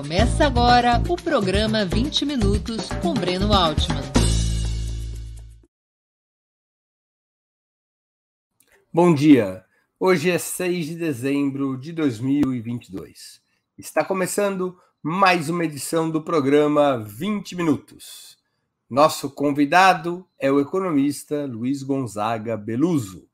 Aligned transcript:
Começa 0.00 0.46
agora 0.46 1.02
o 1.10 1.14
programa 1.14 1.84
20 1.84 2.24
Minutos 2.24 2.88
com 3.02 3.12
Breno 3.12 3.52
Altman. 3.52 4.00
Bom 8.90 9.14
dia. 9.14 9.62
Hoje 9.98 10.30
é 10.30 10.38
6 10.38 10.86
de 10.86 10.94
dezembro 10.94 11.76
de 11.76 11.92
2022. 11.92 13.42
Está 13.76 14.02
começando 14.02 14.74
mais 15.02 15.50
uma 15.50 15.66
edição 15.66 16.10
do 16.10 16.22
programa 16.22 16.96
20 16.96 17.54
Minutos. 17.54 18.38
Nosso 18.88 19.28
convidado 19.28 20.26
é 20.38 20.50
o 20.50 20.60
economista 20.60 21.44
Luiz 21.44 21.82
Gonzaga 21.82 22.56
Beluso. 22.56 23.28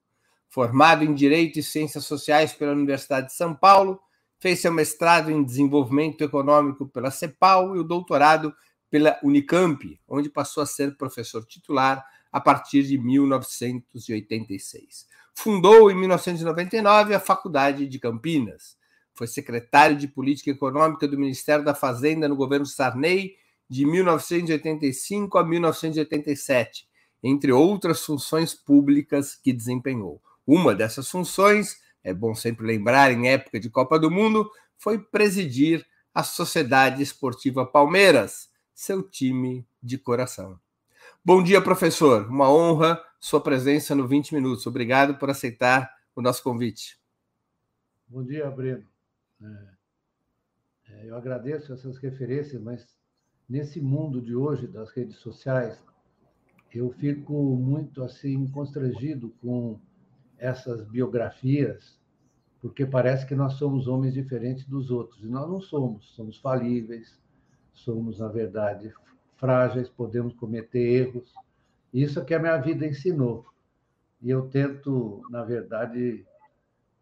Formado 0.49 1.05
em 1.05 1.15
Direito 1.15 1.61
e 1.61 1.63
Ciências 1.63 2.07
Sociais 2.07 2.53
pela 2.53 2.73
Universidade 2.73 3.29
de 3.29 3.35
São 3.35 3.55
Paulo, 3.55 4.01
fez 4.39 4.61
seu 4.61 4.73
mestrado 4.73 5.31
em 5.31 5.43
Desenvolvimento 5.43 6.23
Econômico 6.23 6.87
pela 6.89 7.11
CEPAL 7.11 7.77
e 7.77 7.79
o 7.79 7.85
doutorado 7.85 8.55
pela 8.91 9.19
Unicamp, 9.23 9.99
onde 10.09 10.29
passou 10.29 10.63
a 10.63 10.67
ser 10.67 10.97
professor 10.97 11.45
titular 11.45 12.05
a 12.31 12.41
partir 12.41 12.83
de 12.83 12.99
1986. 12.99 15.07
Fundou 15.35 15.91
em 15.91 15.95
1999 15.95 17.15
a 17.15 17.21
Faculdade 17.21 17.87
de 17.87 17.99
Campinas. 17.99 18.77
Foi 19.15 19.27
secretário 19.27 19.97
de 19.97 20.09
Política 20.09 20.51
Econômica 20.51 21.09
do 21.09 21.19
Ministério 21.19 21.65
da 21.65 21.75
Fazenda 21.75 22.29
no 22.29 22.37
governo 22.37 22.67
Sarney 22.67 23.35
de 23.69 23.85
1985 23.85 25.39
a 25.39 25.45
1987, 25.45 26.89
entre 27.23 27.53
outras 27.53 28.05
funções 28.05 28.55
públicas 28.55 29.35
que 29.35 29.53
desempenhou. 29.53 30.23
Uma 30.47 30.75
dessas 30.75 31.11
funções, 31.11 31.79
é 32.07 32.15
bom 32.15 32.37
sempre 32.37 32.65
lembrar, 32.65 33.11
em 33.11 33.29
época 33.29 33.59
de 33.59 33.69
Copa 33.69 33.99
do 33.99 34.09
Mundo, 34.09 34.49
foi 34.77 34.97
presidir 34.97 35.85
a 36.15 36.23
Sociedade 36.23 37.03
Esportiva 37.03 37.67
Palmeiras, 37.67 38.49
seu 38.73 39.03
time 39.03 39.67
de 39.83 39.99
coração. 39.99 40.57
Bom 41.25 41.43
dia, 41.43 41.61
professor. 41.61 42.29
Uma 42.29 42.49
honra 42.49 43.03
sua 43.19 43.41
presença 43.41 43.93
no 43.93 44.07
20 44.07 44.35
Minutos. 44.37 44.69
Obrigado 44.69 45.19
por 45.19 45.29
aceitar 45.29 45.91
o 46.15 46.23
nosso 46.23 46.45
convite. 46.45 46.97
Bom 48.07 48.23
dia, 48.23 48.49
Breno. 48.53 48.87
É, 49.43 49.47
é, 50.89 51.11
eu 51.11 51.17
agradeço 51.17 51.73
essas 51.73 51.99
referências, 51.99 52.63
mas 52.63 52.87
nesse 53.49 53.81
mundo 53.81 54.23
de 54.23 54.37
hoje 54.37 54.69
das 54.69 54.93
redes 54.93 55.17
sociais, 55.17 55.77
eu 56.73 56.89
fico 56.93 57.33
muito 57.57 58.05
assim 58.05 58.47
constrangido 58.47 59.35
com 59.43 59.81
essas 60.39 60.83
biografias, 60.85 61.96
porque 62.67 62.85
parece 62.85 63.25
que 63.25 63.35
nós 63.37 63.53
somos 63.53 63.87
homens 63.87 64.13
diferentes 64.13 64.67
dos 64.67 64.91
outros. 64.91 65.23
E 65.23 65.29
nós 65.29 65.49
não 65.49 65.61
somos, 65.61 66.05
somos 66.17 66.37
falíveis, 66.39 67.17
somos, 67.73 68.19
na 68.19 68.27
verdade, 68.27 68.93
frágeis, 69.37 69.89
podemos 69.89 70.35
cometer 70.35 70.81
erros. 70.81 71.33
Isso 71.95 72.19
é 72.19 72.25
que 72.25 72.35
a 72.35 72.41
minha 72.41 72.57
vida 72.57 72.85
ensinou. 72.85 73.47
E 74.21 74.31
eu 74.31 74.49
tento, 74.49 75.23
na 75.31 75.45
verdade, 75.45 76.27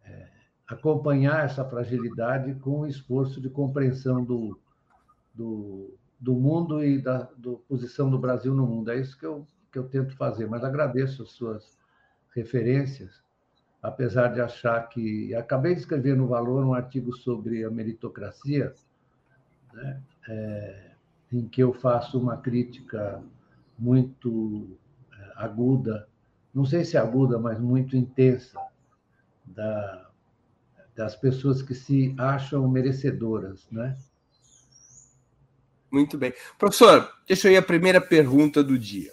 é, 0.03 0.29
acompanhar 0.67 1.43
essa 1.43 1.65
fragilidade 1.65 2.53
com 2.59 2.81
o 2.81 2.87
esforço 2.87 3.41
de 3.41 3.49
compreensão 3.49 4.23
do, 4.23 4.59
do, 5.33 5.97
do 6.19 6.35
mundo 6.35 6.83
e 6.83 7.01
da 7.01 7.23
do 7.35 7.57
posição 7.67 8.07
do 8.07 8.19
Brasil 8.19 8.53
no 8.53 8.67
mundo. 8.67 8.91
É 8.91 8.99
isso 8.99 9.17
que 9.17 9.25
eu, 9.25 9.47
que 9.71 9.79
eu 9.79 9.89
tento 9.89 10.15
fazer. 10.15 10.47
Mas 10.47 10.63
agradeço 10.63 11.23
as 11.23 11.31
suas 11.31 11.75
referências 12.35 13.24
apesar 13.85 14.29
de 14.29 14.41
achar 14.41 14.89
que. 14.89 15.33
Acabei 15.35 15.73
de 15.73 15.81
escrever 15.81 16.15
no 16.15 16.27
Valor 16.27 16.65
um 16.65 16.73
artigo 16.73 17.15
sobre 17.15 17.63
a 17.63 17.69
meritocracia, 17.69 18.73
né, 19.73 20.01
é, 20.27 20.91
em 21.31 21.47
que 21.47 21.61
eu 21.61 21.73
faço 21.73 22.19
uma 22.19 22.37
crítica 22.37 23.21
muito 23.77 24.77
é, 25.11 25.31
aguda, 25.35 26.07
não 26.53 26.65
sei 26.65 26.83
se 26.83 26.97
aguda, 26.97 27.37
mas 27.37 27.59
muito 27.59 27.95
intensa, 27.95 28.59
da, 29.45 30.09
das 30.95 31.15
pessoas 31.15 31.61
que 31.61 31.75
se 31.75 32.15
acham 32.17 32.67
merecedoras. 32.67 33.67
Né? 33.71 33.97
Muito 35.91 36.17
bem. 36.17 36.33
Professor, 36.57 37.11
deixa 37.27 37.47
eu 37.47 37.53
ir 37.53 37.57
a 37.57 37.61
primeira 37.61 38.01
pergunta 38.01 38.63
do 38.63 38.79
dia. 38.79 39.11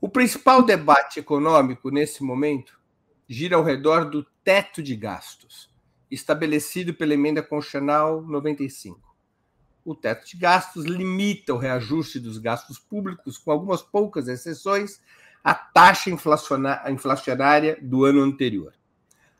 O 0.00 0.08
principal 0.08 0.62
debate 0.62 1.18
econômico 1.18 1.90
nesse 1.90 2.22
momento 2.22 2.77
gira 3.28 3.56
ao 3.56 3.62
redor 3.62 4.06
do 4.06 4.24
teto 4.42 4.82
de 4.82 4.96
gastos, 4.96 5.68
estabelecido 6.10 6.94
pela 6.94 7.12
emenda 7.12 7.42
constitucional 7.42 8.22
95. 8.22 8.98
O 9.84 9.94
teto 9.94 10.26
de 10.26 10.38
gastos 10.38 10.86
limita 10.86 11.52
o 11.52 11.58
reajuste 11.58 12.18
dos 12.18 12.38
gastos 12.38 12.78
públicos, 12.78 13.36
com 13.36 13.50
algumas 13.50 13.82
poucas 13.82 14.28
exceções, 14.28 15.00
à 15.44 15.54
taxa 15.54 16.10
inflacionária 16.10 17.78
do 17.82 18.04
ano 18.04 18.22
anterior. 18.22 18.72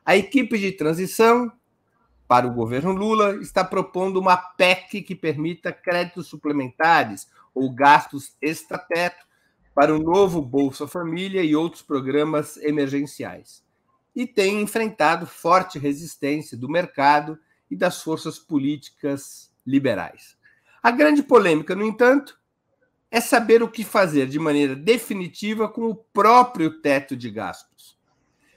A 0.04 0.16
equipe 0.16 0.58
de 0.58 0.72
transição 0.72 1.50
para 2.26 2.46
o 2.46 2.52
governo 2.52 2.92
Lula 2.92 3.36
está 3.36 3.64
propondo 3.64 4.20
uma 4.20 4.36
PEC 4.36 5.00
que 5.00 5.14
permita 5.14 5.72
créditos 5.72 6.26
suplementares 6.26 7.26
ou 7.54 7.74
gastos 7.74 8.36
extrateto 8.40 9.26
para 9.74 9.94
o 9.94 9.98
novo 9.98 10.42
Bolsa 10.42 10.86
Família 10.86 11.42
e 11.42 11.56
outros 11.56 11.82
programas 11.82 12.58
emergenciais 12.58 13.66
e 14.18 14.26
tem 14.26 14.60
enfrentado 14.60 15.28
forte 15.28 15.78
resistência 15.78 16.58
do 16.58 16.68
mercado 16.68 17.38
e 17.70 17.76
das 17.76 18.02
forças 18.02 18.36
políticas 18.36 19.54
liberais. 19.64 20.36
A 20.82 20.90
grande 20.90 21.22
polêmica, 21.22 21.72
no 21.76 21.84
entanto, 21.84 22.36
é 23.12 23.20
saber 23.20 23.62
o 23.62 23.70
que 23.70 23.84
fazer 23.84 24.26
de 24.26 24.36
maneira 24.36 24.74
definitiva 24.74 25.68
com 25.68 25.82
o 25.82 25.94
próprio 25.94 26.80
teto 26.80 27.16
de 27.16 27.30
gastos. 27.30 27.96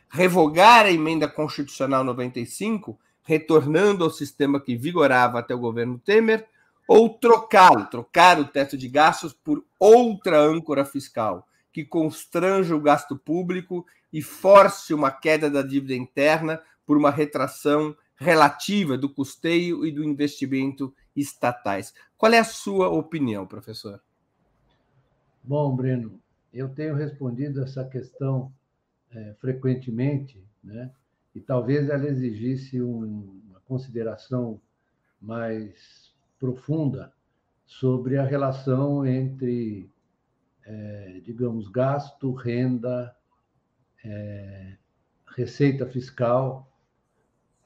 Revogar 0.10 0.88
a 0.88 0.92
emenda 0.92 1.28
constitucional 1.28 2.04
95, 2.04 3.00
retornando 3.22 4.04
ao 4.04 4.10
sistema 4.10 4.60
que 4.60 4.76
vigorava 4.76 5.38
até 5.38 5.54
o 5.54 5.60
governo 5.60 6.00
Temer, 6.00 6.48
ou 6.88 7.08
trocá-lo, 7.08 7.86
trocar 7.86 8.40
o 8.40 8.46
teto 8.46 8.76
de 8.76 8.88
gastos 8.90 9.32
por 9.32 9.64
outra 9.78 10.40
âncora 10.40 10.84
fiscal, 10.84 11.48
que 11.72 11.86
constranja 11.86 12.76
o 12.76 12.82
gasto 12.82 13.16
público 13.16 13.86
e 14.12 14.22
force 14.22 14.94
uma 14.94 15.12
queda 15.12 15.50
da 15.50 15.62
dívida 15.62 15.96
interna 15.96 16.62
por 16.86 16.98
uma 16.98 17.12
retração 17.12 17.96
relativa 18.16 18.98
do 18.98 19.10
custeio 19.10 19.86
e 19.86 19.92
do 19.92 20.04
investimento 20.04 20.94
estatais. 21.16 21.94
Qual 22.18 22.32
é 22.32 22.40
a 22.40 22.44
sua 22.44 22.90
opinião, 22.90 23.48
professor? 23.48 24.02
Bom, 25.44 25.76
Breno, 25.76 26.20
eu 26.54 26.70
tenho 26.70 26.94
respondido 26.94 27.64
essa 27.64 27.84
questão 27.84 28.52
é, 29.12 29.34
frequentemente, 29.40 30.44
né? 30.64 30.92
e 31.34 31.40
talvez 31.40 31.90
ela 31.90 32.08
exigisse 32.08 32.82
um, 32.82 33.42
uma 33.50 33.60
consideração 33.62 34.62
mais 35.20 36.14
profunda 36.40 37.14
sobre 37.66 38.18
a 38.18 38.26
relação 38.26 39.06
entre, 39.06 39.90
é, 40.66 41.22
digamos, 41.24 41.70
gasto, 41.70 42.34
renda 42.34 43.16
é, 44.03 44.73
receita 45.35 45.85
fiscal 45.85 46.67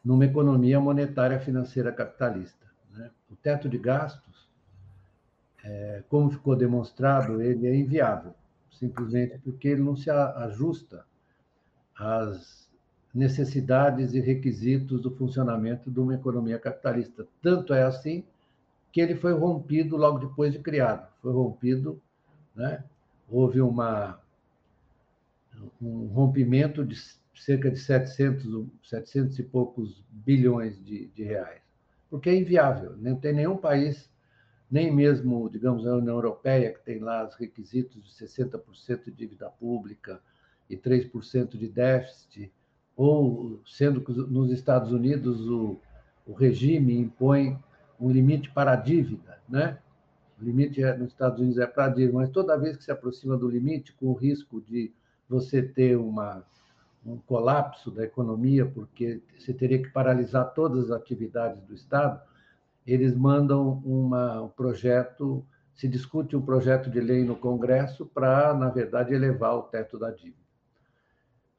numa 0.04 0.26
economia 0.26 0.80
monetária 0.80 1.40
financeira 1.40 1.92
capitalista. 1.92 2.66
Né? 2.92 3.10
O 3.30 3.36
teto 3.36 3.68
de 3.68 3.78
gastos, 3.78 4.48
é, 5.64 6.04
como 6.08 6.30
ficou 6.30 6.56
demonstrado, 6.56 7.42
ele 7.42 7.66
é 7.66 7.76
inviável, 7.76 8.36
simplesmente 8.72 9.40
porque 9.40 9.68
ele 9.68 9.82
não 9.82 9.96
se 9.96 10.10
ajusta 10.10 11.06
às 11.98 12.70
necessidades 13.14 14.14
e 14.14 14.20
requisitos 14.20 15.02
do 15.02 15.10
funcionamento 15.10 15.90
de 15.90 16.00
uma 16.00 16.14
economia 16.14 16.60
capitalista. 16.60 17.26
Tanto 17.42 17.74
é 17.74 17.84
assim 17.84 18.24
que 18.92 19.02
ele 19.02 19.16
foi 19.16 19.34
rompido 19.34 19.98
logo 19.98 20.20
depois 20.20 20.54
de 20.54 20.60
criado. 20.60 21.08
Foi 21.22 21.34
rompido, 21.34 22.00
né? 22.54 22.84
houve 23.28 23.62
uma 23.62 24.20
um 25.82 26.08
rompimento 26.08 26.86
de 26.86 26.96
cerca 27.36 27.70
de 27.70 27.78
700, 27.78 28.68
700 28.84 29.40
e 29.40 29.44
poucos 29.44 30.04
bilhões 30.10 30.84
de, 30.84 31.08
de 31.08 31.24
reais, 31.24 31.62
porque 32.10 32.30
é 32.30 32.36
inviável. 32.36 32.96
Não 32.98 33.16
tem 33.16 33.34
nenhum 33.34 33.58
país, 33.58 34.10
nem 34.70 34.92
mesmo, 34.94 35.50
digamos, 35.50 35.86
a 35.86 35.96
União 35.96 36.16
Europeia, 36.16 36.74
que 36.74 36.84
tem 36.84 37.00
lá 37.00 37.28
os 37.28 37.36
requisitos 37.36 38.04
de 38.04 38.26
60% 38.26 39.06
de 39.06 39.12
dívida 39.12 39.50
pública 39.50 40.20
e 40.70 40.78
3% 40.78 41.58
de 41.58 41.68
déficit, 41.68 42.52
ou 42.96 43.62
sendo 43.66 44.02
que 44.02 44.12
nos 44.12 44.52
Estados 44.52 44.92
Unidos 44.92 45.42
o, 45.48 45.80
o 46.26 46.34
regime 46.34 46.98
impõe 46.98 47.60
um 48.00 48.10
limite 48.10 48.50
para 48.52 48.74
a 48.74 48.76
dívida, 48.76 49.40
né? 49.48 49.78
O 50.40 50.44
limite 50.44 50.84
é, 50.84 50.98
nos 50.98 51.10
Estados 51.10 51.40
Unidos 51.40 51.58
é 51.58 51.68
para 51.68 51.86
a 51.86 51.90
dívida, 51.90 52.14
mas 52.14 52.30
toda 52.30 52.58
vez 52.58 52.76
que 52.76 52.84
se 52.84 52.92
aproxima 52.92 53.38
do 53.38 53.50
limite, 53.50 53.94
com 53.94 54.08
o 54.08 54.14
risco 54.14 54.62
de 54.62 54.92
você 55.28 55.62
ter 55.62 55.98
uma, 55.98 56.44
um 57.06 57.18
colapso 57.18 57.92
da 57.92 58.04
economia, 58.04 58.66
porque 58.66 59.22
você 59.38 59.54
teria 59.54 59.82
que 59.82 59.90
paralisar 59.90 60.54
todas 60.54 60.86
as 60.86 60.92
atividades 60.92 61.62
do 61.64 61.74
Estado, 61.74 62.22
eles 62.86 63.16
mandam 63.16 63.82
uma, 63.86 64.42
um 64.42 64.50
projeto, 64.50 65.46
se 65.74 65.88
discute 65.88 66.36
um 66.36 66.42
projeto 66.42 66.90
de 66.90 67.00
lei 67.00 67.24
no 67.24 67.36
Congresso 67.36 68.06
para, 68.06 68.54
na 68.54 68.70
verdade, 68.70 69.14
elevar 69.14 69.56
o 69.56 69.64
teto 69.64 69.98
da 69.98 70.12
dívida. 70.12 70.46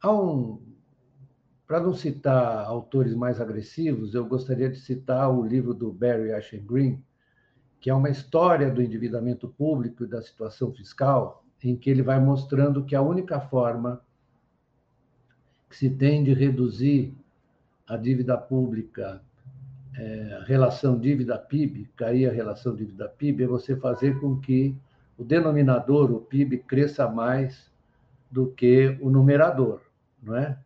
Há 0.01 0.13
um, 0.13 0.61
para 1.67 1.81
não 1.81 1.95
citar 1.95 2.65
autores 2.65 3.15
mais 3.15 3.41
agressivos, 3.41 4.15
eu 4.15 4.25
gostaria 4.25 4.71
de 4.71 4.79
citar 4.79 5.31
o 5.31 5.45
livro 5.45 5.75
do 5.75 5.93
Barry 5.93 6.33
Ashen 6.33 6.65
Green, 6.65 7.03
que 7.81 7.91
é 7.91 7.95
uma 7.95 8.09
história 8.09 8.71
do 8.71 8.81
endividamento 8.81 9.49
público 9.49 10.05
e 10.05 10.07
da 10.07 10.23
situação 10.23 10.73
fiscal, 10.73 11.46
em 11.63 11.77
que 11.77 11.91
ele 11.91 12.03
vai 12.03 12.21
mostrando 12.21 12.85
que 12.85 12.95
a 12.95 13.03
única 13.03 13.41
forma 13.41 14.01
que 15.69 15.77
se 15.77 15.91
tem 15.91 16.23
de 16.23 16.33
reduzir 16.33 17.15
a 17.87 17.97
dívida 17.97 18.37
pública, 18.37 19.23
é, 19.95 20.43
relação 20.47 20.99
dívida-PIB, 20.99 21.89
cair 21.97 22.29
a 22.29 22.33
relação 22.33 22.75
dívida-PIB, 22.75 23.45
é 23.45 23.47
você 23.47 23.77
fazer 23.77 24.21
com 24.21 24.39
que 24.39 24.77
o 25.17 25.25
denominador, 25.25 26.13
o 26.13 26.21
PIB, 26.21 26.59
cresça 26.59 27.09
mais 27.09 27.71
do 28.31 28.49
que 28.49 28.99
o 29.01 29.09
numerador, 29.09 29.81
não 30.23 30.37
é? 30.37 30.59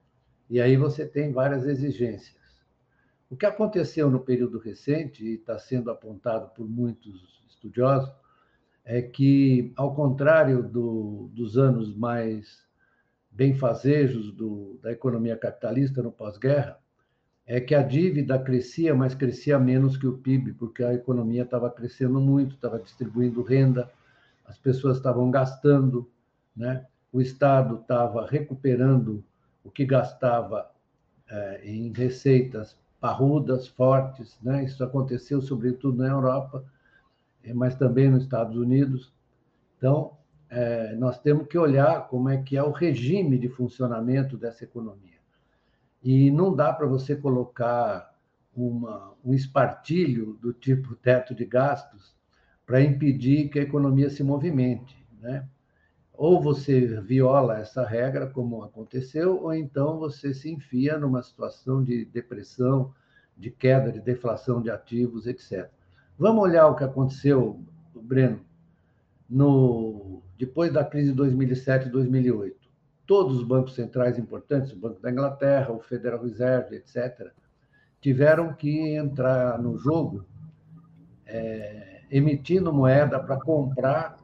E 0.48 0.60
aí 0.60 0.76
você 0.76 1.06
tem 1.06 1.32
várias 1.32 1.66
exigências. 1.66 2.40
O 3.30 3.36
que 3.36 3.46
aconteceu 3.46 4.10
no 4.10 4.18
período 4.18 4.58
recente, 4.58 5.24
e 5.24 5.34
está 5.34 5.56
sendo 5.58 5.90
apontado 5.90 6.48
por 6.48 6.68
muitos 6.68 7.44
estudiosos, 7.48 8.10
é 8.84 9.02
que, 9.02 9.72
ao 9.76 9.94
contrário 9.94 10.62
do, 10.62 11.30
dos 11.32 11.56
anos 11.56 11.94
mais 11.94 12.64
benfazejos 13.30 14.32
do, 14.32 14.78
da 14.82 14.90
economia 14.90 15.36
capitalista 15.36 16.02
no 16.02 16.10
pós-guerra, 16.10 16.78
é 17.46 17.60
que 17.60 17.74
a 17.74 17.82
dívida 17.82 18.38
crescia, 18.38 18.94
mas 18.94 19.14
crescia 19.14 19.58
menos 19.58 19.96
que 19.96 20.06
o 20.06 20.18
PIB, 20.18 20.52
porque 20.52 20.84
a 20.84 20.94
economia 20.94 21.42
estava 21.42 21.70
crescendo 21.70 22.20
muito, 22.20 22.54
estava 22.54 22.78
distribuindo 22.78 23.42
renda, 23.42 23.90
as 24.44 24.58
pessoas 24.58 24.96
estavam 24.96 25.30
gastando, 25.30 26.08
né? 26.56 26.86
o 27.12 27.20
Estado 27.20 27.80
estava 27.80 28.26
recuperando 28.26 29.24
o 29.64 29.70
que 29.70 29.84
gastava 29.84 30.70
é, 31.28 31.60
em 31.64 31.92
receitas 31.92 32.76
parrudas, 33.00 33.66
fortes. 33.66 34.38
Né? 34.42 34.64
Isso 34.64 34.82
aconteceu 34.84 35.40
sobretudo 35.40 35.98
na 35.98 36.08
Europa, 36.08 36.64
mas 37.54 37.74
também 37.74 38.10
nos 38.10 38.22
Estados 38.22 38.56
Unidos. 38.56 39.12
Então, 39.76 40.16
é, 40.48 40.94
nós 40.96 41.18
temos 41.18 41.46
que 41.46 41.56
olhar 41.56 42.08
como 42.08 42.28
é 42.28 42.42
que 42.42 42.56
é 42.56 42.62
o 42.62 42.70
regime 42.70 43.38
de 43.38 43.48
funcionamento 43.48 44.36
dessa 44.36 44.64
economia. 44.64 45.18
E 46.02 46.30
não 46.30 46.54
dá 46.54 46.72
para 46.72 46.86
você 46.86 47.14
colocar 47.14 48.10
uma, 48.54 49.14
um 49.24 49.32
espartilho 49.32 50.34
do 50.40 50.52
tipo 50.52 50.96
teto 50.96 51.34
de 51.34 51.44
gastos 51.44 52.16
para 52.66 52.82
impedir 52.82 53.48
que 53.48 53.58
a 53.58 53.62
economia 53.62 54.10
se 54.10 54.22
movimente. 54.22 54.96
Né? 55.20 55.46
Ou 56.12 56.40
você 56.40 57.00
viola 57.00 57.58
essa 57.58 57.84
regra, 57.84 58.26
como 58.26 58.62
aconteceu, 58.62 59.42
ou 59.42 59.54
então 59.54 59.98
você 59.98 60.34
se 60.34 60.50
enfia 60.50 60.98
numa 60.98 61.22
situação 61.22 61.82
de 61.82 62.04
depressão, 62.04 62.92
de 63.36 63.50
queda, 63.50 63.90
de 63.90 64.00
deflação 64.00 64.60
de 64.60 64.70
ativos, 64.70 65.26
etc. 65.26 65.70
Vamos 66.20 66.42
olhar 66.42 66.66
o 66.66 66.76
que 66.76 66.84
aconteceu, 66.84 67.64
Breno, 67.94 68.40
no, 69.26 70.20
depois 70.36 70.70
da 70.70 70.84
crise 70.84 71.12
de 71.12 71.14
2007 71.14 71.88
e 71.88 71.90
2008. 71.90 72.58
Todos 73.06 73.38
os 73.38 73.42
bancos 73.42 73.74
centrais 73.74 74.18
importantes, 74.18 74.70
o 74.70 74.76
Banco 74.76 75.00
da 75.00 75.10
Inglaterra, 75.10 75.72
o 75.72 75.80
Federal 75.80 76.22
Reserve, 76.22 76.76
etc., 76.76 77.32
tiveram 78.02 78.52
que 78.52 78.94
entrar 78.94 79.58
no 79.58 79.78
jogo 79.78 80.26
é, 81.24 82.02
emitindo 82.10 82.70
moeda 82.70 83.18
para 83.18 83.40
comprar 83.40 84.18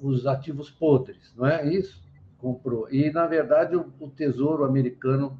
os 0.00 0.28
ativos 0.28 0.70
podres, 0.70 1.34
não 1.36 1.46
é 1.48 1.66
isso? 1.66 2.00
Comprou. 2.38 2.88
E, 2.92 3.10
na 3.10 3.26
verdade, 3.26 3.74
o, 3.74 3.92
o 3.98 4.08
Tesouro 4.08 4.62
americano 4.62 5.36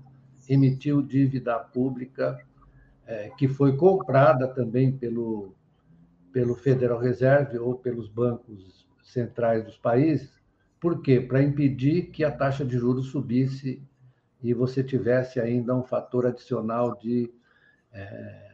emitiu 0.48 1.02
dívida 1.02 1.56
pública 1.56 2.36
é, 3.06 3.30
que 3.38 3.46
foi 3.46 3.76
comprada 3.76 4.48
também 4.48 4.90
pelo, 4.90 5.54
pelo 6.32 6.54
Federal 6.54 6.98
Reserve 6.98 7.58
ou 7.58 7.74
pelos 7.74 8.08
bancos 8.08 8.86
centrais 9.02 9.64
dos 9.64 9.76
países. 9.76 10.30
Por 10.80 11.02
quê? 11.02 11.20
Para 11.20 11.42
impedir 11.42 12.10
que 12.10 12.24
a 12.24 12.30
taxa 12.30 12.64
de 12.64 12.78
juros 12.78 13.06
subisse 13.06 13.82
e 14.42 14.54
você 14.54 14.82
tivesse 14.82 15.40
ainda 15.40 15.74
um 15.74 15.82
fator 15.82 16.26
adicional 16.26 16.96
de 16.96 17.30
é, 17.92 18.50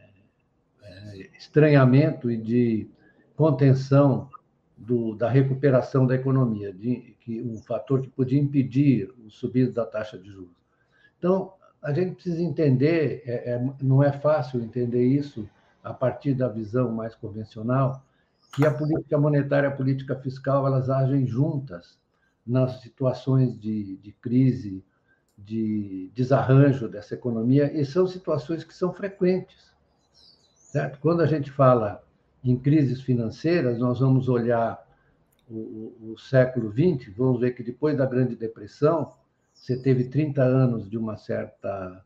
é, 0.83 1.29
estranhamento 1.37 2.29
e 2.29 2.37
de 2.37 2.89
contenção 3.35 4.29
do, 4.75 5.15
da 5.15 5.29
recuperação 5.29 6.05
da 6.05 6.15
economia, 6.15 6.73
de, 6.73 7.15
que, 7.21 7.41
um 7.41 7.57
fator 7.57 8.01
que 8.01 8.09
podia 8.09 8.39
impedir 8.39 9.09
o 9.25 9.29
subir 9.29 9.71
da 9.71 9.85
taxa 9.85 10.17
de 10.17 10.29
juros. 10.29 10.55
Então, 11.17 11.53
a 11.81 11.93
gente 11.93 12.15
precisa 12.15 12.41
entender, 12.41 13.23
é, 13.25 13.53
é, 13.53 13.65
não 13.81 14.03
é 14.03 14.11
fácil 14.11 14.61
entender 14.61 15.03
isso 15.03 15.47
a 15.87 15.93
partir 15.93 16.33
da 16.33 16.47
visão 16.47 16.91
mais 16.91 17.15
convencional, 17.15 18.03
que 18.53 18.65
a 18.65 18.73
política 18.73 19.17
monetária 19.17 19.67
e 19.67 19.71
a 19.71 19.75
política 19.75 20.15
fiscal 20.15 20.65
elas 20.67 20.89
agem 20.89 21.25
juntas 21.25 21.97
nas 22.45 22.81
situações 22.81 23.57
de, 23.59 23.97
de 23.97 24.11
crise, 24.11 24.83
de 25.37 26.11
desarranjo 26.13 26.87
dessa 26.87 27.13
economia, 27.13 27.71
e 27.73 27.85
são 27.85 28.07
situações 28.07 28.63
que 28.63 28.73
são 28.73 28.93
frequentes. 28.93 29.71
Certo? 30.55 30.99
Quando 30.99 31.21
a 31.21 31.25
gente 31.25 31.51
fala 31.51 32.03
em 32.43 32.57
crises 32.57 33.01
financeiras, 33.01 33.77
nós 33.79 33.99
vamos 33.99 34.27
olhar 34.27 34.85
o, 35.49 36.11
o, 36.11 36.17
século 36.17 36.71
XX, 36.71 37.13
vamos 37.15 37.39
ver 37.39 37.51
que 37.51 37.63
depois 37.63 37.97
da 37.97 38.05
Grande 38.05 38.35
Depressão, 38.35 39.13
você 39.53 39.77
teve 39.81 40.05
30 40.05 40.43
anos 40.43 40.89
de 40.89 40.97
uma 40.97 41.17
certa 41.17 42.03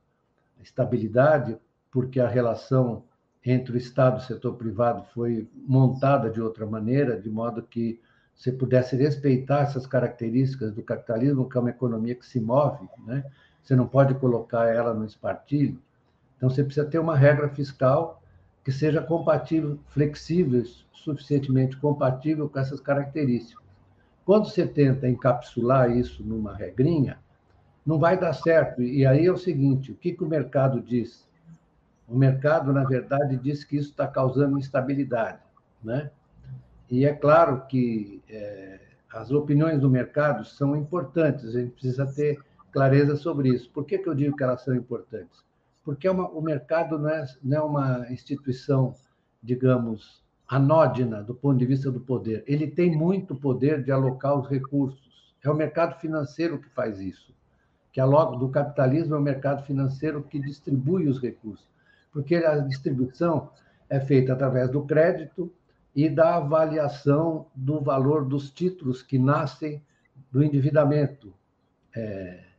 estabilidade, 0.62 1.58
porque 1.92 2.20
a 2.20 2.28
relação 2.28 3.04
entre 3.46 3.74
o 3.74 3.78
Estado 3.78 4.20
e 4.20 4.24
o 4.24 4.28
setor 4.28 4.54
privado 4.56 5.04
foi 5.14 5.48
montada 5.68 6.30
de 6.30 6.42
outra 6.42 6.66
maneira, 6.66 7.20
de 7.20 7.30
modo 7.30 7.64
que 7.64 8.00
você 8.36 8.52
pudesse 8.52 8.96
respeitar 8.96 9.62
essas 9.62 9.86
características 9.86 10.74
do 10.74 10.82
capitalismo, 10.82 11.50
que 11.50 11.58
é 11.58 11.60
uma 11.60 11.70
economia 11.70 12.16
que 12.16 12.26
se 12.26 12.40
move, 12.40 12.88
né? 13.06 13.24
você 13.64 13.76
não 13.76 13.88
pode 13.88 14.16
colocar 14.16 14.68
ela 14.68 14.94
no 14.94 15.06
espartilho. 15.06 15.80
Então, 16.38 16.50
você 16.50 16.64
precisa 16.64 16.86
ter 16.88 17.00
uma 17.00 17.16
regra 17.16 17.50
fiscal 17.50 18.22
que 18.64 18.72
seja 18.72 19.02
compatível, 19.02 19.80
flexível, 19.90 20.64
suficientemente 20.92 21.78
compatível 21.78 22.50
com 22.50 22.60
essas 22.60 22.80
características. 22.80 23.64
Quando 24.26 24.48
você 24.48 24.66
tenta 24.68 25.08
encapsular 25.08 25.96
isso 25.96 26.24
numa 26.24 26.56
regrinha, 26.56 27.20
não 27.86 28.00
vai 28.00 28.20
dar 28.20 28.34
certo. 28.34 28.82
E 28.82 29.06
aí 29.06 29.26
é 29.26 29.32
o 29.32 29.38
seguinte: 29.38 29.92
o 29.92 29.96
que, 29.96 30.14
que 30.14 30.24
o 30.24 30.28
mercado 30.28 30.82
diz? 30.82 31.28
O 32.12 32.18
mercado, 32.18 32.74
na 32.74 32.84
verdade, 32.84 33.38
diz 33.38 33.64
que 33.64 33.78
isso 33.78 33.92
está 33.92 34.08
causando 34.08 34.60
instabilidade. 34.60 35.40
Né? 35.84 36.12
E 36.90 37.06
é 37.06 37.14
claro 37.14 37.66
que 37.68 38.22
é, 38.30 38.80
as 39.14 39.32
opiniões 39.32 39.80
do 39.80 39.90
mercado 39.90 40.44
são 40.46 40.76
importantes, 40.76 41.46
a 41.46 41.60
gente 41.60 41.72
precisa 41.72 42.06
ter 42.06 42.40
clareza 42.72 43.16
sobre 43.16 43.50
isso. 43.50 43.70
Por 43.72 43.86
que, 43.86 43.98
que 43.98 44.10
eu 44.10 44.16
digo 44.16 44.36
que 44.36 44.44
elas 44.44 44.62
são 44.62 44.76
importantes? 44.76 45.44
porque 45.84 46.08
é 46.08 46.12
uma, 46.12 46.30
o 46.30 46.42
mercado 46.42 46.98
não 46.98 47.10
é, 47.10 47.26
não 47.44 47.58
é 47.58 47.62
uma 47.62 48.12
instituição, 48.12 48.96
digamos, 49.42 50.22
anódina 50.48 51.24
do 51.24 51.34
ponto 51.34 51.58
de 51.58 51.66
vista 51.66 51.92
do 51.92 52.00
poder. 52.00 52.44
Ele 52.46 52.68
tem 52.68 52.96
muito 52.96 53.36
poder 53.36 53.84
de 53.84 53.92
alocar 53.92 54.38
os 54.38 54.48
recursos. 54.48 55.02
É 55.44 55.50
o 55.50 55.56
mercado 55.56 56.00
financeiro 56.00 56.60
que 56.60 56.70
faz 56.70 57.00
isso. 57.00 57.34
Que 57.92 58.00
aloca 58.00 58.38
do 58.38 58.50
capitalismo 58.50 59.16
é 59.16 59.18
o 59.18 59.22
mercado 59.22 59.64
financeiro 59.66 60.24
que 60.24 60.40
distribui 60.40 61.08
os 61.08 61.20
recursos. 61.20 61.68
Porque 62.12 62.36
a 62.36 62.58
distribuição 62.60 63.50
é 63.90 64.00
feita 64.00 64.34
através 64.34 64.70
do 64.70 64.84
crédito 64.86 65.52
e 65.96 66.10
da 66.10 66.38
avaliação 66.38 67.48
do 67.56 67.82
valor 67.82 68.26
dos 68.26 68.52
títulos 68.52 69.02
que 69.02 69.20
nascem 69.20 69.84
do 70.32 70.44
endividamento. 70.44 71.34
É, 71.96 72.52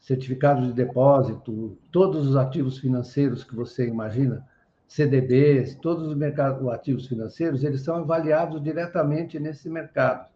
certificados 0.00 0.66
de 0.66 0.72
depósito, 0.72 1.76
todos 1.92 2.26
os 2.26 2.34
ativos 2.34 2.78
financeiros 2.78 3.44
que 3.44 3.54
você 3.54 3.86
imagina, 3.86 4.44
CDBs, 4.88 5.76
todos 5.76 6.08
os 6.08 6.16
mercados, 6.16 6.66
ativos 6.68 7.06
financeiros, 7.06 7.62
eles 7.62 7.82
são 7.82 7.96
avaliados 7.96 8.62
diretamente 8.62 9.38
nesse 9.38 9.68
mercado. 9.68 10.28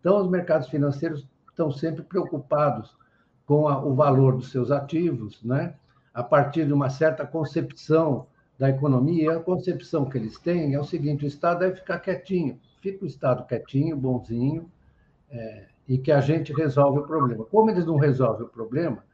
Então, 0.00 0.20
os 0.20 0.28
mercados 0.28 0.68
financeiros 0.68 1.24
estão 1.48 1.70
sempre 1.70 2.02
preocupados 2.02 2.96
com 3.46 3.68
a, 3.68 3.84
o 3.84 3.94
valor 3.94 4.34
dos 4.36 4.50
seus 4.50 4.72
ativos, 4.72 5.40
né? 5.44 5.74
A 6.14 6.22
partir 6.22 6.66
de 6.66 6.72
uma 6.72 6.90
certa 6.90 7.26
concepção 7.26 8.26
da 8.58 8.68
economia. 8.68 9.36
A 9.36 9.40
concepção 9.40 10.04
que 10.04 10.18
eles 10.18 10.38
têm 10.38 10.74
é 10.74 10.80
o 10.80 10.84
seguinte: 10.84 11.24
o 11.24 11.28
Estado 11.28 11.60
deve 11.60 11.76
ficar 11.76 11.98
quietinho, 11.98 12.58
fica 12.80 13.04
o 13.04 13.08
Estado 13.08 13.44
quietinho, 13.46 13.96
bonzinho, 13.96 14.70
é, 15.30 15.66
e 15.88 15.98
que 15.98 16.12
a 16.12 16.20
gente 16.20 16.52
resolve 16.52 17.00
o 17.00 17.06
problema. 17.06 17.44
Como 17.44 17.70
eles 17.70 17.86
não 17.86 17.96
resolvem 17.96 18.46
o 18.46 18.48
problema, 18.48 19.04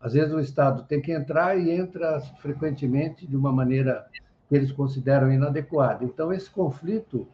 às 0.00 0.12
vezes 0.12 0.32
o 0.32 0.40
Estado 0.40 0.84
tem 0.84 1.00
que 1.00 1.12
entrar 1.12 1.58
e 1.58 1.70
entra 1.70 2.20
frequentemente 2.38 3.26
de 3.26 3.36
uma 3.36 3.52
maneira 3.52 4.06
que 4.48 4.54
eles 4.54 4.70
consideram 4.70 5.32
inadequada. 5.32 6.04
Então, 6.04 6.32
esse 6.32 6.50
conflito 6.50 7.26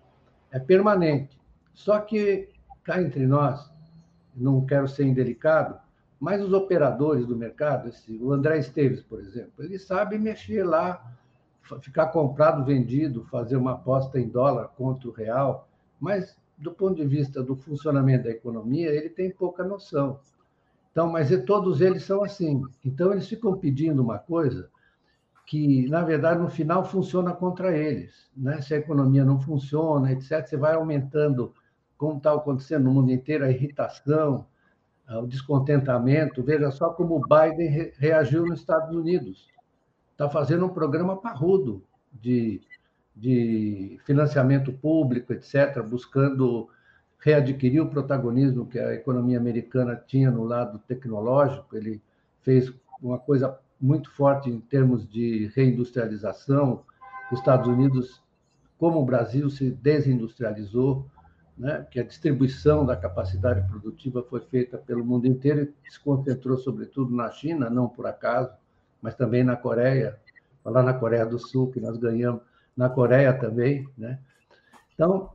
é 0.51 0.59
permanente. 0.59 1.39
Só 1.75 1.99
que, 1.99 2.49
cá 2.85 3.03
entre 3.03 3.27
nós, 3.27 3.71
não 4.35 4.65
quero 4.65 4.87
ser 4.89 5.05
indelicado, 5.05 5.79
mas 6.21 6.43
os 6.43 6.53
operadores 6.53 7.27
do 7.27 7.35
mercado, 7.35 7.89
esse, 7.89 8.19
o 8.19 8.31
André 8.31 8.59
Esteves, 8.59 9.03
por 9.03 9.21
exemplo, 9.21 9.65
ele 9.65 9.79
sabe 9.79 10.19
mexer 10.19 10.65
lá, 10.65 11.03
ficar 11.81 12.09
comprado, 12.09 12.65
vendido, 12.65 13.25
fazer 13.25 13.57
uma 13.57 13.73
aposta 13.73 14.21
em 14.21 14.29
dólar 14.29 14.69
contra 14.77 15.09
o 15.09 15.13
real, 15.13 15.67
mas 15.99 16.37
do 16.59 16.73
ponto 16.73 16.97
de 16.97 17.07
vista 17.07 17.43
do 17.43 17.57
funcionamento 17.57 18.25
da 18.25 18.31
economia, 18.31 18.91
ele 18.91 19.09
tem 19.09 19.31
pouca 19.31 19.65
noção. 19.65 20.21
Então, 20.93 21.11
mas 21.11 21.31
todos 21.45 21.81
eles 21.81 22.03
são 22.03 22.23
assim. 22.23 22.63
Então, 22.85 23.13
eles 23.13 23.27
ficam 23.27 23.57
pedindo 23.57 24.03
uma 24.03 24.19
coisa 24.19 24.69
que, 25.47 25.89
na 25.89 26.03
verdade, 26.03 26.41
no 26.41 26.51
final 26.51 26.85
funciona 26.85 27.33
contra 27.33 27.75
eles. 27.77 28.29
Né? 28.37 28.61
Se 28.61 28.75
a 28.75 28.79
economia 28.79 29.25
não 29.25 29.41
funciona, 29.41 30.13
etc., 30.13 30.47
você 30.47 30.57
vai 30.57 30.75
aumentando, 30.75 31.55
como 31.97 32.19
está 32.19 32.35
acontecendo 32.35 32.85
no 32.85 32.93
mundo 32.93 33.11
inteiro, 33.11 33.45
a 33.45 33.51
irritação, 33.51 34.47
o 35.19 35.27
descontentamento. 35.27 36.43
Veja 36.43 36.71
só 36.71 36.91
como 36.91 37.17
o 37.17 37.23
Biden 37.27 37.93
reagiu 37.99 38.47
nos 38.47 38.61
Estados 38.61 38.95
Unidos. 38.95 39.49
Está 40.13 40.29
fazendo 40.29 40.67
um 40.67 40.71
programa 40.71 41.17
parrudo 41.17 41.83
de, 42.13 42.61
de 43.17 43.99
financiamento 44.05 44.73
público, 44.73 45.33
etc., 45.33 45.83
buscando 45.83 46.69
readquirir 47.19 47.83
o 47.83 47.89
protagonismo 47.89 48.67
que 48.67 48.79
a 48.79 48.95
economia 48.95 49.39
americana 49.39 49.97
tinha 49.97 50.31
no 50.31 50.45
lado 50.45 50.79
tecnológico. 50.79 51.77
Ele 51.77 52.01
fez 52.43 52.73
uma 53.03 53.19
coisa 53.19 53.59
muito 53.81 54.11
forte 54.11 54.51
em 54.51 54.61
termos 54.61 55.09
de 55.09 55.51
reindustrialização. 55.55 56.83
Os 57.31 57.39
Estados 57.39 57.67
Unidos, 57.67 58.23
como 58.79 59.01
o 59.01 59.05
Brasil, 59.05 59.49
se 59.49 59.71
desindustrializou, 59.71 61.07
né? 61.61 61.87
que 61.91 62.01
a 62.01 62.03
distribuição 62.03 62.87
da 62.87 62.97
capacidade 62.97 63.69
produtiva 63.69 64.23
foi 64.23 64.41
feita 64.41 64.79
pelo 64.79 65.05
mundo 65.05 65.27
inteiro 65.27 65.75
e 65.87 65.93
se 65.93 66.01
concentrou, 66.01 66.57
sobretudo, 66.57 67.15
na 67.15 67.31
China, 67.31 67.69
não 67.69 67.87
por 67.87 68.07
acaso, 68.07 68.51
mas 69.03 69.15
também 69.15 69.45
na 69.45 69.57
Coreia, 69.57 70.19
lá 70.65 70.83
na 70.83 70.95
Coreia 70.95 71.27
do 71.27 71.39
Sul, 71.39 71.71
que 71.71 71.79
nós 71.79 71.99
ganhamos, 71.99 72.41
na 72.75 72.89
Coreia 72.89 73.35
também. 73.35 73.87
Né? 73.97 74.19
Então, 74.95 75.33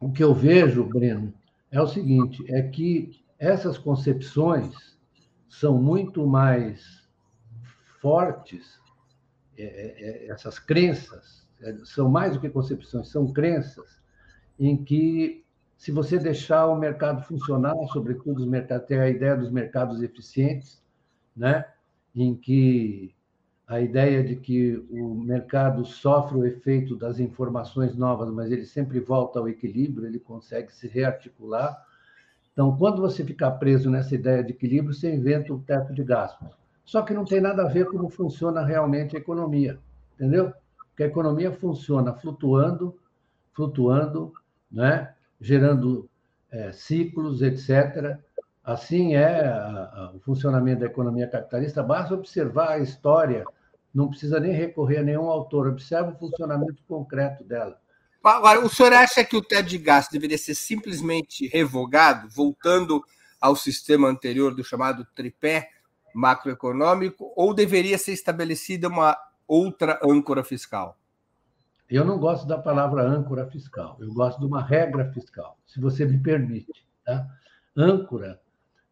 o 0.00 0.10
que 0.10 0.24
eu 0.24 0.34
vejo, 0.34 0.82
Breno, 0.82 1.32
é 1.70 1.80
o 1.80 1.86
seguinte: 1.86 2.44
é 2.52 2.60
que 2.62 3.24
essas 3.38 3.78
concepções 3.78 4.98
são 5.48 5.80
muito 5.80 6.26
mais 6.26 7.08
fortes, 8.00 8.80
é, 9.56 9.62
é, 9.62 10.26
é, 10.26 10.30
essas 10.30 10.58
crenças, 10.58 11.46
são 11.84 12.08
mais 12.08 12.34
do 12.34 12.40
que 12.40 12.48
concepções, 12.48 13.08
são 13.08 13.32
crenças 13.32 13.97
em 14.58 14.76
que, 14.76 15.44
se 15.76 15.92
você 15.92 16.18
deixar 16.18 16.66
o 16.66 16.76
mercado 16.76 17.22
funcionar, 17.22 17.74
sobretudo 17.92 18.38
os 18.38 18.46
mercados, 18.46 18.86
ter 18.86 19.00
a 19.00 19.08
ideia 19.08 19.36
dos 19.36 19.50
mercados 19.50 20.02
eficientes, 20.02 20.82
né? 21.36 21.64
em 22.14 22.34
que 22.34 23.14
a 23.66 23.80
ideia 23.80 24.24
de 24.24 24.34
que 24.34 24.82
o 24.90 25.14
mercado 25.14 25.84
sofre 25.84 26.38
o 26.38 26.44
efeito 26.44 26.96
das 26.96 27.20
informações 27.20 27.94
novas, 27.94 28.30
mas 28.30 28.50
ele 28.50 28.64
sempre 28.64 28.98
volta 28.98 29.38
ao 29.38 29.48
equilíbrio, 29.48 30.06
ele 30.06 30.18
consegue 30.18 30.72
se 30.72 30.88
rearticular. 30.88 31.84
Então, 32.52 32.74
quando 32.76 33.02
você 33.02 33.22
ficar 33.22 33.52
preso 33.52 33.90
nessa 33.90 34.14
ideia 34.14 34.42
de 34.42 34.52
equilíbrio, 34.52 34.94
você 34.94 35.14
inventa 35.14 35.52
o 35.52 35.60
teto 35.60 35.92
de 35.92 36.02
gastos. 36.02 36.48
Só 36.84 37.02
que 37.02 37.12
não 37.12 37.26
tem 37.26 37.42
nada 37.42 37.62
a 37.62 37.68
ver 37.68 37.84
com 37.84 37.98
como 37.98 38.08
funciona 38.08 38.64
realmente 38.64 39.14
a 39.14 39.20
economia, 39.20 39.78
entendeu? 40.14 40.52
Porque 40.88 41.02
a 41.02 41.06
economia 41.06 41.52
funciona 41.52 42.14
flutuando, 42.14 42.98
flutuando, 43.52 44.32
né? 44.70 45.12
gerando 45.40 46.08
é, 46.50 46.72
ciclos, 46.72 47.42
etc. 47.42 48.18
Assim 48.64 49.14
é 49.14 49.46
a, 49.46 49.56
a, 49.56 50.12
o 50.14 50.20
funcionamento 50.20 50.80
da 50.80 50.86
economia 50.86 51.28
capitalista. 51.28 51.82
Basta 51.82 52.14
observar 52.14 52.72
a 52.72 52.78
história 52.78 53.44
não 53.94 54.08
precisa 54.08 54.38
nem 54.38 54.52
recorrer 54.52 54.98
a 54.98 55.02
nenhum 55.02 55.28
autor, 55.28 55.66
observa 55.68 56.10
o 56.10 56.18
funcionamento 56.18 56.82
concreto 56.86 57.44
dela. 57.44 57.80
Agora, 58.22 58.60
o 58.60 58.68
senhor 58.68 58.92
acha 58.92 59.24
que 59.24 59.36
o 59.36 59.42
teto 59.42 59.68
de 59.68 59.78
gasto 59.78 60.12
deveria 60.12 60.36
ser 60.36 60.54
simplesmente 60.54 61.46
revogado, 61.48 62.28
voltando 62.28 63.02
ao 63.40 63.56
sistema 63.56 64.08
anterior 64.08 64.54
do 64.54 64.64
chamado 64.64 65.06
tripé 65.14 65.68
macroeconômico, 66.14 67.32
ou 67.36 67.54
deveria 67.54 67.96
ser 67.96 68.12
estabelecida 68.12 68.88
uma 68.88 69.16
outra 69.46 69.98
âncora 70.04 70.44
fiscal? 70.44 70.97
Eu 71.90 72.04
não 72.04 72.18
gosto 72.18 72.46
da 72.46 72.58
palavra 72.58 73.02
âncora 73.02 73.46
fiscal, 73.46 73.96
eu 73.98 74.12
gosto 74.12 74.38
de 74.40 74.46
uma 74.46 74.62
regra 74.62 75.10
fiscal, 75.12 75.58
se 75.66 75.80
você 75.80 76.04
me 76.04 76.18
permite. 76.18 76.86
Tá? 77.04 77.26
Âncora 77.76 78.40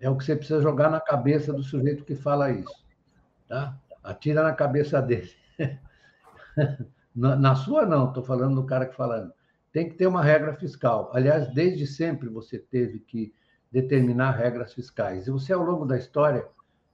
é 0.00 0.08
o 0.08 0.16
que 0.16 0.24
você 0.24 0.34
precisa 0.34 0.62
jogar 0.62 0.90
na 0.90 1.00
cabeça 1.00 1.52
do 1.52 1.62
sujeito 1.62 2.04
que 2.04 2.14
fala 2.14 2.50
isso. 2.50 2.84
Tá? 3.48 3.76
Atira 4.02 4.42
na 4.42 4.52
cabeça 4.52 5.00
dele. 5.02 5.30
na, 7.14 7.54
sua, 7.54 7.84
não, 7.84 8.08
estou 8.08 8.22
falando 8.22 8.54
do 8.54 8.66
cara 8.66 8.86
que 8.86 8.96
falando. 8.96 9.32
Tem 9.72 9.88
que 9.88 9.96
ter 9.96 10.06
uma 10.06 10.22
regra 10.22 10.54
fiscal. 10.54 11.10
Aliás, 11.12 11.52
desde 11.52 11.86
sempre 11.86 12.28
você 12.30 12.58
teve 12.58 13.00
que 13.00 13.34
determinar 13.70 14.30
regras 14.30 14.72
fiscais. 14.72 15.26
E 15.26 15.30
você, 15.30 15.52
ao 15.52 15.62
longo 15.62 15.84
da 15.84 15.98
história, 15.98 16.46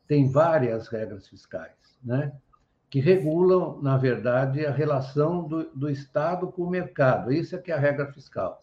tem 0.09 0.30
várias 0.30 0.88
regras 0.88 1.28
fiscais, 1.28 1.76
né? 2.02 2.32
Que 2.92 3.00
regulam, 3.00 3.80
na 3.80 3.96
verdade, 3.96 4.66
a 4.66 4.70
relação 4.70 5.49
do, 5.49 5.64
do 5.75 5.88
Estado 5.88 6.49
com 6.49 6.64
o 6.64 6.68
mercado. 6.68 7.32
Isso 7.32 7.56
é 7.56 7.58
que 7.58 7.72
é 7.72 7.75
a 7.75 7.78
regra 7.78 8.12
fiscal. 8.12 8.61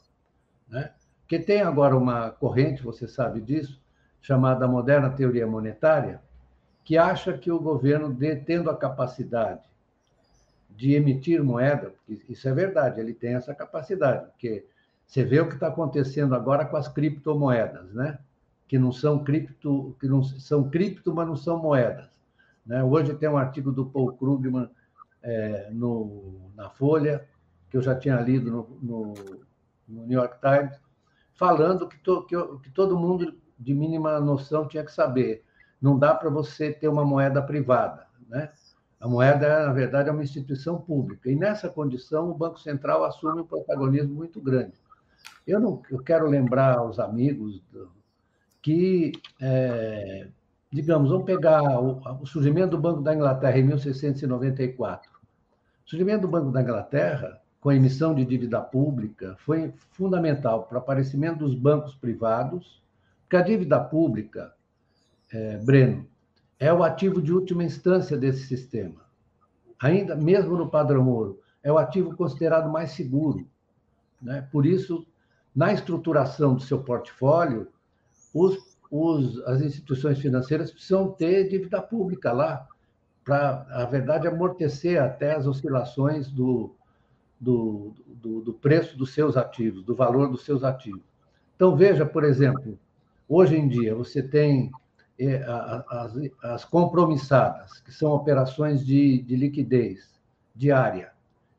Né? 0.67 0.91
Porque 1.21 1.39
tem 1.39 1.63
agora 1.63 1.97
uma 1.97 2.29
corrente, 2.29 2.83
você 2.83 3.07
sabe 3.07 3.41
disso, 3.41 3.81
chamada 4.21 4.67
moderna 4.67 5.09
teoria 5.09 5.47
monetária, 5.47 6.21
que 6.83 6.95
acha 6.95 7.35
que 7.35 7.51
o 7.51 7.59
governo, 7.59 8.15
tendo 8.45 8.69
a 8.69 8.77
capacidade 8.77 9.61
de 10.69 10.93
emitir 10.93 11.43
moeda, 11.43 11.95
porque 12.05 12.31
isso 12.31 12.47
é 12.47 12.53
verdade, 12.53 13.01
ele 13.01 13.15
tem 13.15 13.33
essa 13.33 13.55
capacidade, 13.55 14.27
porque 14.27 14.63
você 15.07 15.23
vê 15.23 15.39
o 15.39 15.47
que 15.47 15.55
está 15.55 15.69
acontecendo 15.69 16.35
agora 16.35 16.65
com 16.65 16.77
as 16.77 16.87
criptomoedas, 16.87 17.91
né? 17.95 18.19
Que 18.67 18.77
não 18.77 18.91
são 18.91 19.23
cripto, 19.23 19.97
que 19.99 20.07
não 20.07 20.21
são 20.21 20.69
cripto, 20.69 21.11
mas 21.15 21.27
não 21.27 21.35
são 21.35 21.57
moedas. 21.57 22.18
Né? 22.69 22.83
Hoje 22.83 23.15
tem 23.15 23.27
um 23.27 23.37
artigo 23.37 23.71
do 23.71 23.87
Paul 23.87 24.13
Krugman 24.13 24.69
é, 25.23 25.71
no, 25.71 26.51
na 26.55 26.69
Folha, 26.69 27.27
que 27.67 27.75
eu 27.75 27.81
já 27.81 27.95
tinha 27.95 28.21
lido 28.21 28.51
no, 28.51 28.79
no, 28.79 29.13
no 29.87 30.05
New 30.05 30.19
York 30.19 30.37
Times, 30.39 30.79
falando 31.33 31.87
que, 31.87 31.97
to, 31.97 32.27
que, 32.27 32.35
que 32.59 32.69
todo 32.69 32.95
mundo 32.95 33.35
de 33.57 33.73
mínima 33.73 34.19
noção 34.19 34.67
tinha 34.67 34.83
que 34.83 34.91
saber 34.91 35.43
não 35.81 35.97
dá 35.97 36.13
para 36.13 36.29
você 36.29 36.71
ter 36.71 36.87
uma 36.87 37.03
moeda 37.03 37.41
privada. 37.41 38.05
Né? 38.27 38.51
A 38.99 39.07
moeda, 39.07 39.65
na 39.65 39.73
verdade, 39.73 40.09
é 40.09 40.11
uma 40.11 40.23
instituição 40.23 40.79
pública. 40.79 41.31
E 41.31 41.35
nessa 41.35 41.69
condição, 41.69 42.29
o 42.29 42.35
Banco 42.35 42.59
Central 42.59 43.03
assume 43.03 43.41
um 43.41 43.47
protagonismo 43.47 44.13
muito 44.13 44.39
grande. 44.39 44.73
Eu, 45.47 45.59
não, 45.59 45.81
eu 45.89 46.03
quero 46.03 46.27
lembrar 46.27 46.77
aos 46.77 46.99
amigos 46.99 47.63
que, 48.61 49.13
é, 49.41 50.27
digamos, 50.71 51.09
vamos 51.09 51.25
pegar 51.25 51.79
o, 51.81 52.01
o 52.21 52.25
surgimento 52.25 52.71
do 52.71 52.77
Banco 52.77 53.01
da 53.01 53.13
Inglaterra 53.13 53.57
em 53.57 53.63
1694. 53.63 55.09
O 55.85 55.89
surgimento 55.89 56.21
do 56.21 56.27
Banco 56.27 56.51
da 56.51 56.61
Inglaterra, 56.61 57.41
com 57.59 57.69
a 57.69 57.75
emissão 57.75 58.13
de 58.13 58.23
dívida 58.23 58.61
pública, 58.61 59.35
foi 59.39 59.73
fundamental 59.91 60.63
para 60.63 60.75
o 60.75 60.79
aparecimento 60.79 61.39
dos 61.39 61.55
bancos 61.55 61.95
privados, 61.95 62.81
porque 63.21 63.35
a 63.35 63.41
dívida 63.41 63.79
pública 63.79 64.53
é, 65.31 65.57
Breno, 65.57 66.07
é 66.59 66.73
o 66.73 66.83
ativo 66.83 67.21
de 67.21 67.31
última 67.31 67.63
instância 67.63 68.17
desse 68.17 68.45
sistema. 68.45 69.01
Ainda 69.79 70.15
mesmo 70.15 70.57
no 70.57 70.69
padrão 70.69 71.07
ouro, 71.07 71.39
é 71.63 71.71
o 71.71 71.77
ativo 71.77 72.15
considerado 72.15 72.69
mais 72.69 72.91
seguro. 72.91 73.47
Né? 74.21 74.47
Por 74.51 74.65
isso, 74.65 75.05
na 75.55 75.71
estruturação 75.71 76.55
do 76.55 76.61
seu 76.61 76.83
portfólio, 76.83 77.67
os, 78.33 78.68
os, 78.89 79.39
as 79.43 79.61
instituições 79.61 80.19
financeiras 80.19 80.71
precisam 80.71 81.11
ter 81.11 81.47
dívida 81.47 81.81
pública 81.81 82.31
lá, 82.31 82.67
para, 83.23 83.67
a 83.69 83.85
verdade, 83.85 84.27
amortecer 84.27 85.01
até 85.01 85.35
as 85.35 85.45
oscilações 85.45 86.31
do, 86.31 86.73
do, 87.39 87.93
do, 88.07 88.41
do 88.41 88.53
preço 88.53 88.97
dos 88.97 89.13
seus 89.13 89.37
ativos, 89.37 89.83
do 89.83 89.95
valor 89.95 90.29
dos 90.31 90.43
seus 90.43 90.63
ativos. 90.63 91.03
Então, 91.55 91.75
veja, 91.75 92.05
por 92.05 92.23
exemplo, 92.23 92.79
hoje 93.27 93.55
em 93.55 93.67
dia, 93.67 93.93
você 93.93 94.23
tem 94.23 94.71
as, 95.89 96.13
as 96.41 96.65
compromissadas, 96.65 97.79
que 97.81 97.91
são 97.91 98.11
operações 98.11 98.85
de, 98.85 99.21
de 99.21 99.35
liquidez 99.35 100.19
diária. 100.55 101.11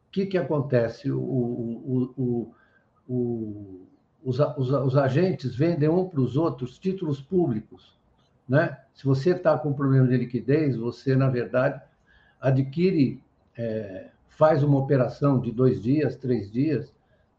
O 0.08 0.10
que, 0.10 0.26
que 0.26 0.38
acontece? 0.38 1.12
O, 1.12 1.20
o, 1.20 2.14
o, 2.16 2.54
o 3.08 3.86
os, 4.24 4.38
os, 4.38 4.70
os, 4.70 4.96
agentes 4.96 5.54
vendem 5.54 5.88
um 5.88 6.08
para 6.08 6.20
os 6.20 6.36
outros 6.36 6.78
títulos 6.78 7.20
públicos. 7.20 7.98
Né? 8.48 8.76
Se 8.94 9.04
você 9.04 9.30
está 9.30 9.56
com 9.58 9.72
problema 9.72 10.06
de 10.08 10.16
liquidez, 10.16 10.76
você, 10.76 11.16
na 11.16 11.28
verdade, 11.28 11.80
adquire 12.40 13.22
é, 13.56 14.10
faz 14.28 14.62
uma 14.62 14.78
operação 14.78 15.40
de 15.40 15.52
dois 15.52 15.82
dias, 15.82 16.16
três 16.16 16.50
dias, 16.50 16.92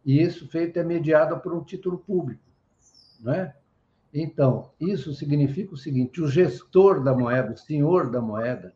e 0.06 0.22
isso 0.22 0.48
feito 0.48 0.78
é 0.78 0.84
mediado 0.84 1.40
por 1.40 1.54
um 1.54 1.64
título 1.64 1.98
público, 1.98 2.42
não 3.20 3.34
é? 3.34 3.56
Então, 4.14 4.72
isso 4.80 5.14
significa 5.14 5.74
o 5.74 5.78
seguinte: 5.78 6.22
o 6.22 6.28
gestor 6.28 7.04
da 7.04 7.14
moeda, 7.14 7.54
o 7.54 7.58
senhor 7.58 8.10
da 8.10 8.20
moeda, 8.20 8.74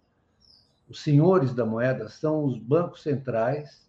os 0.87 1.01
senhores 1.01 1.53
da 1.53 1.65
moeda 1.65 2.07
são 2.07 2.45
os 2.45 2.57
bancos 2.57 3.01
centrais, 3.01 3.85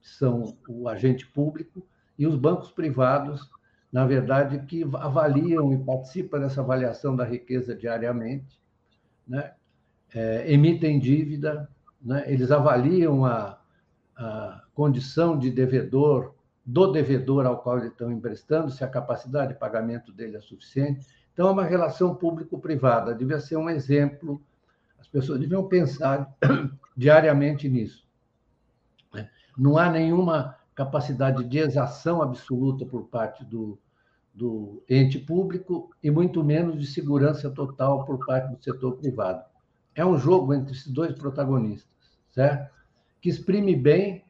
são 0.00 0.56
o 0.68 0.88
agente 0.88 1.26
público, 1.26 1.86
e 2.18 2.26
os 2.26 2.36
bancos 2.36 2.70
privados, 2.70 3.50
na 3.92 4.06
verdade, 4.06 4.58
que 4.66 4.82
avaliam 4.94 5.72
e 5.72 5.78
participam 5.78 6.40
dessa 6.40 6.60
avaliação 6.60 7.14
da 7.14 7.24
riqueza 7.24 7.74
diariamente, 7.74 8.60
né? 9.26 9.52
É, 10.14 10.50
emitem 10.50 10.98
dívida, 10.98 11.68
né? 12.00 12.24
eles 12.26 12.50
avaliam 12.50 13.24
a, 13.24 13.58
a 14.16 14.62
condição 14.72 15.36
de 15.36 15.50
devedor 15.50 16.36
do 16.66 16.90
devedor 16.90 17.46
ao 17.46 17.58
qual 17.58 17.78
eles 17.78 17.92
estão 17.92 18.10
emprestando, 18.10 18.70
se 18.70 18.82
a 18.82 18.88
capacidade 18.88 19.52
de 19.52 19.58
pagamento 19.58 20.10
dele 20.12 20.36
é 20.36 20.40
suficiente. 20.40 21.06
Então, 21.32 21.48
é 21.48 21.52
uma 21.52 21.64
relação 21.64 22.14
público-privada, 22.14 23.14
devia 23.14 23.38
ser 23.38 23.56
um 23.56 23.70
exemplo, 23.70 24.42
as 24.98 25.06
pessoas 25.06 25.38
deviam 25.38 25.68
pensar 25.68 26.34
diariamente 26.96 27.68
nisso. 27.68 28.04
Né? 29.14 29.30
Não 29.56 29.78
há 29.78 29.88
nenhuma 29.88 30.55
capacidade 30.76 31.42
de 31.42 31.58
exação 31.58 32.20
absoluta 32.22 32.84
por 32.84 33.08
parte 33.08 33.42
do, 33.44 33.78
do 34.32 34.84
ente 34.88 35.18
público 35.18 35.90
e 36.02 36.10
muito 36.10 36.44
menos 36.44 36.78
de 36.78 36.86
segurança 36.86 37.50
total 37.50 38.04
por 38.04 38.24
parte 38.24 38.54
do 38.54 38.62
setor 38.62 38.98
privado. 38.98 39.42
É 39.94 40.04
um 40.04 40.18
jogo 40.18 40.52
entre 40.52 40.72
esses 40.72 40.92
dois 40.92 41.14
protagonistas, 41.14 41.90
certo? 42.30 42.70
Que 43.22 43.30
exprime 43.30 43.74
bem 43.74 44.22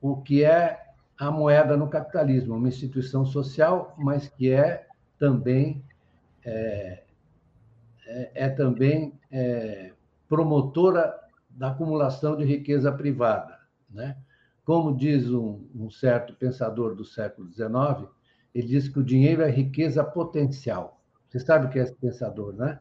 o 0.00 0.22
que 0.22 0.44
é 0.44 0.80
a 1.18 1.30
moeda 1.30 1.76
no 1.76 1.88
capitalismo, 1.88 2.54
uma 2.54 2.68
instituição 2.68 3.26
social, 3.26 3.94
mas 3.98 4.28
que 4.28 4.50
é 4.50 4.86
também 5.18 5.84
é, 6.44 7.02
é, 8.06 8.30
é 8.34 8.48
também 8.48 9.18
é, 9.30 9.92
promotora 10.28 11.12
da 11.50 11.68
acumulação 11.68 12.36
de 12.36 12.44
riqueza 12.44 12.92
privada, 12.92 13.58
né? 13.90 14.16
Como 14.64 14.96
diz 14.96 15.30
um, 15.30 15.66
um 15.74 15.90
certo 15.90 16.34
pensador 16.34 16.94
do 16.94 17.04
século 17.04 17.50
XIX, 17.50 18.08
ele 18.54 18.66
diz 18.66 18.88
que 18.88 18.98
o 18.98 19.04
dinheiro 19.04 19.42
é 19.42 19.50
riqueza 19.50 20.04
potencial. 20.04 21.00
Você 21.28 21.40
sabe 21.40 21.66
o 21.66 21.70
que 21.70 21.78
é 21.78 21.82
esse 21.82 21.94
pensador, 21.94 22.52
né? 22.54 22.78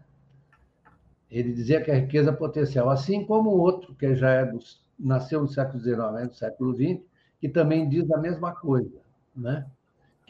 Ele 1.30 1.54
dizia 1.54 1.82
que 1.82 1.90
é 1.90 2.00
riqueza 2.00 2.34
potencial, 2.34 2.90
assim 2.90 3.26
como 3.26 3.50
o 3.52 3.58
outro, 3.58 3.96
que 3.96 4.14
já 4.16 4.32
é 4.32 4.46
do, 4.46 4.60
nasceu 5.00 5.42
no 5.42 5.48
século 5.48 5.82
XIX, 5.82 6.00
é 6.20 6.28
do 6.28 6.36
século 6.36 6.76
XX, 6.76 7.02
que 7.40 7.48
também 7.48 7.88
diz 7.88 8.12
a 8.12 8.18
mesma 8.18 8.54
coisa, 8.54 9.02
né? 9.36 9.66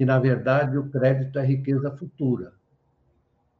que, 0.01 0.05
na 0.05 0.17
verdade, 0.17 0.79
o 0.79 0.89
crédito 0.89 1.37
é 1.37 1.45
riqueza 1.45 1.91
futura. 1.91 2.53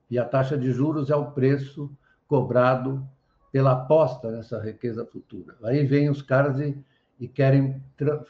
E 0.10 0.18
a 0.18 0.26
taxa 0.26 0.58
de 0.58 0.72
juros 0.72 1.12
é 1.12 1.16
o 1.16 1.32
preço 1.32 1.96
cobrado 2.28 3.08
pela 3.52 3.74
aposta 3.74 4.32
nessa 4.32 4.60
riqueza 4.60 5.06
futura. 5.06 5.56
Aí 5.64 5.86
vem 5.86 6.10
os 6.10 6.24
caras 6.24 6.60
e, 6.60 6.76
e 7.22 7.28
querem 7.28 7.80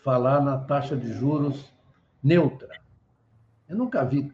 falar 0.04 0.42
na 0.42 0.58
taxa 0.58 0.98
de 0.98 1.14
juros 1.14 1.74
neutra. 2.22 2.78
Eu 3.68 3.78
nunca 3.78 4.04
vi 4.04 4.30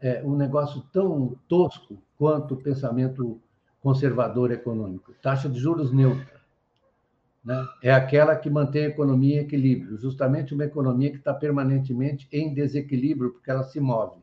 é, 0.00 0.22
um 0.22 0.36
negócio 0.36 0.82
tão 0.92 1.36
tosco 1.48 2.00
quanto 2.16 2.54
o 2.54 2.62
pensamento 2.62 3.42
conservador 3.80 4.52
econômico. 4.52 5.12
Taxa 5.20 5.48
de 5.48 5.58
juros 5.58 5.92
neutra 5.92 6.40
né? 7.44 7.66
é 7.82 7.92
aquela 7.92 8.36
que 8.36 8.48
mantém 8.48 8.84
a 8.84 8.88
economia 8.88 9.40
em 9.40 9.44
equilíbrio, 9.44 9.98
justamente 9.98 10.54
uma 10.54 10.64
economia 10.64 11.10
que 11.10 11.16
está 11.16 11.34
permanentemente 11.34 12.28
em 12.30 12.54
desequilíbrio, 12.54 13.32
porque 13.32 13.50
ela 13.50 13.64
se 13.64 13.80
move. 13.80 14.22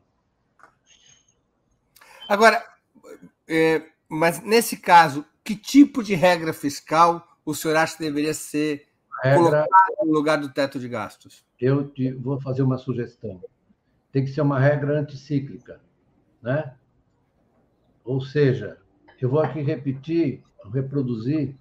Agora, 2.26 2.64
é, 3.46 3.82
mas 4.08 4.42
nesse 4.42 4.78
caso, 4.78 5.22
que 5.44 5.54
tipo 5.54 6.02
de 6.02 6.14
regra 6.14 6.54
fiscal 6.54 7.22
o 7.44 7.54
senhor 7.54 7.76
acha 7.76 7.96
que 7.96 8.02
deveria 8.02 8.34
ser 8.34 8.88
regra, 9.22 9.66
no 10.02 10.12
lugar 10.12 10.38
do 10.38 10.48
teto 10.48 10.78
de 10.78 10.88
gastos? 10.88 11.44
Eu 11.60 11.88
te, 11.88 12.12
vou 12.12 12.40
fazer 12.40 12.62
uma 12.62 12.78
sugestão. 12.78 13.40
Tem 14.12 14.24
que 14.24 14.30
ser 14.30 14.40
uma 14.40 14.58
regra 14.58 14.98
anticíclica, 14.98 15.80
né? 16.42 16.74
Ou 18.04 18.20
seja, 18.20 18.78
eu 19.20 19.28
vou 19.28 19.40
aqui 19.40 19.60
repetir, 19.60 20.42
reproduzir 20.72 21.56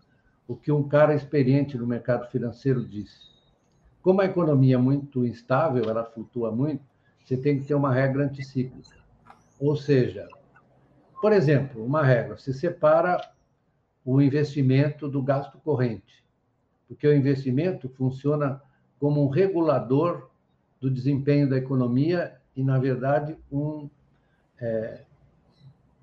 o 0.47 0.55
que 0.55 0.71
um 0.71 0.87
cara 0.87 1.15
experiente 1.15 1.77
no 1.77 1.87
mercado 1.87 2.29
financeiro 2.29 2.85
disse. 2.85 3.33
Como 4.01 4.21
a 4.21 4.25
economia 4.25 4.75
é 4.75 4.77
muito 4.77 5.25
instável, 5.25 5.89
ela 5.89 6.03
flutua 6.03 6.51
muito, 6.51 6.83
você 7.23 7.35
tem 7.35 7.59
que 7.59 7.65
ter 7.65 7.73
uma 7.73 7.91
regra 7.91 8.25
anticíclica. 8.25 8.95
Ou 9.59 9.75
seja, 9.75 10.27
por 11.19 11.31
exemplo, 11.31 11.83
uma 11.83 12.03
regra, 12.03 12.37
você 12.37 12.53
separa 12.53 13.19
o 14.03 14.21
investimento 14.21 15.09
do 15.09 15.23
gasto 15.23 15.57
corrente, 15.57 16.23
porque 16.87 17.07
o 17.07 17.15
investimento 17.15 17.89
funciona 17.89 18.61
como 18.99 19.23
um 19.23 19.29
regulador 19.29 20.29
do 20.79 20.89
desempenho 20.89 21.49
da 21.49 21.57
economia 21.57 22.35
e, 22.55 22.63
na 22.63 22.77
verdade, 22.77 23.37
um, 23.51 23.89
é, 24.59 25.01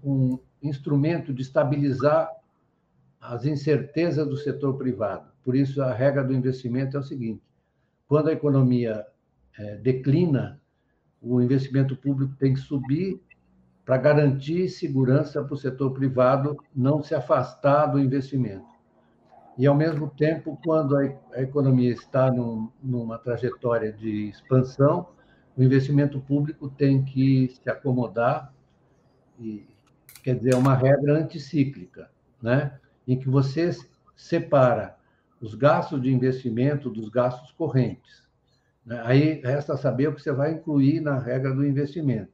um 0.03 0.39
instrumento 0.63 1.33
de 1.33 1.43
estabilizar 1.43 2.31
as 3.21 3.45
incertezas 3.45 4.27
do 4.27 4.37
setor 4.37 4.75
privado. 4.75 5.31
Por 5.45 5.55
isso, 5.55 5.83
a 5.83 5.93
regra 5.93 6.25
do 6.25 6.33
investimento 6.33 6.97
é 6.97 7.01
o 7.01 7.05
seguinte: 7.05 7.43
quando 8.09 8.29
a 8.29 8.33
economia 8.33 9.07
é, 9.59 9.77
declina, 9.77 10.61
o 11.21 11.41
investimento 11.41 11.97
público 11.97 12.35
tem 12.37 12.55
que 12.55 12.61
subir 12.61 13.21
para 13.85 13.97
garantir 13.97 14.69
segurança 14.69 15.43
para 15.43 15.55
o 15.55 15.57
setor 15.57 15.93
privado 15.93 16.57
não 16.75 17.03
se 17.03 17.15
afastar 17.15 17.87
do 17.87 17.99
investimento. 17.99 18.72
E, 19.59 19.67
ao 19.67 19.75
mesmo 19.75 20.09
tempo, 20.09 20.59
quando 20.65 20.97
a, 20.97 21.41
economia 21.41 21.93
está 21.93 22.31
num, 22.31 22.71
numa 22.83 23.19
trajetória 23.19 23.93
de 23.93 24.29
expansão, 24.29 25.09
o 25.57 25.63
investimento 25.63 26.21
público 26.21 26.71
tem 26.71 27.05
que 27.05 27.49
se 27.49 27.69
acomodar, 27.69 28.53
e, 29.39 29.67
quer 30.23 30.37
dizer, 30.37 30.55
é 30.55 30.57
uma 30.57 30.75
regra 30.75 31.19
anticíclica, 31.19 32.11
né? 32.41 32.79
em 33.07 33.19
que 33.19 33.29
você 33.29 33.71
separa 34.17 34.97
os 35.41 35.55
gastos 35.55 36.01
de 36.01 36.13
investimento 36.13 36.89
dos 36.89 37.09
gastos 37.09 37.51
correntes. 37.53 38.23
Né? 38.87 39.03
Aí 39.05 39.41
resta 39.43 39.77
saber 39.77 40.09
o 40.09 40.15
que 40.15 40.23
você 40.23 40.33
vai 40.33 40.53
incluir 40.53 41.01
na 41.01 41.19
regra 41.19 41.53
do 41.55 41.67
investimento. 41.67 42.33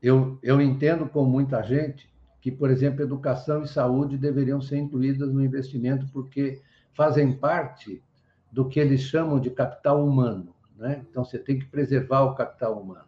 Eu, 0.00 0.38
eu 0.42 0.60
entendo 0.60 1.08
com 1.08 1.24
muita 1.24 1.62
gente 1.62 2.08
que, 2.40 2.50
por 2.50 2.70
exemplo, 2.70 3.02
educação 3.02 3.62
e 3.62 3.68
saúde 3.68 4.16
deveriam 4.16 4.60
ser 4.60 4.78
incluídas 4.78 5.32
no 5.32 5.44
investimento 5.44 6.06
porque 6.12 6.60
fazem 6.94 7.32
parte 7.32 8.02
do 8.50 8.68
que 8.68 8.78
eles 8.78 9.00
chamam 9.00 9.40
de 9.40 9.50
capital 9.50 10.06
humano. 10.06 10.54
Né? 10.76 11.04
Então, 11.10 11.24
você 11.24 11.38
tem 11.38 11.58
que 11.58 11.66
preservar 11.66 12.22
o 12.22 12.34
capital 12.34 12.80
humano. 12.80 13.06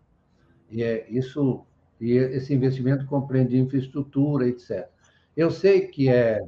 E 0.71 0.83
é 0.83 1.09
isso 1.11 1.65
e 2.01 2.13
esse 2.13 2.55
investimento 2.55 3.05
compreende 3.05 3.59
infraestrutura, 3.59 4.49
etc. 4.49 4.89
Eu 5.37 5.51
sei 5.51 5.87
que 5.87 6.09
é 6.09 6.41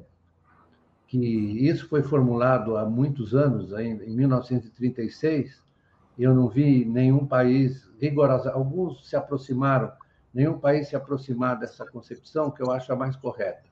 que 1.07 1.19
isso 1.19 1.87
foi 1.89 2.03
formulado 2.03 2.75
há 2.77 2.87
muitos 2.87 3.35
anos, 3.35 3.71
em 3.73 4.17
1936. 4.17 5.63
Eu 6.19 6.35
não 6.35 6.49
vi 6.49 6.87
nenhum 6.87 7.27
país 7.27 7.87
rigoroso, 8.01 8.49
alguns 8.49 9.07
se 9.07 9.15
aproximaram, 9.15 9.93
nenhum 10.33 10.59
país 10.59 10.89
se 10.89 10.97
aproximar 10.97 11.59
dessa 11.59 11.85
concepção 11.87 12.51
que 12.51 12.63
eu 12.63 12.71
acho 12.71 12.93
a 12.93 12.97
mais 12.97 13.17
correta, 13.17 13.63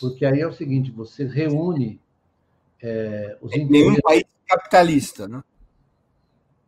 porque 0.00 0.24
aí 0.24 0.40
é 0.40 0.46
o 0.46 0.52
seguinte: 0.52 0.90
você 0.90 1.24
reúne 1.24 2.00
é, 2.82 3.36
os 3.40 3.50
nenhum 3.50 3.96
país 4.00 4.24
capitalista, 4.46 5.26
né? 5.28 5.42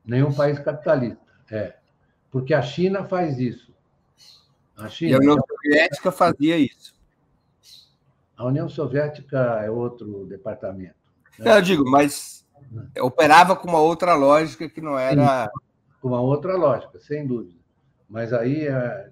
Nenhum 0.05 0.33
país 0.33 0.59
capitalista, 0.59 1.23
é, 1.51 1.75
porque 2.31 2.55
a 2.55 2.63
China 2.63 3.05
faz 3.05 3.39
isso. 3.39 3.75
A 4.77 4.89
China. 4.89 5.11
E 5.11 5.15
a 5.15 5.19
União 5.19 5.39
Soviética 5.47 6.13
fazia 6.13 6.57
isso. 6.57 6.97
A 8.37 8.47
União 8.47 8.69
Soviética 8.69 9.61
é 9.65 9.71
outro 9.71 10.25
departamento. 10.27 10.95
Né? 11.39 11.57
Eu 11.57 11.61
digo, 11.61 11.91
mas 11.91 12.47
operava 13.01 13.57
com 13.57 13.69
uma 13.69 13.81
outra 13.81 14.15
lógica 14.15 14.69
que 14.69 14.81
não 14.81 14.99
era. 14.99 15.51
Com 16.01 16.09
uma 16.09 16.21
outra 16.21 16.57
lógica, 16.57 16.99
sem 17.01 17.27
dúvida. 17.27 17.59
Mas 18.09 18.33
aí 18.33 18.67
é, 18.67 19.11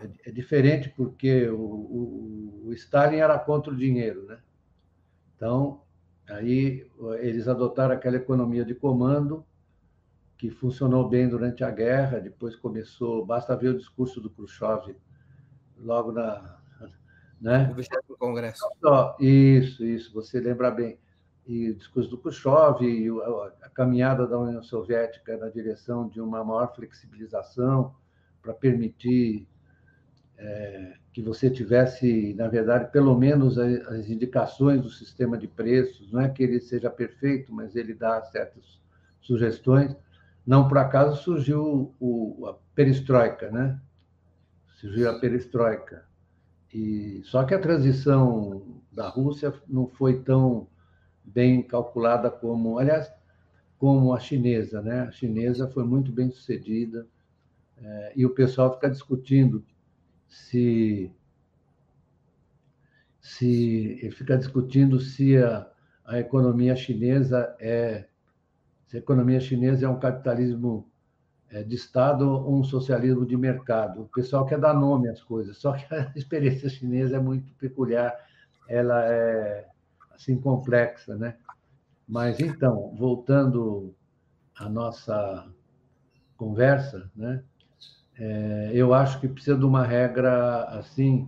é, 0.00 0.30
é 0.30 0.32
diferente 0.32 0.88
porque 0.90 1.48
o, 1.48 1.60
o, 1.60 2.62
o, 2.66 2.72
Stalin 2.72 3.18
era 3.18 3.38
contra 3.38 3.72
o 3.72 3.76
dinheiro, 3.76 4.24
né? 4.26 4.38
Então, 5.36 5.82
aí 6.28 6.86
eles 7.20 7.48
adotaram 7.48 7.94
aquela 7.94 8.16
economia 8.16 8.64
de 8.64 8.74
comando 8.74 9.44
que 10.36 10.50
funcionou 10.50 11.08
bem 11.08 11.28
durante 11.28 11.62
a 11.62 11.70
guerra, 11.70 12.18
depois 12.18 12.56
começou, 12.56 13.24
basta 13.26 13.54
ver 13.54 13.68
o 13.68 13.78
discurso 13.78 14.20
do 14.20 14.30
Khrushchev 14.30 14.96
logo 15.78 16.12
na, 16.12 16.60
né? 17.40 17.74
O 18.08 18.16
Congresso. 18.16 18.62
Isso, 19.18 19.84
isso, 19.84 20.12
você 20.12 20.40
lembra 20.40 20.70
bem. 20.70 20.98
e 21.46 21.70
o 21.70 21.74
discurso 21.74 22.08
do 22.10 22.18
Khrushchev, 22.18 22.82
e 22.82 23.08
a 23.62 23.68
caminhada 23.70 24.26
da 24.26 24.38
União 24.38 24.62
Soviética 24.62 25.36
na 25.36 25.48
direção 25.48 26.08
de 26.08 26.20
uma 26.20 26.44
maior 26.44 26.74
flexibilização 26.74 27.94
para 28.42 28.54
permitir 28.54 29.48
é, 30.40 30.94
que 31.12 31.20
você 31.20 31.50
tivesse, 31.50 32.34
na 32.34 32.48
verdade, 32.48 32.90
pelo 32.90 33.16
menos 33.16 33.58
as 33.58 34.08
indicações 34.08 34.80
do 34.80 34.88
sistema 34.88 35.36
de 35.36 35.46
preços. 35.46 36.10
Não 36.10 36.20
é 36.20 36.28
que 36.28 36.42
ele 36.42 36.60
seja 36.60 36.88
perfeito, 36.88 37.52
mas 37.52 37.76
ele 37.76 37.92
dá 37.92 38.22
certas 38.22 38.80
sugestões. 39.20 39.94
Não 40.46 40.66
por 40.66 40.78
acaso 40.78 41.22
surgiu 41.22 41.94
o, 42.00 42.46
a 42.46 42.54
perestroika, 42.74 43.50
né? 43.50 43.78
Surgiu 44.76 45.10
a 45.10 45.18
perestroika. 45.18 46.04
E 46.72 47.20
só 47.24 47.44
que 47.44 47.52
a 47.52 47.58
transição 47.58 48.80
da 48.90 49.08
Rússia 49.08 49.52
não 49.68 49.86
foi 49.86 50.22
tão 50.22 50.66
bem 51.22 51.62
calculada 51.62 52.30
como, 52.30 52.78
aliás, 52.78 53.12
como 53.78 54.14
a 54.14 54.20
chinesa, 54.20 54.80
né? 54.80 55.00
A 55.02 55.10
chinesa 55.10 55.68
foi 55.68 55.84
muito 55.84 56.10
bem 56.10 56.30
sucedida 56.30 57.06
é, 57.82 58.12
e 58.16 58.24
o 58.24 58.30
pessoal 58.30 58.74
fica 58.74 58.88
discutindo 58.88 59.64
se 60.30 61.12
se 63.20 64.10
fica 64.12 64.38
discutindo 64.38 64.98
se 64.98 65.36
a, 65.36 65.68
a 66.06 66.18
economia 66.18 66.74
chinesa 66.74 67.54
é 67.60 68.06
se 68.86 68.96
a 68.96 69.00
economia 69.00 69.40
chinesa 69.40 69.86
é 69.86 69.88
um 69.88 69.98
capitalismo 69.98 70.90
é, 71.50 71.62
de 71.62 71.74
Estado 71.74 72.28
ou 72.28 72.58
um 72.58 72.64
socialismo 72.64 73.26
de 73.26 73.36
mercado. 73.36 74.02
O 74.02 74.08
pessoal 74.08 74.46
quer 74.46 74.58
dar 74.58 74.74
nome 74.74 75.08
às 75.08 75.22
coisas, 75.22 75.58
só 75.58 75.72
que 75.72 75.84
a 75.94 76.12
experiência 76.16 76.68
chinesa 76.68 77.16
é 77.16 77.20
muito 77.20 77.52
peculiar, 77.54 78.16
ela 78.68 79.04
é 79.04 79.68
assim 80.12 80.40
complexa, 80.40 81.16
né? 81.16 81.36
Mas 82.08 82.40
então, 82.40 82.94
voltando 82.96 83.94
à 84.56 84.68
nossa 84.68 85.48
conversa, 86.36 87.10
né? 87.14 87.44
É, 88.22 88.70
eu 88.74 88.92
acho 88.92 89.18
que 89.18 89.26
precisa 89.26 89.56
de 89.56 89.64
uma 89.64 89.82
regra 89.82 90.64
assim 90.64 91.26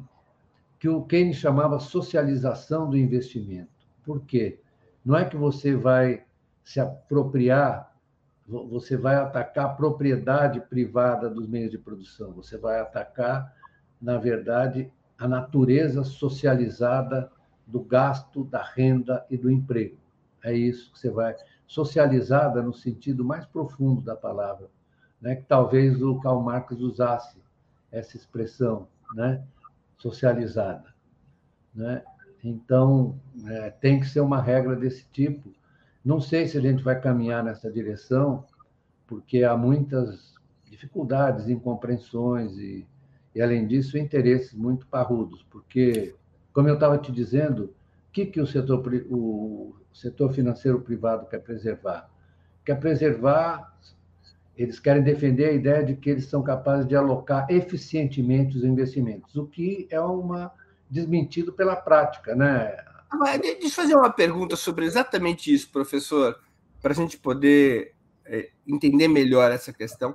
que 0.79 0.91
o 0.91 1.03
Keynes 1.03 1.37
chamava 1.37 1.81
socialização 1.81 2.91
do 2.91 2.99
investimento. 2.99 3.71
Por 4.05 4.21
quê? 4.27 4.61
Não 5.03 5.17
é 5.17 5.25
que 5.25 5.37
você 5.37 5.75
vai 5.75 6.23
se 6.63 6.79
apropriar, 6.81 7.97
você 8.47 8.95
vai 8.95 9.15
atacar 9.15 9.67
a 9.67 9.69
propriedade 9.71 10.61
privada 10.61 11.31
dos 11.31 11.49
meios 11.49 11.71
de 11.71 11.79
produção, 11.79 12.33
você 12.33 12.59
vai 12.59 12.79
atacar, 12.79 13.55
na 14.01 14.19
verdade, 14.19 14.93
a 15.19 15.27
natureza 15.27 16.05
socializada 16.05 17.31
do 17.67 17.81
gasto, 17.81 18.45
da 18.45 18.63
renda 18.63 19.25
e 19.31 19.37
do 19.39 19.51
emprego. 19.51 19.97
É 20.45 20.53
isso 20.53 20.93
que 20.93 20.99
você 20.99 21.11
vai 21.11 21.35
socializada 21.67 22.61
no 22.61 22.75
sentido 22.75 23.25
mais 23.25 23.47
profundo 23.47 24.03
da 24.03 24.15
palavra, 24.15 24.69
né? 25.23 25.37
Que 25.37 25.45
talvez 25.45 26.03
o 26.03 26.21
Karl 26.21 26.43
Marx 26.43 26.79
usasse 26.79 27.41
essa 27.91 28.17
expressão, 28.17 28.89
né? 29.15 29.43
Socializada, 29.97 30.93
né? 31.75 32.03
Então 32.45 33.19
é, 33.47 33.71
tem 33.71 34.01
que 34.01 34.07
ser 34.07 34.21
uma 34.21 34.43
regra 34.43 34.75
desse 34.75 35.07
tipo. 35.13 35.55
Não 36.05 36.21
sei 36.21 36.49
se 36.49 36.59
a 36.59 36.61
gente 36.61 36.83
vai 36.83 37.01
caminhar 37.01 37.45
nessa 37.45 37.71
direção, 37.71 38.45
porque 39.07 39.45
há 39.45 39.57
muitas 39.57 40.35
dificuldades, 40.69 41.49
incompreensões 41.49 42.59
e, 42.59 42.87
e 43.35 43.41
além 43.41 43.67
disso, 43.67 43.97
interesses 43.97 44.53
muito 44.53 44.87
parrudos, 44.87 45.47
porque 45.49 46.15
como 46.53 46.69
eu 46.69 46.75
estava 46.75 46.99
te 46.99 47.11
dizendo, 47.11 47.65
o 48.09 48.13
que, 48.13 48.27
que 48.27 48.41
o, 48.41 48.47
setor, 48.47 48.83
o 49.11 49.75
setor 49.93 50.33
financeiro 50.33 50.81
privado 50.81 51.27
quer 51.27 51.39
preservar? 51.41 52.11
Quer 52.65 52.79
preservar, 52.79 53.75
eles 54.57 54.79
querem 54.79 55.03
defender 55.03 55.47
a 55.47 55.53
ideia 55.53 55.85
de 55.85 55.95
que 55.95 56.11
eles 56.11 56.27
são 56.27 56.43
capazes 56.43 56.87
de 56.87 56.95
alocar 56.95 57.47
eficientemente 57.49 58.57
os 58.57 58.65
investimentos, 58.65 59.35
o 59.37 59.47
que 59.47 59.87
é 59.91 60.01
uma 60.01 60.53
desmentido 60.91 61.53
pela 61.53 61.75
prática, 61.75 62.35
né? 62.35 62.77
Deixa 63.41 63.67
eu 63.67 63.71
fazer 63.71 63.95
uma 63.95 64.11
pergunta 64.11 64.57
sobre 64.57 64.85
exatamente 64.85 65.53
isso, 65.53 65.71
professor, 65.71 66.39
para 66.81 66.93
a 66.93 66.95
gente 66.95 67.17
poder 67.17 67.95
é, 68.27 68.51
entender 68.67 69.09
melhor 69.09 69.51
essa 69.51 69.73
questão. 69.73 70.15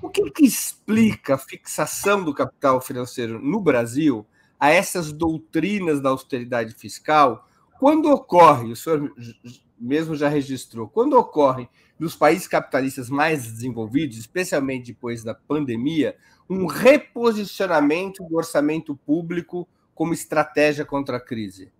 O 0.00 0.08
que, 0.08 0.30
que 0.30 0.44
explica 0.44 1.34
a 1.34 1.38
fixação 1.38 2.24
do 2.24 2.34
capital 2.34 2.80
financeiro 2.80 3.40
no 3.40 3.60
Brasil 3.60 4.26
a 4.58 4.70
essas 4.70 5.12
doutrinas 5.12 6.00
da 6.00 6.10
austeridade 6.10 6.74
fiscal, 6.74 7.48
quando 7.80 8.10
ocorre, 8.10 8.70
o 8.70 8.76
senhor 8.76 9.12
mesmo 9.82 10.14
já 10.14 10.28
registrou, 10.28 10.88
quando 10.88 11.18
ocorre 11.18 11.68
nos 11.98 12.14
países 12.14 12.46
capitalistas 12.46 13.10
mais 13.10 13.44
desenvolvidos, 13.44 14.16
especialmente 14.16 14.92
depois 14.92 15.22
da 15.22 15.34
pandemia, 15.34 16.16
um 16.48 16.66
reposicionamento 16.66 18.24
do 18.24 18.36
orçamento 18.36 18.96
público 18.96 19.68
como 19.94 20.14
estratégia 20.14 20.84
contra 20.84 21.16
a 21.16 21.20
crise. 21.20 21.72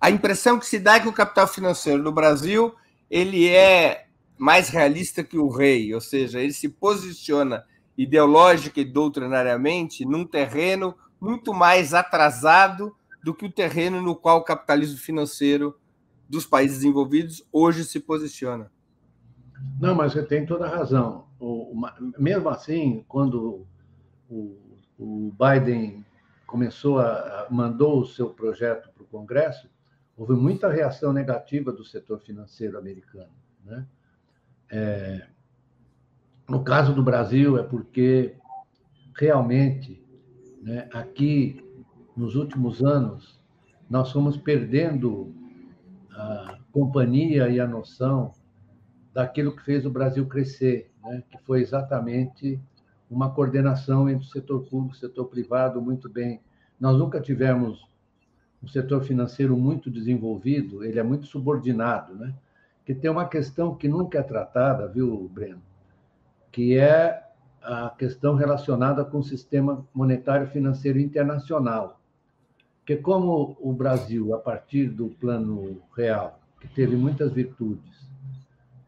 A 0.00 0.10
impressão 0.10 0.58
que 0.58 0.66
se 0.66 0.78
dá 0.78 0.96
é 0.96 1.00
que 1.00 1.08
o 1.08 1.12
capital 1.12 1.48
financeiro 1.48 2.02
no 2.02 2.12
Brasil 2.12 2.74
ele 3.10 3.48
é 3.48 4.06
mais 4.36 4.68
realista 4.68 5.24
que 5.24 5.38
o 5.38 5.48
rei, 5.48 5.92
ou 5.94 6.00
seja, 6.00 6.40
ele 6.40 6.52
se 6.52 6.68
posiciona 6.68 7.64
ideológica 7.96 8.80
e 8.80 8.84
doutrinariamente 8.84 10.04
num 10.04 10.24
terreno 10.24 10.94
muito 11.20 11.52
mais 11.52 11.94
atrasado 11.94 12.94
do 13.24 13.34
que 13.34 13.46
o 13.46 13.52
terreno 13.52 14.00
no 14.00 14.14
qual 14.14 14.38
o 14.38 14.44
capitalismo 14.44 14.98
financeiro 14.98 15.76
dos 16.28 16.46
países 16.46 16.78
desenvolvidos 16.78 17.46
hoje 17.52 17.84
se 17.84 18.00
posiciona. 18.00 18.70
Não, 19.80 19.94
mas 19.94 20.12
você 20.12 20.22
tem 20.22 20.46
toda 20.46 20.66
a 20.66 20.68
razão. 20.68 21.26
O, 21.40 21.74
mesmo 22.18 22.48
assim, 22.48 23.04
quando 23.08 23.66
o, 24.28 24.56
o 24.98 25.32
Biden 25.32 26.04
começou 26.46 26.98
a, 26.98 27.12
a, 27.12 27.46
mandou 27.50 28.00
o 28.00 28.06
seu 28.06 28.30
projeto 28.30 28.90
para 28.92 29.02
o 29.02 29.06
Congresso, 29.06 29.68
houve 30.16 30.34
muita 30.34 30.70
reação 30.70 31.12
negativa 31.12 31.72
do 31.72 31.84
setor 31.84 32.20
financeiro 32.20 32.78
americano, 32.78 33.32
né? 33.64 33.86
É, 34.70 35.26
no 36.48 36.62
caso 36.62 36.92
do 36.92 37.02
Brasil 37.02 37.58
é 37.58 37.62
porque 37.62 38.36
realmente 39.14 39.98
né? 40.62 40.88
Aqui, 40.92 41.64
nos 42.16 42.34
últimos 42.34 42.82
anos, 42.84 43.40
nós 43.88 44.12
fomos 44.12 44.36
perdendo 44.36 45.34
a 46.18 46.58
companhia 46.72 47.48
e 47.48 47.60
a 47.60 47.66
noção 47.66 48.32
daquilo 49.14 49.54
que 49.54 49.64
fez 49.64 49.86
o 49.86 49.90
Brasil 49.90 50.26
crescer, 50.26 50.90
né? 51.02 51.22
que 51.30 51.38
foi 51.38 51.62
exatamente 51.62 52.60
uma 53.08 53.30
coordenação 53.30 54.08
entre 54.08 54.26
o 54.26 54.28
setor 54.28 54.64
público 54.64 54.94
e 54.94 54.98
o 54.98 55.00
setor 55.00 55.26
privado 55.26 55.80
muito 55.80 56.08
bem. 56.08 56.40
Nós 56.78 56.98
nunca 56.98 57.20
tivemos 57.20 57.86
um 58.62 58.66
setor 58.66 59.02
financeiro 59.04 59.56
muito 59.56 59.90
desenvolvido, 59.90 60.84
ele 60.84 60.98
é 60.98 61.02
muito 61.02 61.26
subordinado, 61.26 62.14
né? 62.14 62.34
Que 62.84 62.94
tem 62.94 63.10
uma 63.10 63.28
questão 63.28 63.74
que 63.74 63.86
nunca 63.86 64.18
é 64.18 64.22
tratada, 64.22 64.88
viu, 64.88 65.30
Breno? 65.32 65.62
Que 66.50 66.76
é 66.76 67.22
a 67.62 67.90
questão 67.90 68.34
relacionada 68.34 69.04
com 69.04 69.18
o 69.18 69.22
sistema 69.22 69.86
monetário 69.94 70.48
financeiro 70.48 70.98
internacional. 70.98 71.97
Porque 72.88 73.02
como 73.02 73.54
o 73.60 73.70
Brasil, 73.70 74.34
a 74.34 74.38
partir 74.38 74.88
do 74.88 75.10
plano 75.10 75.82
real, 75.94 76.40
que 76.58 76.66
teve 76.68 76.96
muitas 76.96 77.30
virtudes, 77.30 78.08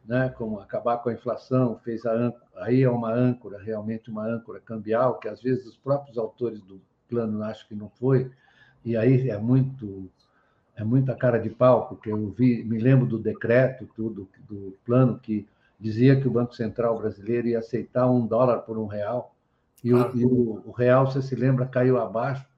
né, 0.06 0.30
como 0.38 0.58
acabar 0.58 0.96
com 1.02 1.10
a 1.10 1.12
inflação, 1.12 1.78
fez 1.84 2.06
a 2.06 2.14
âncora, 2.14 2.64
aí 2.64 2.82
é 2.82 2.88
uma 2.88 3.12
âncora, 3.12 3.62
realmente 3.62 4.10
uma 4.10 4.24
âncora 4.26 4.58
cambial, 4.58 5.18
que 5.18 5.28
às 5.28 5.42
vezes 5.42 5.66
os 5.66 5.76
próprios 5.76 6.16
autores 6.16 6.62
do 6.62 6.80
plano 7.10 7.42
acham 7.42 7.68
que 7.68 7.74
não 7.74 7.90
foi, 7.90 8.30
e 8.82 8.96
aí 8.96 9.28
é 9.28 9.36
muito 9.36 10.10
é 10.74 10.82
muita 10.82 11.14
cara 11.14 11.38
de 11.38 11.50
pau, 11.50 11.86
porque 11.86 12.10
eu 12.10 12.30
vi, 12.30 12.64
me 12.64 12.78
lembro 12.78 13.04
do 13.04 13.18
decreto 13.18 13.86
tudo 13.94 14.26
do 14.48 14.78
plano 14.82 15.18
que 15.18 15.46
dizia 15.78 16.18
que 16.18 16.26
o 16.26 16.30
Banco 16.30 16.54
Central 16.54 16.96
brasileiro 16.96 17.48
ia 17.48 17.58
aceitar 17.58 18.10
um 18.10 18.26
dólar 18.26 18.60
por 18.60 18.78
um 18.78 18.86
real, 18.86 19.34
e, 19.84 19.92
o, 19.92 20.16
e 20.16 20.24
o, 20.24 20.62
o, 20.64 20.70
real, 20.70 21.04
você 21.04 21.20
se 21.20 21.34
lembra, 21.34 21.66
caiu 21.66 21.98
abaixo, 22.00 22.48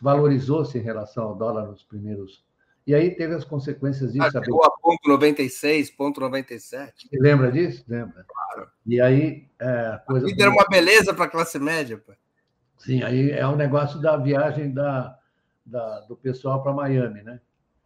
valorizou-se 0.00 0.78
em 0.78 0.82
relação 0.82 1.24
ao 1.24 1.34
dólar 1.34 1.66
nos 1.66 1.82
primeiros. 1.82 2.44
E 2.86 2.94
aí 2.94 3.14
teve 3.14 3.34
as 3.34 3.44
consequências 3.44 4.12
disso. 4.12 4.24
Ah, 4.24 4.30
chegou 4.44 4.64
a 4.64 4.70
ponto 4.70 5.08
96, 5.08 5.90
ponto 5.90 6.20
97. 6.20 7.08
Você 7.08 7.18
lembra 7.18 7.50
disso? 7.50 7.84
Lembra? 7.88 8.24
Claro. 8.28 8.70
E 8.86 9.00
aí. 9.00 9.48
É, 9.58 10.00
coisa 10.06 10.26
vida 10.26 10.44
era 10.44 10.52
uma 10.52 10.66
beleza 10.68 11.12
para 11.12 11.24
a 11.24 11.28
classe 11.28 11.58
média. 11.58 11.98
Pô. 11.98 12.12
Sim, 12.78 13.02
aí 13.02 13.30
é 13.30 13.44
o 13.46 13.50
um 13.50 13.56
negócio 13.56 14.00
da 14.00 14.16
viagem 14.16 14.72
da, 14.72 15.18
da 15.64 16.00
do 16.00 16.16
pessoal 16.16 16.62
para 16.62 16.72
Miami, 16.72 17.22
né? 17.22 17.40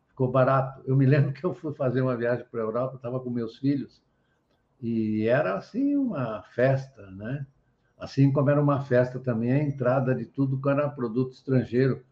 Ficou 0.08 0.30
barato. 0.30 0.82
Eu 0.84 0.96
me 0.96 1.06
lembro 1.06 1.32
que 1.34 1.44
eu 1.44 1.54
fui 1.54 1.72
fazer 1.72 2.02
uma 2.02 2.16
viagem 2.16 2.44
para 2.50 2.60
a 2.60 2.64
Europa, 2.64 2.96
estava 2.96 3.18
com 3.20 3.30
meus 3.30 3.56
filhos, 3.56 4.02
e 4.82 5.26
era 5.26 5.56
assim 5.56 5.96
uma 5.96 6.42
festa, 6.54 7.10
né? 7.10 7.46
Assim 8.00 8.32
como 8.32 8.50
era 8.50 8.60
uma 8.60 8.80
festa 8.80 9.18
também 9.18 9.52
a 9.52 9.62
entrada 9.62 10.14
de 10.14 10.24
tudo 10.24 10.60
que 10.60 10.68
era 10.68 10.88
produto 10.88 11.32
estrangeiro. 11.32 12.02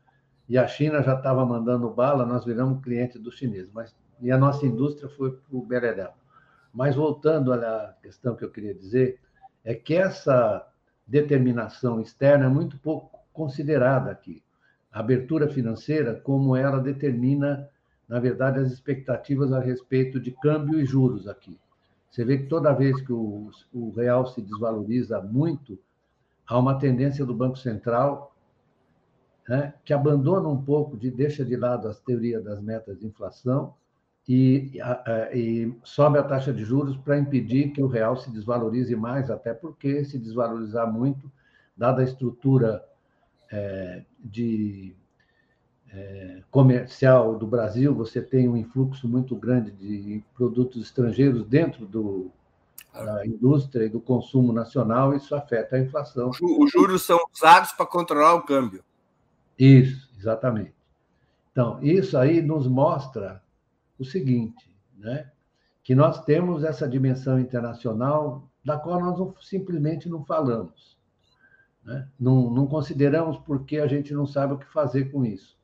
E 0.49 0.57
a 0.57 0.67
China 0.67 1.03
já 1.03 1.15
estava 1.15 1.45
mandando 1.45 1.91
bala, 1.91 2.25
nós 2.25 2.45
viramos 2.45 2.83
cliente 2.83 3.19
do 3.19 3.33
chinês. 3.33 3.71
Mas 3.73 3.95
e 4.21 4.31
a 4.31 4.39
nossa 4.39 4.67
indústria 4.67 5.09
foi 5.09 5.33
para 5.33 5.57
o 5.57 5.65
Beleléu. 5.65 6.11
Mas 6.73 6.95
voltando 6.95 7.53
à 7.53 7.95
questão 8.03 8.35
que 8.35 8.45
eu 8.45 8.51
queria 8.51 8.75
dizer, 8.75 9.21
é 9.65 9.75
que 9.75 9.95
essa 9.95 10.67
determinação 11.07 12.01
externa 12.01 12.47
é 12.47 12.49
muito 12.49 12.79
pouco 12.79 13.19
considerada 13.33 14.11
aqui. 14.11 14.43
A 14.93 15.01
abertura 15.01 15.49
financeira, 15.49 16.15
como 16.15 16.57
ela 16.57 16.81
determina, 16.81 17.69
na 18.09 18.19
verdade, 18.19 18.59
as 18.59 18.73
expectativas 18.73 19.53
a 19.53 19.61
respeito 19.61 20.21
de 20.21 20.33
câmbio 20.33 20.81
e 20.81 20.85
juros 20.85 21.29
aqui. 21.29 21.59
Você 22.11 22.25
vê 22.25 22.39
que 22.39 22.47
toda 22.47 22.73
vez 22.73 23.01
que 23.01 23.13
o, 23.13 23.51
o 23.73 23.91
real 23.91 24.27
se 24.27 24.41
desvaloriza 24.41 25.21
muito, 25.21 25.79
há 26.47 26.59
uma 26.59 26.79
tendência 26.79 27.25
do 27.25 27.35
Banco 27.35 27.59
Central 27.59 28.35
né, 29.49 29.75
que 29.85 29.93
abandona 29.93 30.49
um 30.49 30.63
pouco, 30.63 30.97
de 30.97 31.11
deixa 31.11 31.45
de 31.45 31.57
lado 31.57 31.89
as 31.89 32.01
teorias 32.01 32.45
das 32.45 32.61
metas 32.61 32.99
de 32.99 33.07
inflação 33.07 33.75
e, 34.29 34.79
e 35.33 35.75
sobe 35.83 36.19
a 36.19 36.23
taxa 36.23 36.53
de 36.53 36.63
juros 36.65 36.97
para 36.99 37.19
impedir 37.19 37.71
que 37.71 37.83
o 37.83 37.87
real 37.87 38.17
se 38.17 38.31
desvalorize 38.31 38.95
mais, 38.95 39.31
até 39.31 39.55
porque 39.55 40.05
se 40.05 40.19
desvalorizar 40.19 40.93
muito, 40.93 41.33
dada 41.75 42.03
a 42.03 42.05
estrutura 42.05 42.85
é, 43.51 44.05
de 44.23 44.95
é, 45.93 46.43
comercial 46.51 47.37
do 47.37 47.47
Brasil, 47.47 47.95
você 47.95 48.21
tem 48.21 48.49
um 48.49 48.57
influxo 48.57 49.09
muito 49.09 49.35
grande 49.35 49.71
de 49.71 50.23
produtos 50.35 50.83
estrangeiros 50.83 51.47
dentro 51.47 51.87
do, 51.87 52.31
da 52.93 53.27
indústria 53.27 53.85
e 53.85 53.89
do 53.89 54.01
consumo 54.01 54.53
nacional, 54.53 55.15
isso 55.15 55.35
afeta 55.35 55.77
a 55.77 55.81
inflação. 55.81 56.31
Os 56.31 56.71
juros 56.71 57.03
são 57.03 57.19
usados 57.35 57.73
para 57.73 57.87
controlar 57.87 58.35
o 58.35 58.43
câmbio. 58.43 58.83
Isso, 59.59 60.09
exatamente. 60.19 60.75
Então, 61.53 61.83
isso 61.83 62.17
aí 62.17 62.41
nos 62.41 62.67
mostra 62.67 63.43
o 63.99 64.05
seguinte, 64.05 64.71
né? 64.97 65.31
que 65.83 65.95
nós 65.95 66.23
temos 66.25 66.63
essa 66.65 66.87
dimensão 66.87 67.41
internacional 67.41 68.49
da 68.65 68.77
qual 68.77 69.01
nós 69.01 69.19
não, 69.19 69.35
simplesmente 69.41 70.09
não 70.09 70.25
falamos. 70.25 70.97
Né? 71.83 72.07
Não, 72.21 72.51
não 72.51 72.67
consideramos 72.67 73.39
porque 73.39 73.79
a 73.79 73.87
gente 73.87 74.13
não 74.13 74.27
sabe 74.27 74.53
o 74.53 74.59
que 74.59 74.71
fazer 74.71 75.11
com 75.11 75.25
isso. 75.25 75.58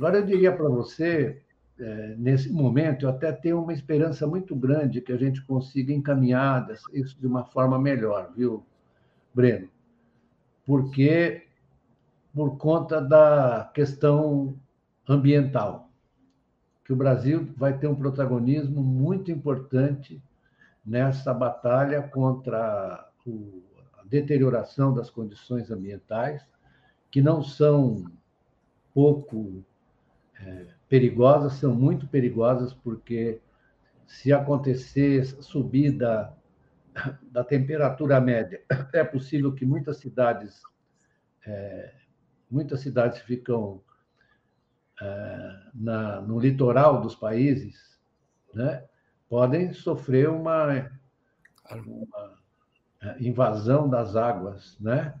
Agora, 0.00 0.16
eu 0.16 0.24
diria 0.24 0.50
para 0.50 0.66
você, 0.66 1.42
é, 1.78 2.14
nesse 2.16 2.50
momento, 2.50 3.04
eu 3.04 3.10
até 3.10 3.30
tenho 3.32 3.62
uma 3.62 3.74
esperança 3.74 4.26
muito 4.26 4.56
grande 4.56 5.02
que 5.02 5.12
a 5.12 5.16
gente 5.18 5.44
consiga 5.44 5.92
encaminhar 5.92 6.66
isso 6.94 7.20
de 7.20 7.26
uma 7.26 7.44
forma 7.44 7.78
melhor, 7.78 8.32
viu, 8.34 8.64
Breno? 9.34 9.68
Porque, 10.64 11.46
por 12.32 12.56
conta 12.56 12.98
da 12.98 13.70
questão 13.74 14.58
ambiental 15.06 15.90
que 16.82 16.94
o 16.94 16.96
Brasil 16.96 17.52
vai 17.54 17.76
ter 17.76 17.86
um 17.86 17.94
protagonismo 17.94 18.82
muito 18.82 19.30
importante 19.30 20.22
nessa 20.82 21.34
batalha 21.34 22.04
contra 22.04 23.06
a 23.98 24.02
deterioração 24.06 24.94
das 24.94 25.10
condições 25.10 25.70
ambientais, 25.70 26.42
que 27.10 27.20
não 27.20 27.42
são 27.42 28.10
pouco 28.94 29.62
perigosas, 30.88 31.54
são 31.54 31.74
muito 31.74 32.06
perigosas, 32.08 32.72
porque 32.72 33.40
se 34.06 34.32
acontecer 34.32 35.24
subida 35.24 36.36
da 37.30 37.44
temperatura 37.44 38.20
média, 38.20 38.62
é 38.92 39.04
possível 39.04 39.54
que 39.54 39.64
muitas 39.64 39.98
cidades, 39.98 40.60
é, 41.46 41.94
muitas 42.50 42.80
cidades 42.80 43.20
ficam 43.20 43.80
é, 45.00 45.60
na, 45.72 46.20
no 46.20 46.38
litoral 46.38 47.00
dos 47.00 47.14
países, 47.14 47.98
né, 48.52 48.84
podem 49.28 49.72
sofrer 49.72 50.28
uma, 50.28 50.90
uma 51.76 52.36
é, 53.00 53.16
invasão 53.22 53.88
das 53.88 54.16
águas, 54.16 54.76
né? 54.80 55.14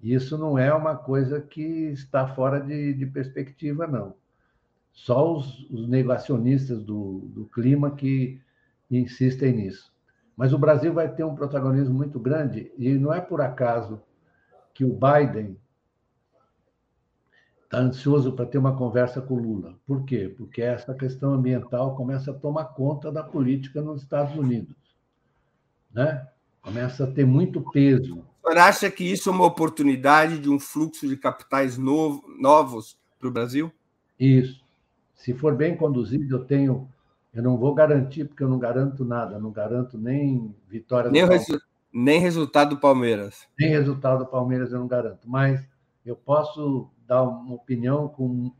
Isso 0.00 0.36
não 0.36 0.58
é 0.58 0.74
uma 0.74 0.96
coisa 0.96 1.40
que 1.40 1.62
está 1.62 2.26
fora 2.26 2.58
de, 2.58 2.92
de 2.94 3.06
perspectiva, 3.06 3.86
não. 3.86 4.16
Só 4.92 5.36
os, 5.36 5.68
os 5.70 5.88
negacionistas 5.88 6.82
do, 6.82 7.20
do 7.26 7.44
clima 7.46 7.90
que 7.90 8.40
insistem 8.90 9.52
nisso. 9.52 9.92
Mas 10.36 10.52
o 10.52 10.58
Brasil 10.58 10.92
vai 10.92 11.12
ter 11.12 11.24
um 11.24 11.34
protagonismo 11.34 11.94
muito 11.94 12.18
grande, 12.18 12.72
e 12.78 12.94
não 12.94 13.12
é 13.12 13.20
por 13.20 13.40
acaso 13.40 14.00
que 14.74 14.84
o 14.84 14.92
Biden 14.92 15.56
está 17.64 17.78
ansioso 17.78 18.32
para 18.32 18.46
ter 18.46 18.58
uma 18.58 18.76
conversa 18.76 19.20
com 19.20 19.34
o 19.34 19.42
Lula. 19.42 19.78
Por 19.86 20.04
quê? 20.04 20.32
Porque 20.36 20.60
essa 20.60 20.94
questão 20.94 21.32
ambiental 21.32 21.96
começa 21.96 22.30
a 22.30 22.34
tomar 22.34 22.66
conta 22.66 23.10
da 23.10 23.22
política 23.22 23.80
nos 23.80 24.02
Estados 24.02 24.36
Unidos. 24.36 24.76
Né? 25.92 26.26
Começa 26.60 27.04
a 27.04 27.10
ter 27.10 27.24
muito 27.24 27.62
peso. 27.70 28.24
O 28.42 28.48
senhor 28.48 28.58
acha 28.58 28.90
que 28.90 29.04
isso 29.04 29.30
é 29.30 29.32
uma 29.32 29.46
oportunidade 29.46 30.38
de 30.38 30.50
um 30.50 30.58
fluxo 30.60 31.08
de 31.08 31.16
capitais 31.16 31.78
novo, 31.78 32.22
novos 32.38 32.98
para 33.18 33.28
o 33.28 33.32
Brasil? 33.32 33.72
Isso. 34.18 34.61
Se 35.22 35.32
for 35.32 35.54
bem 35.54 35.76
conduzido, 35.76 36.34
eu 36.34 36.44
tenho. 36.44 36.88
Eu 37.32 37.44
não 37.44 37.56
vou 37.56 37.72
garantir, 37.72 38.24
porque 38.24 38.42
eu 38.42 38.48
não 38.48 38.58
garanto 38.58 39.04
nada, 39.04 39.38
não 39.38 39.52
garanto 39.52 39.96
nem 39.96 40.52
vitória 40.68 41.12
nem, 41.12 41.24
resu... 41.24 41.60
nem 41.94 42.18
resultado 42.18 42.70
do 42.70 42.80
Palmeiras. 42.80 43.46
Nem 43.56 43.70
resultado 43.70 44.18
do 44.18 44.26
Palmeiras 44.26 44.72
eu 44.72 44.80
não 44.80 44.88
garanto. 44.88 45.30
Mas 45.30 45.64
eu 46.04 46.16
posso 46.16 46.90
dar 47.06 47.22
uma 47.22 47.54
opinião 47.54 48.08
com, 48.08 48.50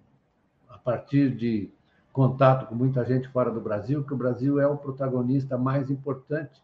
a 0.70 0.78
partir 0.78 1.34
de 1.34 1.68
contato 2.12 2.68
com 2.68 2.76
muita 2.76 3.04
gente 3.04 3.26
fora 3.28 3.50
do 3.50 3.60
Brasil, 3.60 4.04
que 4.04 4.14
o 4.14 4.16
Brasil 4.16 4.60
é 4.60 4.66
o 4.66 4.76
protagonista 4.76 5.58
mais 5.58 5.90
importante. 5.90 6.62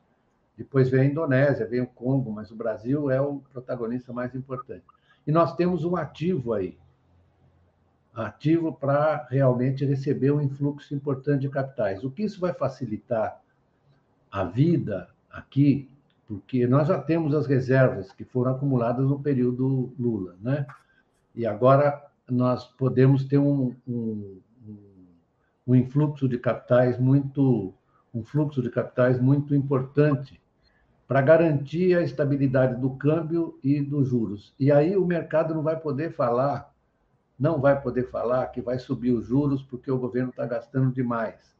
Depois 0.56 0.88
vem 0.88 1.00
a 1.00 1.04
Indonésia, 1.06 1.66
vem 1.66 1.80
o 1.80 1.86
Congo, 1.88 2.30
mas 2.30 2.52
o 2.52 2.56
Brasil 2.56 3.10
é 3.10 3.20
o 3.20 3.40
protagonista 3.52 4.12
mais 4.12 4.32
importante. 4.32 4.84
E 5.26 5.32
nós 5.32 5.56
temos 5.56 5.84
um 5.84 5.96
ativo 5.96 6.52
aí, 6.52 6.78
ativo 8.26 8.72
para 8.72 9.26
realmente 9.30 9.84
receber 9.84 10.30
um 10.30 10.40
influxo 10.40 10.94
importante 10.94 11.42
de 11.42 11.48
capitais. 11.48 12.02
O 12.04 12.10
que 12.10 12.22
isso 12.22 12.40
vai 12.40 12.52
facilitar 12.52 13.40
a 14.30 14.44
vida 14.44 15.08
aqui, 15.30 15.88
porque 16.26 16.66
nós 16.66 16.88
já 16.88 17.00
temos 17.00 17.34
as 17.34 17.46
reservas 17.46 18.12
que 18.12 18.24
foram 18.24 18.52
acumuladas 18.52 19.06
no 19.06 19.20
período 19.20 19.92
Lula, 19.98 20.36
né? 20.40 20.66
E 21.34 21.46
agora 21.46 22.04
nós 22.28 22.64
podemos 22.64 23.24
ter 23.24 23.38
um, 23.38 23.74
um, 23.86 24.40
um 25.66 25.74
influxo 25.74 26.28
de 26.28 26.38
capitais 26.38 26.98
muito 26.98 27.74
um 28.12 28.24
fluxo 28.24 28.62
de 28.62 28.70
capitais 28.70 29.20
muito 29.20 29.54
importante 29.54 30.40
para 31.06 31.22
garantir 31.22 31.96
a 31.96 32.02
estabilidade 32.02 32.80
do 32.80 32.90
câmbio 32.90 33.58
e 33.62 33.80
dos 33.80 34.08
juros. 34.08 34.54
E 34.58 34.70
aí 34.70 34.96
o 34.96 35.06
mercado 35.06 35.54
não 35.54 35.62
vai 35.62 35.78
poder 35.78 36.12
falar, 36.12 36.72
não 37.38 37.60
vai 37.60 37.80
poder 37.80 38.10
falar 38.10 38.46
que 38.48 38.60
vai 38.60 38.78
subir 38.78 39.12
os 39.12 39.26
juros 39.26 39.62
porque 39.62 39.90
o 39.90 39.98
governo 39.98 40.30
está 40.30 40.44
gastando 40.44 40.92
demais. 40.92 41.56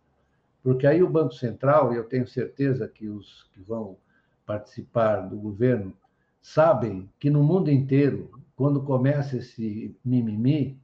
Porque 0.63 0.87
aí 0.87 1.03
o 1.03 1.09
Banco 1.09 1.33
Central, 1.35 1.93
e 1.93 1.97
eu 1.97 2.05
tenho 2.05 2.27
certeza 2.27 2.89
que 2.89 3.09
os 3.09 3.49
que 3.53 3.61
vão 3.61 3.97
participar 4.45 5.21
do 5.21 5.37
governo 5.37 5.95
sabem 6.43 7.09
que 7.19 7.31
no 7.31 7.43
mundo 7.43 7.71
inteiro 7.71 8.31
quando 8.59 8.83
começa 8.83 9.37
esse 9.37 9.97
mimimi, 10.05 10.77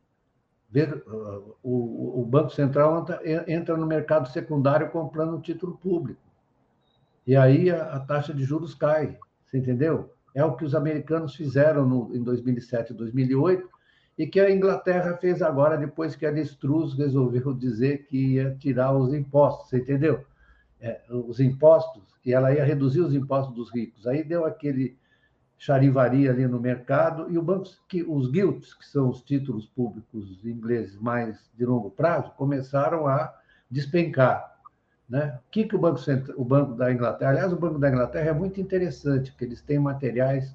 uh, 0.76 1.57
o, 1.61 2.24
Banco 2.24 2.50
Central 2.50 3.04
entra, 3.48 3.76
no 3.76 3.85
mercado 3.85 4.28
secundário 4.28 4.92
comprando 4.92 5.35
um 5.35 5.40
título 5.40 5.76
público. 5.76 6.20
E 7.26 7.35
aí 7.35 7.70
a, 7.72 7.96
a, 7.96 7.98
taxa 7.98 8.33
de 8.33 8.44
juros 8.44 8.76
cai, 8.76 9.18
você 9.44 9.59
entendeu? 9.59 10.12
É 10.33 10.44
o 10.44 10.54
que 10.54 10.64
os 10.64 10.72
americanos 10.72 11.35
fizeram 11.35 11.85
no, 11.85 12.14
em 12.14 12.22
2007 12.22 12.92
e 12.92 12.96
2008 12.96 13.68
e 14.16 14.27
que 14.27 14.38
a 14.40 14.50
Inglaterra 14.50 15.16
fez 15.16 15.42
agora, 15.42 15.77
depois 15.77 16.14
que 16.14 16.24
a 16.24 16.31
Listruz 16.31 16.94
resolveu 16.94 17.53
dizer 17.53 18.07
que 18.07 18.35
ia 18.35 18.55
tirar 18.61 18.92
os 18.92 19.12
impostos, 19.12 19.68
você 19.68 19.79
entendeu? 19.79 20.24
É, 20.81 21.00
os 21.09 21.40
impostos, 21.40 22.03
e 22.24 22.33
ela 22.33 22.53
ia 22.53 22.64
reduzir 22.64 23.00
os 23.00 23.14
impostos 23.14 23.55
dos 23.55 23.74
ricos. 23.74 24.07
Aí 24.07 24.22
deu 24.22 24.44
aquele 24.44 24.96
charivaria 25.59 26.31
ali 26.31 26.46
no 26.46 26.61
mercado, 26.61 27.31
e 27.31 27.38
o 27.38 27.42
banco, 27.42 27.68
que, 27.88 28.03
os 28.03 28.31
gilts, 28.31 28.74
que 28.74 28.87
são 28.87 29.09
os 29.09 29.22
títulos 29.22 29.66
públicos 29.66 30.44
ingleses 30.44 30.96
mais 31.00 31.50
de 31.57 31.64
longo 31.64 31.90
prazo, 31.90 32.31
começaram 32.37 33.07
a 33.07 33.35
despencar. 33.70 34.55
Né? 35.09 35.38
O 35.46 35.50
que, 35.50 35.64
que 35.64 35.74
o, 35.74 35.79
banco, 35.79 36.00
o 36.37 36.44
Banco 36.44 36.74
da 36.74 36.92
Inglaterra... 36.92 37.31
Aliás, 37.31 37.53
o 37.53 37.57
Banco 37.59 37.79
da 37.79 37.88
Inglaterra 37.88 38.31
é 38.31 38.33
muito 38.33 38.61
interessante, 38.61 39.31
porque 39.31 39.44
eles 39.44 39.62
têm 39.62 39.79
materiais 39.79 40.55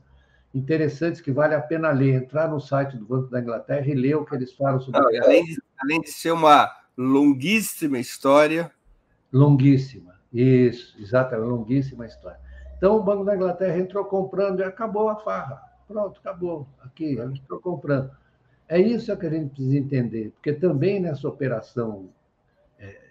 interessantes 0.53 1.21
que 1.21 1.31
vale 1.31 1.55
a 1.55 1.61
pena 1.61 1.91
ler. 1.91 2.15
Entrar 2.15 2.47
no 2.47 2.59
site 2.59 2.97
do 2.97 3.05
Banco 3.05 3.29
da 3.29 3.39
Inglaterra 3.39 3.87
e 3.87 3.93
ler 3.93 4.15
o 4.15 4.25
que 4.25 4.35
eles 4.35 4.53
falam 4.53 4.79
sobre... 4.79 4.99
Não, 4.99 5.23
além, 5.23 5.43
de, 5.45 5.61
além 5.79 6.01
de 6.01 6.11
ser 6.11 6.31
uma 6.31 6.69
longuíssima 6.97 7.99
história... 7.99 8.71
Longuíssima, 9.31 10.15
isso, 10.33 10.99
exatamente, 10.99 11.47
longuíssima 11.47 12.05
história. 12.05 12.39
Então, 12.77 12.95
o 12.97 13.03
Banco 13.03 13.23
da 13.23 13.35
Inglaterra 13.35 13.77
entrou 13.77 14.05
comprando 14.05 14.61
e 14.61 14.63
acabou 14.63 15.09
a 15.09 15.17
farra. 15.17 15.61
Pronto, 15.87 16.19
acabou. 16.19 16.67
Aqui, 16.81 17.19
entrou 17.19 17.59
comprando. 17.59 18.09
É 18.67 18.79
isso 18.79 19.15
que 19.17 19.25
a 19.25 19.29
gente 19.29 19.49
precisa 19.49 19.77
entender, 19.77 20.31
porque 20.31 20.53
também 20.53 20.99
nessa 20.99 21.27
operação 21.27 22.09
é, 22.77 23.01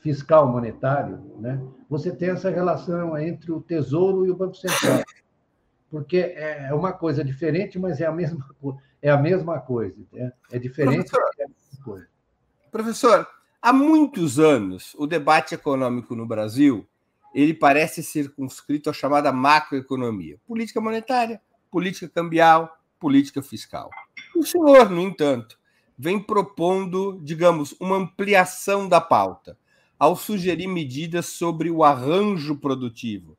fiscal 0.00 0.50
monetário, 0.50 1.20
né, 1.38 1.62
você 1.88 2.10
tem 2.10 2.30
essa 2.30 2.48
relação 2.48 3.16
entre 3.18 3.52
o 3.52 3.60
Tesouro 3.60 4.26
e 4.26 4.30
o 4.30 4.36
Banco 4.36 4.56
Central. 4.56 5.04
Porque 5.90 6.18
é 6.18 6.72
uma 6.72 6.92
coisa 6.92 7.24
diferente, 7.24 7.78
mas 7.78 8.00
é 8.00 8.06
a 8.06 8.12
mesma, 8.12 8.46
é 9.02 9.10
a 9.10 9.16
mesma 9.16 9.58
coisa. 9.60 9.96
Né? 10.12 10.32
É 10.50 10.58
diferente, 10.58 11.10
professor, 11.10 11.30
é 11.38 11.44
a 11.44 11.48
mesma 11.48 11.84
coisa. 11.84 12.08
Professor, 12.70 13.28
há 13.60 13.72
muitos 13.72 14.38
anos, 14.38 14.94
o 14.96 15.06
debate 15.06 15.54
econômico 15.54 16.14
no 16.14 16.26
Brasil 16.26 16.86
ele 17.34 17.54
parece 17.54 18.02
circunscrito 18.02 18.90
à 18.90 18.92
chamada 18.92 19.32
macroeconomia. 19.32 20.38
Política 20.46 20.80
monetária, 20.80 21.40
política 21.70 22.08
cambial, 22.08 22.76
política 22.98 23.42
fiscal. 23.42 23.90
O 24.36 24.42
senhor, 24.42 24.90
no 24.90 25.00
entanto, 25.00 25.58
vem 25.96 26.18
propondo, 26.18 27.20
digamos, 27.22 27.74
uma 27.80 27.96
ampliação 27.96 28.88
da 28.88 29.00
pauta, 29.00 29.56
ao 29.98 30.16
sugerir 30.16 30.66
medidas 30.66 31.26
sobre 31.26 31.70
o 31.70 31.84
arranjo 31.84 32.56
produtivo. 32.56 33.36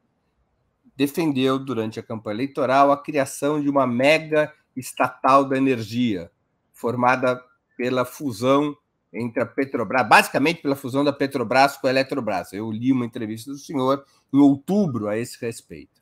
Defendeu, 1.02 1.58
durante 1.58 2.00
a 2.00 2.04
campanha 2.04 2.36
eleitoral, 2.36 2.92
a 2.92 3.02
criação 3.02 3.60
de 3.60 3.68
uma 3.68 3.88
mega 3.88 4.54
estatal 4.78 5.44
da 5.44 5.58
energia, 5.58 6.30
formada 6.72 7.44
pela 7.76 8.06
fusão 8.06 8.78
entre 9.12 9.42
a 9.42 9.46
Petrobras, 9.48 10.08
basicamente 10.08 10.62
pela 10.62 10.76
fusão 10.76 11.04
da 11.04 11.12
Petrobras 11.12 11.76
com 11.76 11.88
a 11.88 11.90
Eletrobras. 11.90 12.54
Eu 12.54 12.72
li 12.72 12.92
uma 12.92 13.04
entrevista 13.04 13.50
do 13.50 13.58
senhor 13.58 14.06
em 14.32 14.38
outubro 14.38 15.08
a 15.08 15.18
esse 15.18 15.44
respeito. 15.44 16.00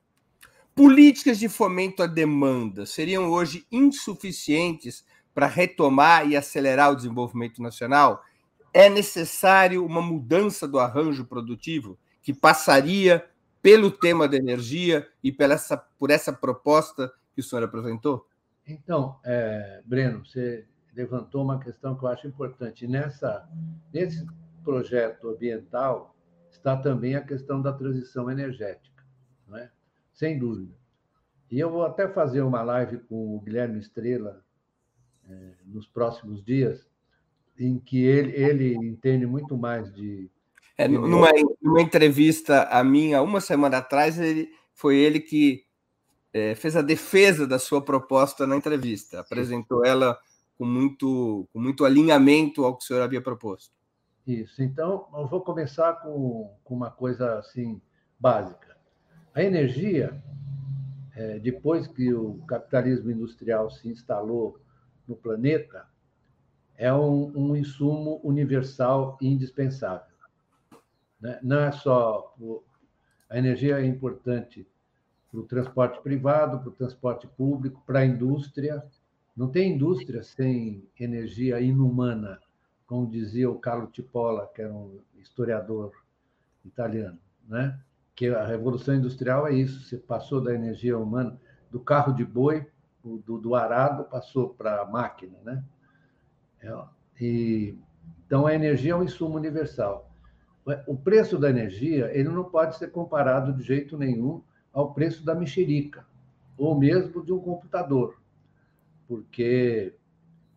Políticas 0.76 1.40
de 1.40 1.48
fomento 1.48 2.04
à 2.04 2.06
demanda 2.06 2.86
seriam 2.86 3.30
hoje 3.30 3.66
insuficientes 3.72 5.06
para 5.34 5.48
retomar 5.48 6.28
e 6.28 6.36
acelerar 6.36 6.92
o 6.92 6.96
desenvolvimento 6.98 7.64
nacional, 7.64 8.22
é 8.74 8.90
necessário 8.90 9.86
uma 9.86 10.02
mudança 10.02 10.68
do 10.68 10.78
arranjo 10.78 11.24
produtivo 11.24 11.98
que 12.22 12.34
passaria 12.34 13.26
pelo 13.62 13.92
tema 13.92 14.28
da 14.28 14.38
energia 14.38 15.08
e 15.24 15.32
pela 15.32 15.54
essa, 15.54 15.78
por 15.78 16.10
essa 16.10 16.32
proposta 16.32 17.12
que 17.34 17.42
o 17.42 17.44
senhor 17.44 17.64
apresentou? 17.64 18.28
Então, 18.66 19.20
é, 19.24 19.82
Breno, 19.86 20.26
você 20.26 20.66
levantou 20.94 21.44
uma 21.44 21.60
questão 21.60 21.96
que 21.96 22.04
eu 22.04 22.10
acho 22.10 22.28
importante. 22.28 22.88
Nessa, 22.88 23.50
nesse 23.94 24.26
projeto 24.64 25.30
ambiental 25.30 26.16
está 26.52 26.76
também 26.76 27.16
a 27.16 27.22
questão 27.22 27.62
da 27.62 27.74
transição 27.74 28.30
energética, 28.30 29.04
não 29.48 29.58
é? 29.58 29.72
sem 30.14 30.38
dúvida. 30.38 30.74
E 31.50 31.60
eu 31.60 31.72
vou 31.72 31.86
até 31.86 32.08
fazer 32.08 32.42
uma 32.42 32.62
live 32.62 33.00
com 33.00 33.36
o 33.36 33.40
Guilherme 33.40 33.80
Estrela 33.80 34.44
é, 35.28 35.54
nos 35.66 35.88
próximos 35.88 36.44
dias, 36.44 36.86
em 37.58 37.80
que 37.80 38.04
ele, 38.04 38.34
ele 38.34 38.76
entende 38.76 39.26
muito 39.26 39.58
mais 39.58 39.92
de. 39.94 40.30
É, 40.80 40.88
numa, 40.88 41.30
numa 41.62 41.82
entrevista 41.82 42.64
a 42.64 42.82
minha, 42.86 43.22
uma 43.22 43.42
semana 43.42 43.80
atrás, 43.80 44.18
ele, 44.18 44.50
foi 44.74 44.96
ele 44.96 45.20
que 45.20 45.66
é, 46.34 46.56
fez 46.56 46.78
a 46.78 46.82
defesa 46.82 47.46
da 47.46 47.60
sua 47.60 47.84
proposta 47.84 48.48
na 48.48 48.56
entrevista, 48.56 49.20
apresentou 49.20 49.86
ela 49.86 50.18
com 50.58 50.64
muito, 50.64 51.46
com 51.52 51.60
muito 51.60 51.84
alinhamento 51.84 52.64
ao 52.64 52.78
que 52.78 52.86
o 52.86 52.88
senhor 52.88 53.02
havia 53.02 53.22
proposto. 53.22 53.74
Isso. 54.26 54.64
Então, 54.64 55.06
eu 55.14 55.28
vou 55.28 55.42
começar 55.42 55.96
com, 55.96 56.56
com 56.64 56.76
uma 56.76 56.90
coisa 56.90 57.40
assim 57.40 57.82
básica. 58.18 58.78
A 59.34 59.44
energia, 59.44 60.24
é, 61.14 61.40
depois 61.40 61.88
que 61.88 62.14
o 62.14 62.36
capitalismo 62.48 63.12
industrial 63.12 63.70
se 63.70 63.90
instalou 63.90 64.58
no 65.06 65.18
planeta 65.18 65.86
é 66.78 66.94
um, 66.94 67.34
um 67.36 67.54
insumo 67.54 68.22
universal 68.24 69.18
e 69.20 69.28
indispensável. 69.28 70.09
Né? 71.20 71.40
Não 71.42 71.60
é 71.60 71.72
só. 71.72 72.34
O, 72.40 72.64
a 73.30 73.38
energia 73.38 73.80
é 73.80 73.86
importante 73.86 74.68
para 75.32 75.40
o 75.40 75.44
transporte 75.44 76.02
privado, 76.02 76.60
para 76.60 76.70
o 76.70 76.74
transporte 76.74 77.28
público, 77.28 77.82
para 77.86 78.00
a 78.00 78.06
indústria. 78.06 78.84
Não 79.36 79.50
tem 79.50 79.74
indústria 79.74 80.24
sem 80.24 80.84
energia 81.00 81.62
inumana, 81.62 82.40
como 82.88 83.10
dizia 83.10 83.50
o 83.50 83.60
Carlo 83.60 83.88
Tipola, 83.88 84.50
que 84.54 84.62
era 84.62 84.74
um 84.74 85.00
historiador 85.18 85.92
italiano, 86.66 87.20
né? 87.48 87.80
Que 88.16 88.28
a 88.28 88.46
revolução 88.46 88.96
industrial 88.96 89.48
é 89.48 89.54
isso, 89.54 89.84
você 89.84 89.98
passou 89.98 90.42
da 90.42 90.54
energia 90.54 90.98
humana, 90.98 91.40
do 91.72 91.80
carro 91.80 92.12
de 92.12 92.26
boi 92.26 92.66
do, 93.04 93.38
do 93.38 93.56
arado 93.56 94.04
passou 94.06 94.50
para 94.50 94.82
a 94.82 94.86
máquina, 94.86 95.38
né? 95.44 95.64
É, 96.62 96.84
e, 97.20 97.78
então, 98.26 98.46
a 98.46 98.54
energia 98.54 98.92
é 98.92 98.96
um 98.96 99.04
insumo 99.04 99.36
universal. 99.36 100.09
O 100.86 100.96
preço 100.96 101.38
da 101.38 101.50
energia 101.50 102.12
ele 102.14 102.30
não 102.30 102.44
pode 102.44 102.78
ser 102.78 102.92
comparado 102.92 103.54
de 103.54 103.64
jeito 103.64 103.98
nenhum 103.98 104.44
ao 104.72 104.94
preço 104.94 105.26
da 105.26 105.34
mexerica, 105.34 106.06
ou 106.58 106.78
mesmo 106.78 107.24
de 107.24 107.34
um 107.34 107.40
computador, 107.40 108.22
porque 109.08 109.96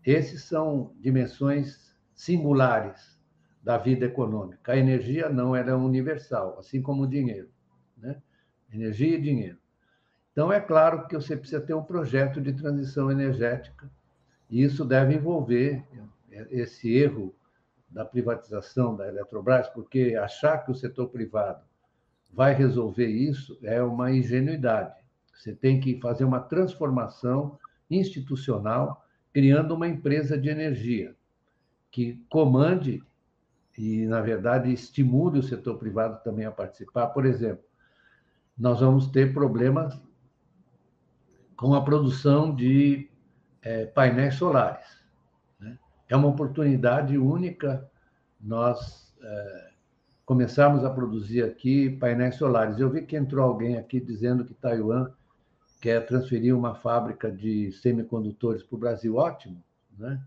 esses 0.05 0.43
são 0.43 0.93
dimensões 1.01 1.95
singulares 2.15 3.19
da 3.62 3.79
vida 3.79 4.05
econômica. 4.05 4.73
A 4.73 4.77
energia 4.77 5.29
não, 5.29 5.55
ela 5.55 5.71
é 5.71 5.75
universal, 5.75 6.59
assim 6.59 6.83
como 6.83 7.05
o 7.05 7.09
dinheiro. 7.09 7.49
Né? 7.97 8.21
Energia 8.73 9.17
e 9.17 9.21
dinheiro. 9.21 9.59
Então, 10.33 10.53
é 10.53 10.61
claro 10.61 11.07
que 11.07 11.15
você 11.15 11.37
precisa 11.37 11.61
ter 11.61 11.75
um 11.75 11.83
projeto 11.83 12.41
de 12.41 12.53
transição 12.53 13.11
energética, 13.11 13.91
e 14.51 14.62
isso 14.62 14.85
deve 14.85 15.15
envolver 15.15 15.85
esse 16.51 16.93
erro 16.95 17.35
da 17.93 18.05
privatização 18.05 18.97
da 18.97 19.07
Eletrobras, 19.07 19.69
porque 19.69 20.17
achar 20.17 20.59
que 20.59 20.71
o 20.71 20.75
setor 20.75 21.09
privado 21.09 21.63
vai 22.33 22.55
resolver 22.55 23.07
isso 23.07 23.59
é 23.63 23.83
uma 23.83 24.11
ingenuidade. 24.11 24.95
Você 25.35 25.55
tem 25.55 25.79
que 25.79 26.01
fazer 26.01 26.25
uma 26.25 26.41
transformação 26.41 27.59
institucional, 27.91 29.05
criando 29.33 29.75
uma 29.75 29.87
empresa 29.87 30.39
de 30.39 30.49
energia 30.49 31.15
que 31.91 32.25
comande 32.31 33.03
e, 33.77 34.07
na 34.07 34.21
verdade, 34.21 34.73
estimule 34.73 35.39
o 35.39 35.43
setor 35.43 35.77
privado 35.77 36.23
também 36.25 36.47
a 36.47 36.51
participar. 36.51 37.09
Por 37.09 37.27
exemplo, 37.27 37.65
nós 38.57 38.81
vamos 38.81 39.09
ter 39.09 39.35
problemas 39.35 40.01
com 41.57 41.75
a 41.75 41.85
produção 41.85 42.55
de 42.55 43.11
é, 43.61 43.87
painéis 43.87 44.35
solares. 44.35 45.02
É 46.12 46.16
uma 46.16 46.29
oportunidade 46.29 47.16
única 47.16 47.90
nós 48.38 49.11
é, 49.22 49.70
começarmos 50.27 50.85
a 50.85 50.90
produzir 50.90 51.42
aqui 51.42 51.88
painéis 51.88 52.35
solares. 52.35 52.79
Eu 52.79 52.90
vi 52.90 53.01
que 53.01 53.16
entrou 53.16 53.42
alguém 53.42 53.79
aqui 53.79 53.98
dizendo 53.98 54.44
que 54.44 54.53
Taiwan 54.53 55.11
quer 55.81 56.05
transferir 56.05 56.55
uma 56.55 56.75
fábrica 56.75 57.33
de 57.33 57.72
semicondutores 57.72 58.62
para 58.62 58.77
o 58.77 58.79
Brasil. 58.79 59.16
Ótimo, 59.16 59.64
né? 59.98 60.22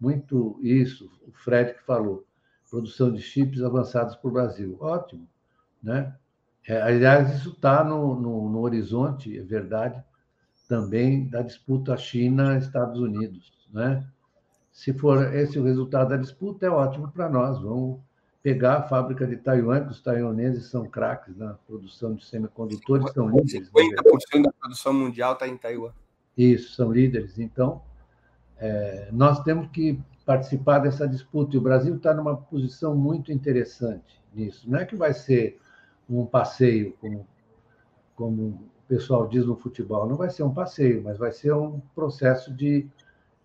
Muito 0.00 0.58
isso, 0.62 1.04
o 1.28 1.32
Fred 1.32 1.74
que 1.74 1.82
falou. 1.82 2.24
Produção 2.70 3.12
de 3.12 3.20
chips 3.20 3.60
avançados 3.60 4.16
para 4.16 4.28
o 4.30 4.32
Brasil. 4.32 4.78
Ótimo, 4.80 5.28
né? 5.82 6.16
É, 6.66 6.80
aliás, 6.80 7.34
isso 7.34 7.50
está 7.50 7.84
no, 7.84 8.18
no, 8.18 8.48
no 8.48 8.60
horizonte, 8.60 9.38
é 9.38 9.42
verdade, 9.42 10.02
também 10.66 11.28
da 11.28 11.42
disputa 11.42 11.94
China-Estados 11.94 12.98
Unidos. 12.98 13.52
Né? 13.70 14.02
Se 14.76 14.92
for 14.92 15.34
esse 15.34 15.58
o 15.58 15.64
resultado 15.64 16.10
da 16.10 16.18
disputa, 16.18 16.66
é 16.66 16.68
ótimo 16.68 17.10
para 17.10 17.30
nós. 17.30 17.58
Vamos 17.58 17.98
pegar 18.42 18.76
a 18.76 18.82
fábrica 18.82 19.26
de 19.26 19.38
Taiwan, 19.38 19.86
que 19.86 19.92
os 19.92 20.02
taiwaneses 20.02 20.66
são 20.66 20.84
craques 20.86 21.34
na 21.34 21.54
produção 21.54 22.14
de 22.14 22.22
semicondutores, 22.26 23.10
são 23.14 23.30
líderes. 23.30 23.70
50% 23.70 24.42
da 24.42 24.52
produção 24.52 24.92
mundial 24.92 25.32
está 25.32 25.48
em 25.48 25.56
Taiwan. 25.56 25.92
Isso, 26.36 26.74
são 26.74 26.92
líderes. 26.92 27.38
Então, 27.38 27.80
é, 28.58 29.08
nós 29.12 29.42
temos 29.42 29.66
que 29.70 29.98
participar 30.26 30.80
dessa 30.80 31.08
disputa. 31.08 31.56
E 31.56 31.58
o 31.58 31.62
Brasil 31.62 31.96
está 31.96 32.12
numa 32.12 32.36
posição 32.36 32.94
muito 32.94 33.32
interessante 33.32 34.22
nisso. 34.34 34.70
Não 34.70 34.78
é 34.78 34.84
que 34.84 34.94
vai 34.94 35.14
ser 35.14 35.58
um 36.06 36.26
passeio, 36.26 36.92
como, 37.00 37.26
como 38.14 38.70
pessoal 38.86 39.26
diz 39.26 39.46
no 39.46 39.56
futebol, 39.56 40.06
não 40.06 40.16
vai 40.16 40.28
ser 40.28 40.42
um 40.42 40.52
passeio, 40.52 41.02
mas 41.02 41.16
vai 41.16 41.32
ser 41.32 41.54
um 41.54 41.80
processo 41.94 42.52
de, 42.52 42.86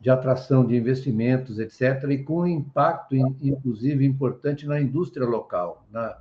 de 0.02 0.10
atração 0.10 0.66
de 0.66 0.76
investimentos, 0.76 1.60
etc., 1.60 2.10
e 2.10 2.24
com 2.24 2.48
impacto, 2.48 3.16
inclusive, 3.16 4.04
importante 4.04 4.66
na 4.66 4.82
indústria 4.82 5.28
local, 5.28 5.86
na, 5.92 6.18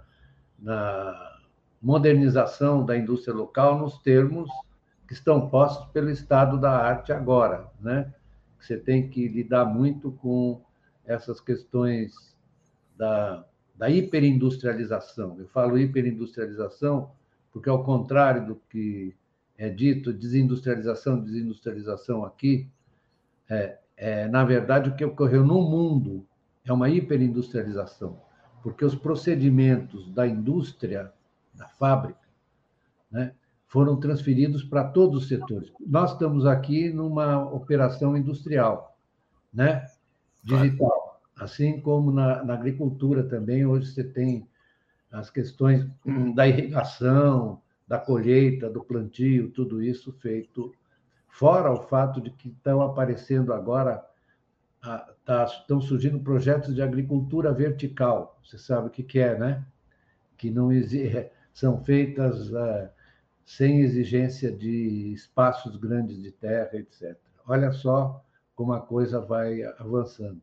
na 0.58 1.38
modernização 1.80 2.84
da 2.84 2.94
indústria 2.94 3.34
local 3.34 3.78
nos 3.78 3.96
termos 3.98 4.50
que 5.08 5.14
estão 5.14 5.48
postos 5.48 5.90
pelo 5.92 6.10
estado 6.10 6.60
da 6.60 6.70
arte 6.70 7.10
agora, 7.10 7.68
né? 7.80 8.12
Você 8.60 8.76
tem 8.76 9.08
que 9.08 9.26
lidar 9.26 9.64
muito 9.64 10.12
com 10.12 10.60
essas 11.06 11.40
questões 11.40 12.12
da, 12.98 13.46
da 13.74 13.88
hiperindustrialização. 13.88 15.36
Eu 15.38 15.48
falo 15.48 15.78
hiperindustrialização 15.78 17.12
porque, 17.50 17.70
ao 17.70 17.82
contrário 17.82 18.46
do 18.46 18.56
que 18.68 19.16
é 19.56 19.70
dito, 19.70 20.12
desindustrialização, 20.12 21.18
desindustrialização 21.18 22.26
aqui, 22.26 22.70
é, 23.51 23.78
é, 23.96 24.28
na 24.28 24.44
verdade, 24.44 24.88
o 24.88 24.94
que 24.94 25.05
ocorreu 25.05 25.44
no 25.44 25.61
mundo 25.61 26.24
é 26.64 26.72
uma 26.72 26.88
hiperindustrialização. 26.88 28.18
porque 28.62 28.84
os 28.84 28.94
procedimentos 28.94 30.12
da 30.12 30.26
indústria, 30.26 31.11
da 31.55 31.66
fábrica, 31.66 32.20
né, 33.11 33.32
foram 33.66 33.98
transferidos 33.98 34.62
para 34.62 34.84
todos 34.84 35.22
os 35.22 35.28
setores. 35.28 35.72
Nós 35.80 36.12
estamos 36.12 36.44
aqui 36.44 36.90
numa 36.90 37.42
operação 37.51 38.14
industrial, 38.16 38.94
né, 39.53 39.86
digital, 40.44 41.22
assim 41.38 41.80
como 41.80 42.12
na, 42.12 42.44
na 42.44 42.53
agricultura 42.53 43.22
também. 43.22 43.64
Hoje 43.64 43.92
você 43.92 44.05
tem 44.05 44.46
as 45.11 45.30
questões 45.30 45.86
da 46.34 46.46
irrigação, 46.46 47.61
da 47.88 47.98
colheita, 47.98 48.68
do 48.68 48.84
plantio, 48.84 49.51
tudo 49.51 49.82
isso 49.82 50.12
feito, 50.20 50.74
fora 51.30 51.72
o 51.72 51.82
fato 51.88 52.20
de 52.20 52.30
que 52.30 52.48
estão 52.48 52.82
aparecendo 52.82 53.52
agora, 53.52 54.04
tá, 55.24 55.44
estão 55.44 55.80
surgindo 55.80 56.20
projetos 56.20 56.74
de 56.74 56.82
agricultura 56.82 57.52
vertical. 57.52 58.38
Você 58.44 58.58
sabe 58.58 58.88
o 58.88 58.90
que, 58.90 59.18
é, 59.18 59.38
né? 59.38 59.64
Que 60.36 60.50
não 60.50 60.70
são 61.52 61.82
feitas 61.82 62.50
uh, 62.50 62.88
sem 63.44 63.80
exigência 63.80 64.50
de 64.50 65.12
espaços 65.12 65.76
grandes 65.76 66.20
de 66.22 66.30
terra, 66.30 66.70
etc. 66.74 67.16
Olha 67.46 67.72
só 67.72 68.24
como 68.54 68.72
a 68.72 68.80
coisa 68.80 69.20
vai 69.20 69.62
avançando. 69.78 70.40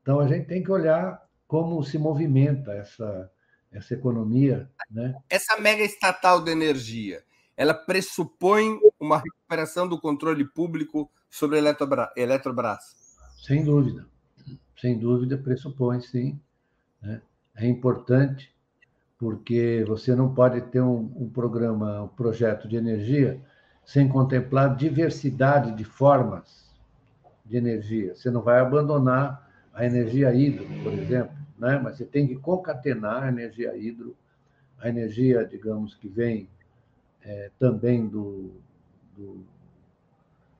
Então, 0.00 0.20
a 0.20 0.28
gente 0.28 0.46
tem 0.46 0.62
que 0.62 0.70
olhar 0.70 1.26
como 1.46 1.82
se 1.82 1.98
movimenta 1.98 2.72
essa, 2.72 3.30
essa 3.72 3.94
economia. 3.94 4.70
Né? 4.90 5.14
Essa 5.28 5.58
mega 5.58 5.82
estatal 5.82 6.42
de 6.42 6.50
energia, 6.50 7.24
ela 7.56 7.74
pressupõe 7.74 8.78
uma 8.98 9.18
recuperação 9.18 9.88
do 9.88 10.00
controle 10.00 10.44
público 10.44 11.10
sobre 11.30 11.58
a 11.58 12.12
Eletrobras? 12.16 12.96
Sem 13.42 13.64
dúvida. 13.64 14.06
Sem 14.80 14.98
dúvida, 14.98 15.38
pressupõe, 15.38 16.00
sim. 16.00 16.38
Né? 17.00 17.20
É 17.56 17.66
importante, 17.66 18.54
porque 19.18 19.84
você 19.86 20.14
não 20.14 20.34
pode 20.34 20.60
ter 20.62 20.80
um, 20.80 21.10
um 21.16 21.28
programa, 21.28 22.02
um 22.02 22.08
projeto 22.08 22.68
de 22.68 22.76
energia 22.76 23.40
sem 23.84 24.08
contemplar 24.08 24.74
diversidade 24.76 25.72
de 25.72 25.84
formas 25.84 26.66
de 27.44 27.56
energia. 27.56 28.14
Você 28.14 28.30
não 28.30 28.42
vai 28.42 28.58
abandonar 28.58 29.48
a 29.72 29.84
energia 29.84 30.34
hídrica, 30.34 30.72
por 30.82 30.92
exemplo, 30.92 31.36
né? 31.58 31.78
mas 31.82 31.96
você 31.96 32.04
tem 32.04 32.26
que 32.26 32.34
concatenar 32.36 33.22
a 33.22 33.28
energia 33.28 33.76
hidro, 33.76 34.16
a 34.78 34.88
energia, 34.88 35.44
digamos, 35.44 35.94
que 35.94 36.08
vem 36.08 36.48
é, 37.22 37.50
também 37.58 38.06
do, 38.06 38.52
do, 39.16 39.44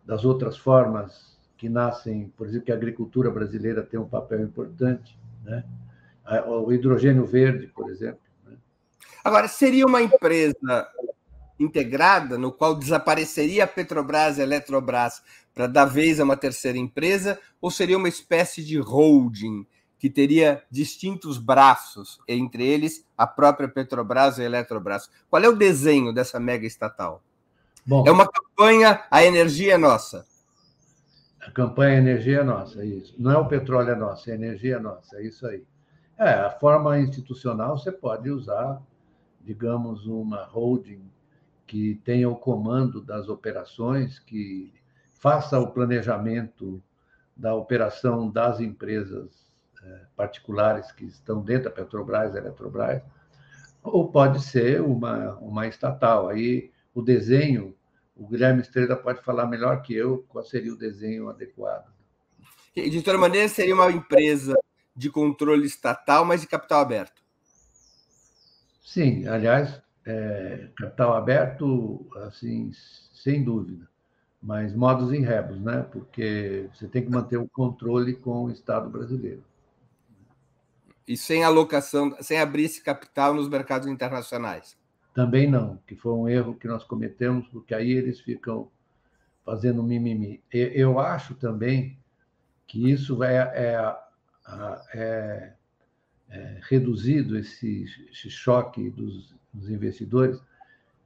das 0.05 0.25
outras 0.25 0.57
formas 0.57 1.37
que 1.57 1.69
nascem, 1.69 2.33
por 2.37 2.47
exemplo, 2.47 2.67
que 2.67 2.73
a 2.73 2.77
agricultura 2.77 3.31
brasileira 3.31 3.83
tem 3.83 3.99
um 3.99 4.09
papel 4.09 4.43
importante, 4.43 5.19
né? 5.45 5.65
o 6.47 6.73
hidrogênio 6.73 7.25
verde, 7.25 7.69
por 7.69 7.91
exemplo. 7.91 8.21
Né? 8.45 8.57
Agora, 9.25 9.49
seria 9.49 9.87
uma 9.87 10.03
empresa 10.03 10.89
integrada, 11.59 12.37
no 12.37 12.53
qual 12.53 12.75
desapareceria 12.75 13.65
a 13.65 13.67
Petrobras 13.67 14.37
e 14.37 14.43
a 14.43 14.45
Eletrobras 14.45 15.23
para 15.55 15.67
dar 15.67 15.87
vez 15.87 16.21
a 16.21 16.25
uma 16.25 16.37
terceira 16.37 16.77
empresa, 16.77 17.41
ou 17.61 17.71
seria 17.71 17.97
uma 17.97 18.09
espécie 18.09 18.63
de 18.63 18.79
holding 18.79 19.67
que 19.99 20.11
teria 20.11 20.63
distintos 20.71 21.39
braços, 21.39 22.21
entre 22.29 22.67
eles 22.67 23.07
a 23.17 23.27
própria 23.27 23.67
Petrobras 23.67 24.37
e 24.37 24.43
a 24.43 24.45
Eletrobras. 24.45 25.09
Qual 25.31 25.43
é 25.43 25.49
o 25.49 25.57
desenho 25.57 26.13
dessa 26.13 26.39
mega 26.39 26.67
estatal? 26.67 27.23
Bom, 27.87 28.05
é 28.05 28.11
uma 28.11 28.27
campanha 28.27 29.05
A 29.09 29.23
Energia 29.23 29.75
é 29.75 29.79
Nossa. 29.79 30.27
A 31.41 31.51
campanha 31.53 31.95
A 31.95 31.99
Energia 31.99 32.41
é 32.41 32.43
Nossa, 32.43 32.83
é 32.83 32.87
isso. 32.87 33.15
Não 33.17 33.31
é 33.31 33.39
o 33.39 33.47
petróleo 33.47 33.91
é 33.91 33.95
nosso, 33.95 34.29
é 34.29 34.33
a 34.33 34.37
energia 34.37 34.77
é 34.77 34.79
nossa, 34.81 35.17
é 35.19 35.23
isso 35.23 35.47
aí. 35.47 35.63
É, 36.19 36.31
a 36.31 36.51
forma 36.51 36.99
institucional 36.99 37.79
você 37.79 37.93
pode 37.93 38.29
usar, 38.29 38.83
digamos, 39.41 40.07
uma 40.07 40.45
holding 40.47 41.09
que 41.65 42.01
tenha 42.05 42.29
o 42.29 42.37
comando 42.37 43.01
das 43.01 43.29
operações, 43.29 44.19
que 44.19 44.73
faça 45.21 45.59
o 45.61 45.69
planejamento 45.69 46.83
da 47.37 47.55
operação 47.55 48.29
das 48.31 48.61
empresas 48.61 49.29
é, 49.85 50.01
particulares 50.17 50.91
que 50.91 51.05
estão 51.05 51.41
dentro 51.41 51.65
da 51.65 51.71
Petrobras, 51.71 52.33
da 52.33 52.39
Eletrobras, 52.39 53.03
ou 53.83 54.09
pode 54.11 54.41
ser 54.43 54.81
uma, 54.81 55.35
uma 55.35 55.67
estatal. 55.69 56.29
Aí 56.29 56.73
o 56.97 57.03
desenho, 57.03 57.77
o 58.17 58.27
Guilherme 58.27 58.63
Estrela 58.63 58.97
pode 58.97 59.23
falar 59.23 59.47
melhor 59.47 59.83
que 59.83 59.95
eu 59.95 60.25
qual 60.29 60.43
seria 60.43 60.73
o 60.73 60.79
desenho 60.79 61.29
adequado. 61.29 61.93
De 62.75 63.03
toda 63.03 63.19
maneira, 63.19 63.49
seria 63.49 63.75
uma 63.75 63.93
empresa 63.93 64.55
de 64.95 65.11
controle 65.11 65.67
estatal, 65.67 66.25
mas 66.25 66.41
de 66.41 66.47
capital 66.47 66.81
aberto. 66.81 67.23
Sim, 68.83 69.27
aliás, 69.27 69.83
é, 70.07 70.71
capital 70.77 71.15
aberto, 71.15 72.07
assim, 72.25 72.71
sem 73.13 73.45
dúvida, 73.45 73.87
mas 74.41 74.75
modos 74.75 75.13
em 75.13 75.21
rebus, 75.21 75.61
né? 75.61 75.87
Porque 75.93 76.69
você 76.73 76.89
tem 76.89 77.05
que 77.05 77.11
manter 77.11 77.37
o 77.37 77.49
controle 77.49 78.15
com 78.15 78.45
o 78.45 78.51
Estado 78.51 78.89
brasileiro 78.89 79.43
e 81.07 81.17
sem 81.17 81.45
alocação, 81.45 82.17
sem 82.21 82.41
abrir 82.41 82.65
esse 82.65 82.83
capital 82.83 83.33
nos 83.33 83.49
mercados 83.49 83.87
internacionais? 83.87 84.77
Também 85.17 85.51
não, 85.51 85.79
que 85.87 85.97
foi 85.97 86.13
um 86.13 86.29
erro 86.29 86.55
que 86.57 86.69
nós 86.69 86.85
cometemos, 86.85 87.49
porque 87.49 87.75
aí 87.75 87.91
eles 87.91 88.21
ficam 88.21 88.71
fazendo 89.47 89.83
mimimi. 89.83 90.43
Eu 90.53 91.01
acho 91.01 91.35
também 91.35 91.99
que 92.67 92.91
isso 92.91 93.25
é, 93.25 93.37
é, 93.37 93.97
é, 94.93 95.53
é 96.29 96.61
reduzido, 96.69 97.39
esse, 97.39 97.87
esse 98.13 98.29
choque 98.29 98.91
dos, 98.91 99.35
dos, 99.55 99.71
investidores, 99.71 100.39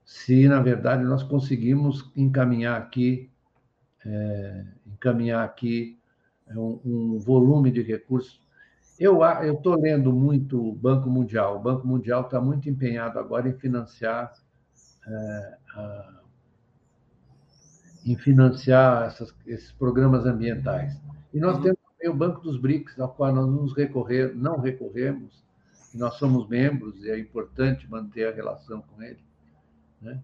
se, 0.05 0.49
na 0.49 0.61
verdade, 0.61 1.05
nós 1.05 1.23
conseguimos 1.23 2.11
encaminhar 2.17 2.81
aqui, 2.81 3.31
é, 4.05 4.65
encaminhar 4.89 5.45
aqui 5.45 5.97
um, 6.49 6.81
um 6.85 7.19
volume 7.21 7.71
de 7.71 7.81
recursos 7.81 8.41
eu 9.01 9.55
estou 9.55 9.81
lendo 9.81 10.13
muito 10.13 10.63
o 10.63 10.75
Banco 10.75 11.09
Mundial. 11.09 11.57
O 11.57 11.59
Banco 11.59 11.87
Mundial 11.87 12.21
está 12.21 12.39
muito 12.39 12.69
empenhado 12.69 13.19
agora 13.19 13.49
em 13.49 13.55
financiar, 13.55 14.31
é, 15.07 15.57
a, 15.75 16.21
em 18.05 18.15
financiar 18.15 19.07
essas, 19.07 19.35
esses 19.47 19.73
programas 19.73 20.27
ambientais. 20.27 21.01
E 21.33 21.41
nós 21.41 21.57
uhum. 21.57 21.63
temos 21.63 21.79
também 21.81 22.11
o 22.11 22.15
Banco 22.15 22.43
dos 22.43 22.59
BRICS, 22.59 23.01
ao 23.01 23.09
qual 23.09 23.35
nós 23.35 23.49
nos 23.49 23.75
recorrer, 23.75 24.37
não 24.37 24.61
recorremos, 24.61 25.43
e 25.95 25.97
nós 25.97 26.15
somos 26.17 26.47
membros, 26.47 27.03
e 27.03 27.11
é 27.11 27.19
importante 27.19 27.91
manter 27.91 28.29
a 28.29 28.35
relação 28.35 28.83
com 28.83 29.03
ele. 29.03 29.25
Né? 30.03 30.23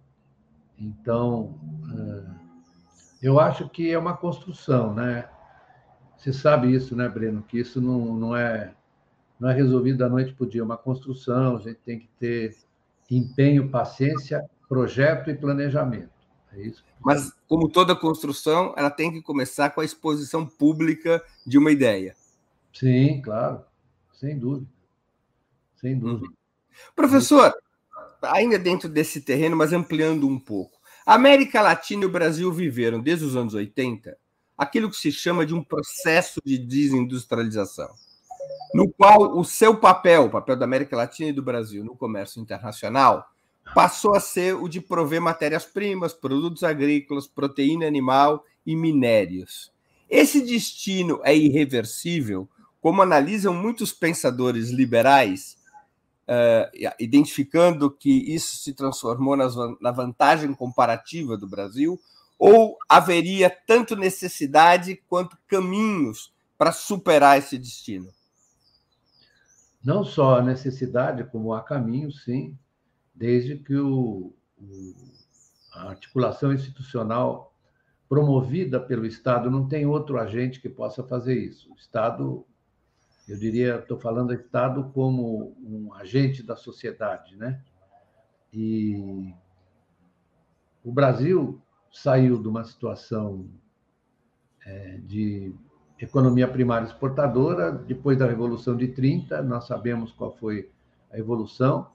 Então, 0.78 1.58
é, 1.96 3.26
eu 3.26 3.40
acho 3.40 3.70
que 3.70 3.90
é 3.90 3.98
uma 3.98 4.16
construção, 4.18 4.92
né? 4.94 5.30
Você 6.16 6.32
sabe 6.32 6.74
isso, 6.74 6.96
né, 6.96 7.08
Breno? 7.08 7.42
Que 7.42 7.58
isso 7.58 7.80
não, 7.80 8.14
não, 8.14 8.36
é, 8.36 8.74
não 9.38 9.48
é 9.48 9.54
resolvido 9.54 9.98
da 9.98 10.08
noite 10.08 10.32
para 10.32 10.44
o 10.44 10.48
dia, 10.48 10.60
é 10.60 10.64
uma 10.64 10.76
construção, 10.76 11.56
a 11.56 11.60
gente 11.60 11.78
tem 11.84 11.98
que 11.98 12.08
ter 12.18 12.56
empenho, 13.10 13.68
paciência, 13.68 14.44
projeto 14.68 15.30
e 15.30 15.34
planejamento. 15.34 16.10
É 16.52 16.60
isso. 16.60 16.84
Mas, 17.00 17.32
como 17.46 17.68
toda 17.68 17.94
construção, 17.94 18.74
ela 18.76 18.90
tem 18.90 19.12
que 19.12 19.22
começar 19.22 19.70
com 19.70 19.80
a 19.80 19.84
exposição 19.84 20.46
pública 20.46 21.22
de 21.46 21.58
uma 21.58 21.70
ideia. 21.70 22.16
Sim, 22.72 23.20
claro, 23.22 23.62
sem 24.12 24.38
dúvida. 24.38 24.66
Sem 25.76 25.98
dúvida. 25.98 26.26
Uhum. 26.26 26.34
Professor, 26.94 27.54
ainda 28.22 28.58
dentro 28.58 28.88
desse 28.88 29.20
terreno, 29.20 29.56
mas 29.56 29.72
ampliando 29.72 30.26
um 30.26 30.38
pouco. 30.38 30.76
A 31.04 31.14
América 31.14 31.62
Latina 31.62 32.02
e 32.02 32.06
o 32.06 32.10
Brasil 32.10 32.52
viveram, 32.52 33.00
desde 33.00 33.24
os 33.24 33.36
anos 33.36 33.54
80, 33.54 34.16
aquilo 34.56 34.90
que 34.90 34.96
se 34.96 35.12
chama 35.12 35.44
de 35.44 35.54
um 35.54 35.62
processo 35.62 36.40
de 36.44 36.56
desindustrialização, 36.58 37.90
no 38.74 38.90
qual 38.90 39.36
o 39.36 39.44
seu 39.44 39.76
papel, 39.76 40.24
o 40.24 40.30
papel 40.30 40.56
da 40.56 40.64
América 40.64 40.96
Latina 40.96 41.30
e 41.30 41.32
do 41.32 41.42
Brasil 41.42 41.84
no 41.84 41.96
comércio 41.96 42.40
internacional, 42.40 43.28
passou 43.74 44.14
a 44.14 44.20
ser 44.20 44.54
o 44.54 44.68
de 44.68 44.80
prover 44.80 45.20
matérias-primas, 45.20 46.12
produtos 46.12 46.62
agrícolas, 46.62 47.26
proteína 47.26 47.86
animal 47.86 48.44
e 48.64 48.76
minérios. 48.76 49.72
Esse 50.08 50.40
destino 50.40 51.20
é 51.24 51.36
irreversível, 51.36 52.48
como 52.80 53.02
analisam 53.02 53.52
muitos 53.52 53.92
pensadores 53.92 54.70
liberais, 54.70 55.56
uh, 56.28 56.94
identificando 57.00 57.90
que 57.90 58.10
isso 58.32 58.56
se 58.58 58.72
transformou 58.72 59.36
nas, 59.36 59.54
na 59.80 59.90
vantagem 59.90 60.54
comparativa 60.54 61.36
do 61.36 61.48
Brasil, 61.48 62.00
ou 62.38 62.76
haveria 62.88 63.50
tanto 63.50 63.96
necessidade 63.96 64.96
quanto 65.08 65.38
caminhos 65.46 66.34
para 66.58 66.72
superar 66.72 67.38
esse 67.38 67.58
destino? 67.58 68.12
Não 69.82 70.04
só 70.04 70.38
a 70.38 70.42
necessidade, 70.42 71.24
como 71.24 71.52
há 71.54 71.62
caminhos, 71.62 72.24
sim, 72.24 72.58
desde 73.14 73.56
que 73.56 73.76
o, 73.76 74.34
o, 74.58 74.94
a 75.72 75.90
articulação 75.90 76.52
institucional 76.52 77.54
promovida 78.08 78.78
pelo 78.80 79.06
Estado 79.06 79.50
não 79.50 79.68
tem 79.68 79.86
outro 79.86 80.18
agente 80.18 80.60
que 80.60 80.68
possa 80.68 81.02
fazer 81.02 81.38
isso. 81.38 81.72
O 81.72 81.76
Estado 81.76 82.46
Eu 83.28 83.36
diria, 83.36 83.76
estou 83.76 83.98
falando 83.98 84.28
do 84.28 84.34
Estado 84.34 84.90
como 84.94 85.56
um 85.60 85.92
agente 85.94 86.42
da 86.42 86.54
sociedade, 86.54 87.36
né? 87.36 87.60
E 88.52 89.34
o 90.84 90.92
Brasil 90.92 91.60
saiu 92.02 92.40
de 92.40 92.46
uma 92.46 92.64
situação 92.64 93.46
é, 94.64 94.98
de 95.04 95.54
economia 95.98 96.46
primária 96.46 96.86
exportadora, 96.86 97.72
depois 97.72 98.18
da 98.18 98.26
Revolução 98.26 98.76
de 98.76 98.88
30, 98.88 99.42
nós 99.42 99.66
sabemos 99.66 100.12
qual 100.12 100.36
foi 100.36 100.70
a 101.10 101.18
evolução, 101.18 101.88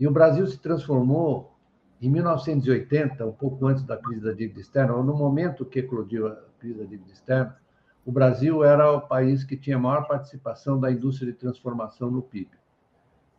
e 0.00 0.06
o 0.06 0.10
Brasil 0.10 0.46
se 0.46 0.58
transformou 0.58 1.54
em 2.00 2.08
1980, 2.08 3.26
um 3.26 3.32
pouco 3.32 3.66
antes 3.66 3.84
da 3.84 3.96
crise 3.96 4.24
da 4.24 4.32
dívida 4.32 4.60
externa, 4.60 4.94
ou 4.94 5.04
no 5.04 5.14
momento 5.14 5.64
que 5.64 5.80
eclodiu 5.80 6.26
a 6.26 6.36
crise 6.58 6.78
da 6.78 6.84
dívida 6.84 7.12
externa, 7.12 7.56
o 8.04 8.12
Brasil 8.12 8.64
era 8.64 8.90
o 8.92 9.00
país 9.00 9.44
que 9.44 9.56
tinha 9.56 9.78
maior 9.78 10.06
participação 10.06 10.78
da 10.78 10.90
indústria 10.90 11.32
de 11.32 11.38
transformação 11.38 12.10
no 12.10 12.22
PIB. 12.22 12.50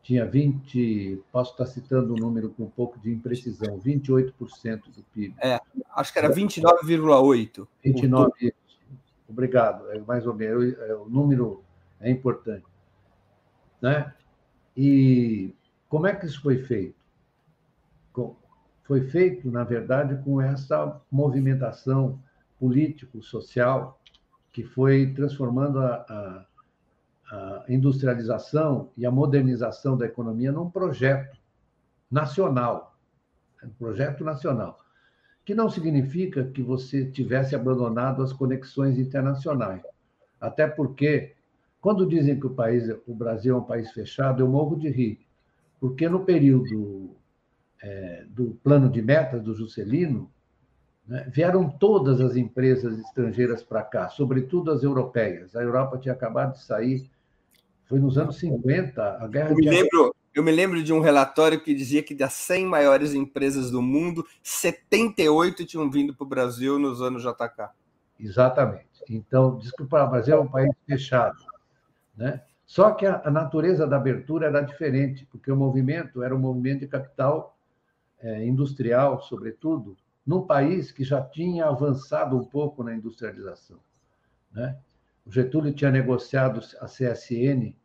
Tinha 0.05 0.23
20, 0.23 1.23
posso 1.31 1.53
estar 1.53 1.65
citando 1.65 2.13
um 2.13 2.17
número 2.17 2.51
com 2.51 2.65
um 2.65 2.69
pouco 2.69 2.99
de 2.99 3.11
imprecisão, 3.11 3.79
28% 3.79 4.83
do 4.95 5.03
PIB. 5.11 5.33
É, 5.41 5.59
acho 5.95 6.13
que 6.13 6.19
era 6.19 6.29
29,8. 6.29 7.67
29, 7.83 8.53
obrigado, 9.27 9.89
é 9.89 9.97
mais 9.97 10.27
ou 10.27 10.35
menos, 10.35 10.77
é, 10.77 10.93
o 10.93 11.09
número 11.09 11.63
é 11.99 12.11
importante. 12.11 12.67
Né? 13.81 14.13
E 14.77 15.55
como 15.89 16.05
é 16.05 16.13
que 16.13 16.27
isso 16.27 16.39
foi 16.39 16.59
feito? 16.59 17.03
Foi 18.83 19.09
feito, 19.09 19.49
na 19.49 19.63
verdade, 19.63 20.23
com 20.23 20.39
essa 20.39 21.01
movimentação 21.11 22.21
político-social 22.59 23.99
que 24.53 24.63
foi 24.63 25.11
transformando 25.15 25.79
a, 25.79 26.05
a, 26.07 26.45
a, 27.31 27.65
industrialização 27.67 28.91
e 28.97 29.05
a 29.05 29.11
modernização 29.11 29.97
da 29.97 30.05
economia 30.05 30.51
num 30.51 30.69
projeto 30.69 31.37
nacional, 32.09 32.97
um 33.63 33.69
projeto 33.69 34.23
nacional, 34.23 34.79
que 35.43 35.55
não 35.55 35.69
significa 35.69 36.43
que 36.43 36.61
você 36.61 37.09
tivesse 37.09 37.55
abandonado 37.55 38.21
as 38.21 38.33
conexões 38.33 38.97
internacionais, 38.97 39.81
até 40.39 40.67
porque 40.67 41.33
quando 41.81 42.07
dizem 42.07 42.39
que 42.39 42.47
o 42.47 42.53
país, 42.53 42.89
o 43.05 43.13
Brasil 43.13 43.55
é 43.55 43.59
um 43.59 43.63
país 43.63 43.91
fechado, 43.91 44.41
eu 44.41 44.47
morro 44.47 44.75
de 44.75 44.89
rir, 44.89 45.25
porque 45.79 46.09
no 46.09 46.25
período 46.25 47.15
é, 47.81 48.25
do 48.29 48.57
plano 48.63 48.89
de 48.89 49.01
metas 49.01 49.43
do 49.43 49.53
Juscelino 49.53 50.31
né? 51.07 51.29
Vieram 51.31 51.69
todas 51.69 52.19
as 52.19 52.35
empresas 52.35 52.97
estrangeiras 52.99 53.61
para 53.61 53.83
cá, 53.83 54.09
sobretudo 54.09 54.71
as 54.71 54.83
europeias. 54.83 55.55
A 55.55 55.61
Europa 55.61 55.97
tinha 55.97 56.13
acabado 56.13 56.53
de 56.53 56.63
sair, 56.63 57.09
foi 57.87 57.99
nos 57.99 58.17
anos 58.17 58.37
50, 58.37 59.17
a 59.23 59.27
guerra 59.27 59.51
eu 59.51 59.55
me 59.55 59.69
lembro 59.69 60.15
Eu 60.33 60.43
me 60.43 60.51
lembro 60.51 60.83
de 60.83 60.91
um 60.91 60.99
relatório 60.99 61.61
que 61.61 61.73
dizia 61.73 62.03
que 62.03 62.13
das 62.13 62.33
100 62.33 62.65
maiores 62.65 63.13
empresas 63.13 63.71
do 63.71 63.81
mundo, 63.81 64.25
78 64.43 65.65
tinham 65.65 65.89
vindo 65.89 66.13
para 66.13 66.25
o 66.25 66.27
Brasil 66.27 66.77
nos 66.77 67.01
anos 67.01 67.23
JK. 67.23 67.69
Exatamente. 68.19 68.85
Então, 69.09 69.57
desculpa, 69.57 70.03
o 70.03 70.09
Brasil 70.09 70.35
é 70.35 70.39
um 70.39 70.47
país 70.47 70.71
fechado. 70.85 71.37
Né? 72.15 72.41
Só 72.65 72.91
que 72.91 73.05
a, 73.05 73.21
a, 73.23 73.31
natureza 73.31 73.85
da 73.85 73.97
abertura 73.97 74.47
era 74.47 74.61
diferente, 74.61 75.25
porque 75.31 75.51
o 75.51 75.55
movimento 75.55 76.23
era 76.23 76.35
um 76.35 76.39
movimento 76.39 76.81
de 76.81 76.87
capital 76.87 77.57
é, 78.19 78.45
industrial, 78.45 79.21
sobretudo, 79.21 79.95
num 80.25 80.41
país 80.41 80.91
que 80.91 81.03
já 81.03 81.21
tinha 81.21 81.65
avançado 81.65 82.35
um 82.35 82.43
pouco 82.43 82.83
na 82.83 82.95
industrialização. 82.95 83.77
Né? 84.51 84.75
O 85.25 85.31
Getúlio 85.31 85.73
tinha 85.73 85.91
negociado 85.91 86.61
a 86.79 86.85
CSN 86.85 87.75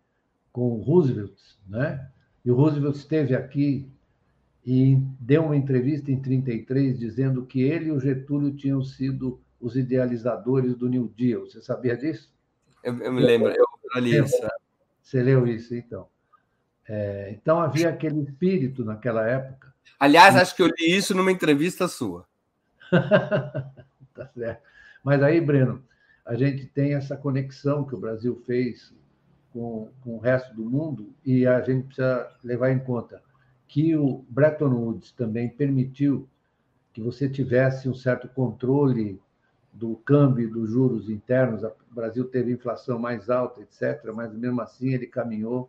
com 0.52 0.72
o 0.72 0.82
Roosevelt, 0.82 1.38
né? 1.66 2.10
e 2.44 2.50
o 2.50 2.54
Roosevelt 2.54 2.96
esteve 2.96 3.34
aqui 3.34 3.88
e 4.64 4.96
deu 5.18 5.44
uma 5.44 5.56
entrevista 5.56 6.10
em 6.10 6.20
33 6.20 6.98
dizendo 6.98 7.46
que 7.46 7.62
ele 7.62 7.86
e 7.86 7.92
o 7.92 8.00
Getúlio 8.00 8.54
tinham 8.54 8.82
sido 8.82 9.40
os 9.60 9.76
idealizadores 9.76 10.74
do 10.74 10.88
New 10.88 11.12
Deal. 11.16 11.46
Você 11.46 11.60
sabia 11.60 11.96
disso? 11.96 12.32
Eu, 12.82 12.96
eu 12.98 13.12
me 13.12 13.20
lembro, 13.20 13.50
eu 13.50 14.00
li 14.00 14.16
isso. 14.16 14.36
Você 15.02 15.22
leu 15.22 15.46
isso, 15.46 15.74
então. 15.74 16.08
É, 16.88 17.30
então 17.32 17.60
havia 17.60 17.88
aquele 17.88 18.20
espírito 18.22 18.84
naquela 18.84 19.26
época. 19.26 19.72
Aliás, 19.98 20.36
acho 20.36 20.56
que 20.56 20.62
eu 20.62 20.66
li 20.66 20.96
isso 20.96 21.14
numa 21.14 21.32
entrevista 21.32 21.86
sua. 21.88 22.26
tá 22.90 24.26
certo. 24.34 24.62
Mas 25.04 25.22
aí, 25.22 25.40
Breno, 25.40 25.84
a 26.30 26.36
gente 26.36 26.64
tem 26.64 26.94
essa 26.94 27.16
conexão 27.16 27.82
que 27.82 27.92
o 27.92 27.98
Brasil 27.98 28.40
fez 28.46 28.94
com, 29.52 29.88
com 30.00 30.14
o 30.14 30.20
resto 30.20 30.54
do 30.54 30.64
mundo 30.64 31.12
e 31.26 31.44
a 31.44 31.60
gente 31.60 31.86
precisa 31.86 32.30
levar 32.44 32.70
em 32.70 32.78
conta 32.78 33.20
que 33.66 33.96
o 33.96 34.24
Bretton 34.28 34.70
Woods 34.72 35.10
também 35.10 35.48
permitiu 35.48 36.28
que 36.92 37.02
você 37.02 37.28
tivesse 37.28 37.88
um 37.88 37.94
certo 37.94 38.28
controle 38.28 39.20
do 39.72 39.96
câmbio 39.96 40.48
dos 40.48 40.70
juros 40.70 41.10
internos. 41.10 41.64
O 41.64 41.74
Brasil 41.90 42.24
teve 42.26 42.52
inflação 42.52 42.96
mais 42.96 43.28
alta, 43.28 43.62
etc., 43.62 44.12
mas 44.14 44.32
mesmo 44.32 44.60
assim 44.60 44.94
ele 44.94 45.08
caminhou 45.08 45.68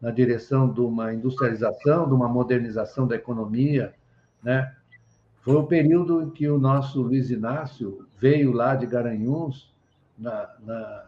na 0.00 0.10
direção 0.10 0.72
de 0.72 0.80
uma 0.80 1.12
industrialização, 1.12 2.08
de 2.08 2.14
uma 2.14 2.28
modernização 2.28 3.06
da 3.06 3.16
economia, 3.16 3.92
né? 4.42 4.74
Foi 5.42 5.56
o 5.56 5.66
período 5.66 6.22
em 6.22 6.30
que 6.30 6.48
o 6.48 6.58
nosso 6.58 7.02
Luiz 7.02 7.30
Inácio 7.30 8.06
veio 8.18 8.52
lá 8.52 8.74
de 8.74 8.86
Garanhuns, 8.86 9.71
na, 10.22 10.54
na 10.60 11.04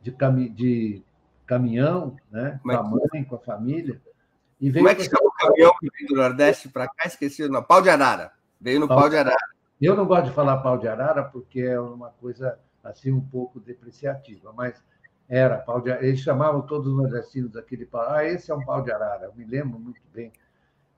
de, 0.00 0.10
cami, 0.10 0.48
de, 0.48 1.02
caminhão, 1.46 2.16
né? 2.30 2.58
com 2.62 2.72
a 2.72 2.82
mãe, 2.82 3.24
com 3.24 3.36
a 3.36 3.38
família. 3.38 4.00
E 4.60 4.70
veio 4.70 4.84
Como 4.84 4.88
é 4.88 4.94
que 4.94 5.04
chama 5.04 5.28
o 5.28 5.32
caminhão 5.32 5.72
que 5.78 5.88
veio 5.90 6.08
do 6.08 6.16
Nordeste 6.16 6.68
para 6.68 6.88
cá? 6.88 7.06
Esqueci, 7.06 7.46
no 7.48 7.62
pau 7.62 7.82
de 7.82 7.90
arara. 7.90 8.32
Veio 8.60 8.80
no 8.80 8.88
pau, 8.88 9.00
pau 9.00 9.08
de 9.08 9.16
arara. 9.16 9.36
Eu 9.80 9.94
não 9.94 10.06
gosto 10.06 10.26
de 10.26 10.32
falar 10.32 10.58
pau 10.58 10.78
de 10.78 10.88
arara 10.88 11.22
porque 11.22 11.60
é 11.60 11.78
uma 11.78 12.10
coisa 12.10 12.58
assim 12.82 13.12
um 13.12 13.20
pouco 13.20 13.60
depreciativa, 13.60 14.52
mas 14.52 14.82
era 15.28 15.58
pau 15.58 15.80
de 15.80 15.90
arara. 15.90 16.06
Eles 16.06 16.20
chamavam 16.20 16.62
todos 16.62 16.88
os 16.88 16.96
nordestinos 16.96 17.52
daquele 17.52 17.84
pau. 17.84 18.08
Ah, 18.08 18.24
esse 18.24 18.50
é 18.50 18.54
um 18.54 18.64
pau 18.64 18.82
de 18.82 18.90
arara. 18.90 19.26
Eu 19.26 19.34
me 19.34 19.44
lembro 19.44 19.78
muito 19.78 20.00
bem. 20.12 20.32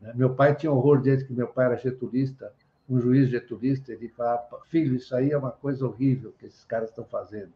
Né? 0.00 0.12
Meu 0.14 0.34
pai 0.34 0.54
tinha 0.54 0.72
horror 0.72 1.02
desde 1.02 1.24
que 1.24 1.32
meu 1.32 1.48
pai 1.48 1.66
era 1.66 1.76
getulista 1.76 2.52
um 2.89 3.01
juiz 3.01 3.28
getulista, 3.28 3.93
ele 3.93 4.09
fala, 4.09 4.47
filho, 4.68 4.95
isso 4.95 5.14
aí 5.14 5.30
é 5.30 5.39
uma 5.39 5.51
coisa 5.51 5.86
horrível 5.86 6.32
que 6.39 6.47
esses 6.47 6.64
caras 6.64 6.89
estão 6.89 7.05
fazendo. 7.05 7.53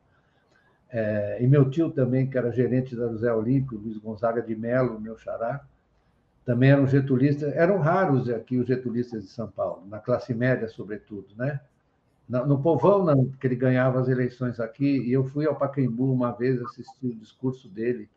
É, 0.91 1.43
e 1.43 1.47
meu 1.47 1.71
tio 1.71 1.91
também, 1.91 2.29
que 2.29 2.37
era 2.37 2.53
gerente 2.53 2.95
da 2.95 3.09
José 3.09 3.33
Olímpio, 3.33 3.79
Luiz 3.79 3.97
Gonzaga 3.97 4.43
de 4.43 4.55
Melo, 4.55 5.01
meu 5.01 5.17
xará, 5.17 5.65
também 6.45 6.71
eram 6.71 6.87
getulistas, 6.87 7.55
eram 7.55 7.79
raros 7.79 8.29
aqui 8.29 8.59
os 8.59 8.67
getulistas 8.67 9.23
de 9.23 9.31
São 9.31 9.49
Paulo, 9.49 9.87
na 9.89 9.99
classe 9.99 10.35
média, 10.35 10.69
sobretudo, 10.69 11.29
né? 11.37 11.61
No 12.29 12.63
povão, 12.63 13.05
não, 13.05 13.27
porque 13.27 13.47
ele 13.47 13.57
ganhava 13.57 14.01
as 14.01 14.09
eleições 14.09 14.59
aqui, 14.59 15.03
e 15.03 15.13
eu 15.13 15.25
fui 15.25 15.47
ao 15.47 15.57
Pacaembu 15.57 16.13
uma 16.13 16.33
vez 16.33 16.61
assistir 16.63 17.09
o 17.09 17.15
discurso 17.15 17.69
dele, 17.69 18.09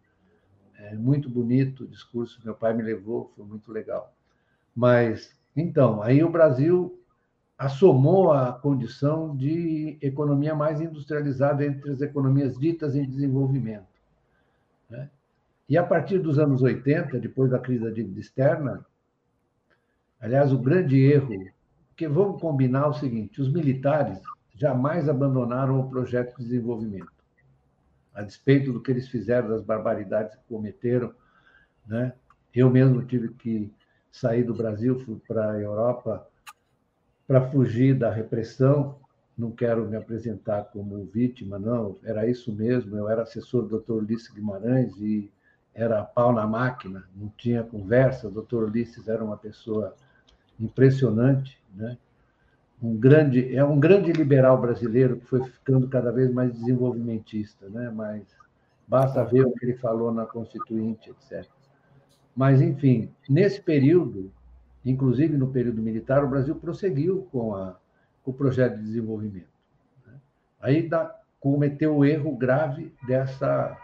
é, 0.77 0.95
muito 0.95 1.29
bonito 1.29 1.83
o 1.83 1.87
discurso, 1.87 2.39
meu 2.43 2.53
pai 2.53 2.73
me 2.73 2.83
levou, 2.83 3.31
foi 3.35 3.45
muito 3.45 3.71
legal. 3.71 4.13
Mas, 4.75 5.37
então, 5.55 6.01
aí 6.01 6.23
o 6.23 6.29
Brasil 6.29 6.97
assomou 7.57 8.33
a 8.33 8.51
condição 8.51 9.35
de 9.35 9.97
economia 10.01 10.53
mais 10.53 10.81
industrializada 10.81 11.65
entre 11.65 11.91
as 11.91 12.01
economias 12.01 12.57
ditas 12.57 12.95
em 12.95 13.07
desenvolvimento. 13.07 13.87
Né? 14.89 15.09
E 15.67 15.77
a 15.77 15.83
partir 15.83 16.19
dos 16.19 16.37
anos 16.37 16.61
80, 16.61 17.19
depois 17.19 17.49
da 17.49 17.59
crise 17.59 17.83
da 17.83 17.89
dívida 17.89 18.19
externa, 18.19 18.85
aliás, 20.19 20.51
o 20.51 20.59
grande 20.59 20.99
erro, 20.99 21.49
que 21.95 22.07
vamos 22.07 22.41
combinar 22.41 22.87
o 22.87 22.93
seguinte: 22.93 23.41
os 23.41 23.51
militares 23.51 24.21
jamais 24.53 25.07
abandonaram 25.07 25.79
o 25.79 25.89
projeto 25.89 26.37
de 26.37 26.43
desenvolvimento, 26.43 27.11
a 28.13 28.21
despeito 28.21 28.73
do 28.73 28.81
que 28.81 28.91
eles 28.91 29.07
fizeram, 29.07 29.49
das 29.49 29.63
barbaridades 29.63 30.35
que 30.35 30.43
cometeram. 30.47 31.13
Né? 31.87 32.13
Eu 32.53 32.69
mesmo 32.69 33.03
tive 33.05 33.29
que 33.29 33.71
sair 34.11 34.43
do 34.43 34.53
Brasil, 34.53 34.99
fui 34.99 35.19
para 35.25 35.51
a 35.51 35.59
Europa 35.59 36.27
para 37.27 37.49
fugir 37.49 37.97
da 37.97 38.11
repressão. 38.11 38.95
Não 39.37 39.51
quero 39.51 39.85
me 39.85 39.97
apresentar 39.97 40.65
como 40.65 41.03
vítima, 41.05 41.59
não, 41.59 41.97
era 42.03 42.25
isso 42.25 42.53
mesmo. 42.53 42.95
Eu 42.95 43.09
era 43.09 43.23
assessor 43.23 43.63
do 43.63 43.79
Dr. 43.79 43.93
Ulisses 43.93 44.29
Guimarães 44.29 44.95
e 44.97 45.29
era 45.73 46.03
pau 46.03 46.31
na 46.31 46.47
máquina, 46.47 47.03
não 47.13 47.27
tinha 47.37 47.61
conversa. 47.61 48.29
O 48.29 48.31
Dr. 48.31 48.63
Ulisses 48.63 49.09
era 49.09 49.23
uma 49.23 49.35
pessoa 49.35 49.93
impressionante, 50.57 51.61
né? 51.75 51.97
Um 52.81 52.95
grande, 52.95 53.55
é 53.55 53.63
um 53.63 53.79
grande 53.79 54.11
liberal 54.13 54.59
brasileiro 54.59 55.17
que 55.17 55.25
foi 55.25 55.43
ficando 55.43 55.87
cada 55.87 56.11
vez 56.11 56.31
mais 56.31 56.53
desenvolvimentista, 56.53 57.67
né? 57.67 57.91
Mas 57.93 58.23
basta 58.87 59.23
ver 59.23 59.45
o 59.45 59.51
que 59.51 59.65
ele 59.65 59.77
falou 59.77 60.13
na 60.13 60.25
Constituinte, 60.25 61.09
etc. 61.09 61.45
Mas, 62.35 62.61
enfim, 62.61 63.09
nesse 63.29 63.61
período, 63.61 64.31
inclusive 64.85 65.37
no 65.37 65.47
período 65.47 65.81
militar, 65.81 66.23
o 66.23 66.29
Brasil 66.29 66.55
prosseguiu 66.55 67.27
com, 67.31 67.55
a, 67.55 67.77
com 68.23 68.31
o 68.31 68.33
projeto 68.33 68.77
de 68.77 68.83
desenvolvimento. 68.83 69.49
Né? 70.05 70.13
Aí 70.61 70.89
cometeu 71.39 71.97
o 71.97 72.05
erro 72.05 72.35
grave 72.35 72.93
dessa 73.07 73.77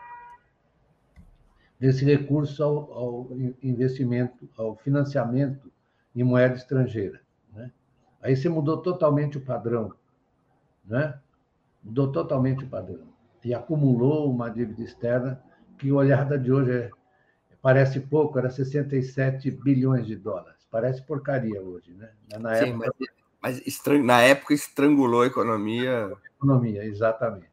desse 1.80 2.06
recurso 2.06 2.64
ao, 2.64 2.94
ao 2.94 3.28
investimento, 3.64 4.48
ao 4.56 4.76
financiamento 4.76 5.72
em 6.16 6.22
moeda 6.24 6.54
estrangeira. 6.54 7.20
Né? 7.52 7.72
Aí 8.22 8.36
você 8.36 8.48
mudou 8.48 8.78
totalmente 8.78 9.40
o 9.40 9.42
padrão, 9.42 9.92
né? 10.86 11.20
mudou 11.84 12.12
totalmente 12.12 12.64
o 12.64 12.68
padrão 12.68 13.12
e 13.44 13.52
acumulou 13.52 14.32
uma 14.32 14.50
dívida 14.50 14.84
externa 14.84 15.42
que, 15.80 15.92
olhada 15.92 16.38
de 16.38 16.52
hoje, 16.52 16.72
é, 16.72 16.92
parece 17.62 18.00
pouco, 18.00 18.38
era 18.38 18.52
67 18.52 19.50
bilhões 19.50 20.06
de 20.06 20.16
dólares. 20.16 20.61
Parece 20.72 21.02
porcaria 21.04 21.62
hoje, 21.62 21.94
né? 21.94 22.10
Na 22.40 22.56
Sim, 22.56 22.72
época... 22.72 22.94
mas, 23.42 23.62
mas 23.64 24.04
na 24.04 24.22
época 24.22 24.54
estrangulou 24.54 25.22
a 25.22 25.28
economia. 25.28 26.12
Economia, 26.38 26.86
exatamente. 26.86 27.52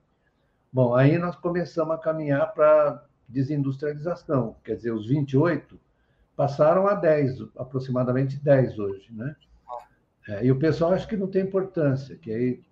Bom, 0.72 0.94
aí 0.94 1.18
nós 1.18 1.34
começamos 1.34 1.94
a 1.94 1.98
caminhar 1.98 2.54
para 2.54 3.04
desindustrialização, 3.28 4.56
quer 4.64 4.76
dizer, 4.76 4.92
os 4.92 5.08
28 5.08 5.78
passaram 6.36 6.86
a 6.86 6.94
10, 6.94 7.40
aproximadamente 7.56 8.38
10 8.38 8.78
hoje, 8.78 9.12
né? 9.12 9.34
É, 10.28 10.44
e 10.44 10.52
o 10.52 10.58
pessoal 10.58 10.92
acha 10.92 11.06
que 11.06 11.16
não 11.16 11.26
tem 11.26 11.42
importância, 11.42 12.16
que 12.16 12.30
aí 12.30 12.62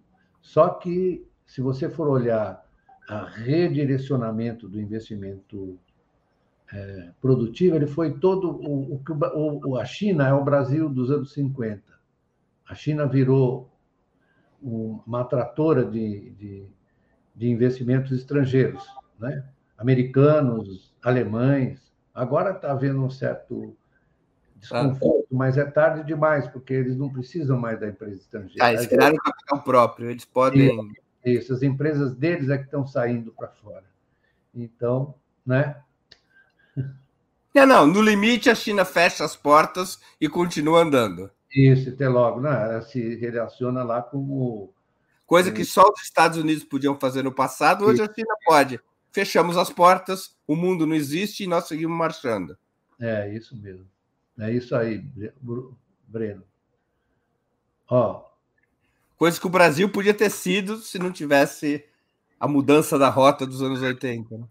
só 0.40 0.68
que 0.68 1.26
se 1.44 1.60
você 1.60 1.90
for 1.90 2.06
olhar 2.06 2.64
a 3.08 3.24
redirecionamento 3.24 4.68
do 4.68 4.80
investimento 4.80 5.78
é, 6.72 7.10
produtivo, 7.20 7.76
ele 7.76 7.86
foi 7.86 8.18
todo 8.18 8.50
o, 8.50 8.94
o, 8.94 9.68
o, 9.68 9.78
a 9.78 9.84
China 9.84 10.28
é 10.28 10.32
o 10.32 10.44
Brasil 10.44 10.88
dos 10.88 11.10
anos 11.10 11.32
50. 11.32 11.82
A 12.68 12.74
China 12.74 13.06
virou 13.06 13.70
uma 14.60 15.20
atratora 15.20 15.84
de, 15.84 16.30
de, 16.30 16.66
de 17.34 17.48
investimentos 17.48 18.10
estrangeiros, 18.10 18.84
né? 19.18 19.44
americanos, 19.78 20.94
alemães. 21.02 21.80
Agora 22.14 22.50
está 22.50 22.72
havendo 22.72 23.04
um 23.04 23.10
certo 23.10 23.76
desconforto, 24.56 25.28
mas 25.30 25.56
é 25.56 25.64
tarde 25.64 26.04
demais, 26.04 26.48
porque 26.48 26.72
eles 26.72 26.96
não 26.96 27.12
precisam 27.12 27.58
mais 27.58 27.78
da 27.78 27.88
empresa 27.88 28.16
estrangeira. 28.16 28.64
Ah, 28.64 28.72
eles 28.72 28.86
criaram 28.86 29.16
capital 29.16 29.62
próprio, 29.62 30.10
eles 30.10 30.24
podem. 30.24 30.94
Isso, 31.24 31.52
as 31.52 31.62
empresas 31.62 32.14
deles 32.14 32.48
é 32.48 32.56
que 32.56 32.64
estão 32.64 32.86
saindo 32.86 33.32
para 33.32 33.48
fora. 33.48 33.84
Então, 34.54 35.14
né? 35.44 35.76
Não, 37.56 37.66
não, 37.66 37.86
no 37.86 38.02
limite 38.02 38.50
a 38.50 38.54
China 38.54 38.84
fecha 38.84 39.24
as 39.24 39.34
portas 39.34 39.98
e 40.20 40.28
continua 40.28 40.82
andando. 40.82 41.30
Isso, 41.54 41.90
até 41.90 42.08
logo. 42.08 42.40
Não, 42.40 42.50
ela 42.52 42.82
se 42.82 43.16
relaciona 43.16 43.82
lá 43.82 44.02
como. 44.02 44.72
Coisa 45.26 45.50
que 45.50 45.64
só 45.64 45.82
os 45.82 46.02
Estados 46.02 46.38
Unidos 46.38 46.62
podiam 46.62 46.98
fazer 46.98 47.24
no 47.24 47.32
passado, 47.32 47.84
hoje 47.84 48.00
a 48.00 48.12
China 48.12 48.34
pode 48.44 48.80
fechamos 49.16 49.56
as 49.56 49.70
portas, 49.70 50.36
o 50.46 50.54
mundo 50.54 50.86
não 50.86 50.94
existe 50.94 51.44
e 51.44 51.46
nós 51.46 51.66
seguimos 51.66 51.96
marchando. 51.96 52.54
É 53.00 53.34
isso 53.34 53.56
mesmo. 53.56 53.86
É 54.38 54.52
isso 54.52 54.76
aí, 54.76 55.02
Breno. 56.06 56.42
Ó. 57.88 58.22
Coisa 59.16 59.40
que 59.40 59.46
o 59.46 59.50
Brasil 59.50 59.88
podia 59.88 60.12
ter 60.12 60.28
sido 60.28 60.76
se 60.76 60.98
não 60.98 61.10
tivesse 61.10 61.82
a 62.38 62.46
mudança 62.46 62.98
da 62.98 63.08
rota 63.08 63.46
dos 63.46 63.62
anos 63.62 63.80
80. 63.80 64.36
Né? 64.36 64.44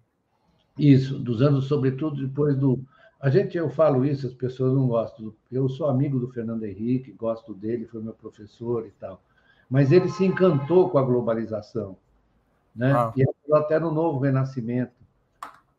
Isso, 0.80 1.20
dos 1.20 1.44
anos, 1.44 1.68
sobretudo 1.68 2.28
depois 2.28 2.58
do. 2.58 2.84
A 3.20 3.30
gente, 3.30 3.58
eu 3.58 3.70
falo 3.70 4.06
isso, 4.06 4.28
as 4.28 4.34
pessoas 4.34 4.74
não 4.74 4.88
gostam. 4.88 5.34
Eu 5.52 5.68
sou 5.70 5.88
amigo 5.88 6.20
do 6.20 6.30
Fernando 6.30 6.64
Henrique, 6.64 7.12
gosto 7.12 7.54
dele, 7.54 7.86
foi 7.86 8.02
meu 8.02 8.14
professor 8.14 8.86
e 8.86 8.92
tal. 8.92 9.22
Mas 9.70 9.92
ele 9.92 10.10
se 10.10 10.26
encantou 10.26 10.90
com 10.90 10.98
a 10.98 11.04
globalização 11.04 11.98
né? 12.76 12.92
Ah. 12.92 13.14
E 13.16 13.24
até 13.54 13.80
no 13.80 13.92
novo 13.92 14.20
renascimento. 14.20 14.94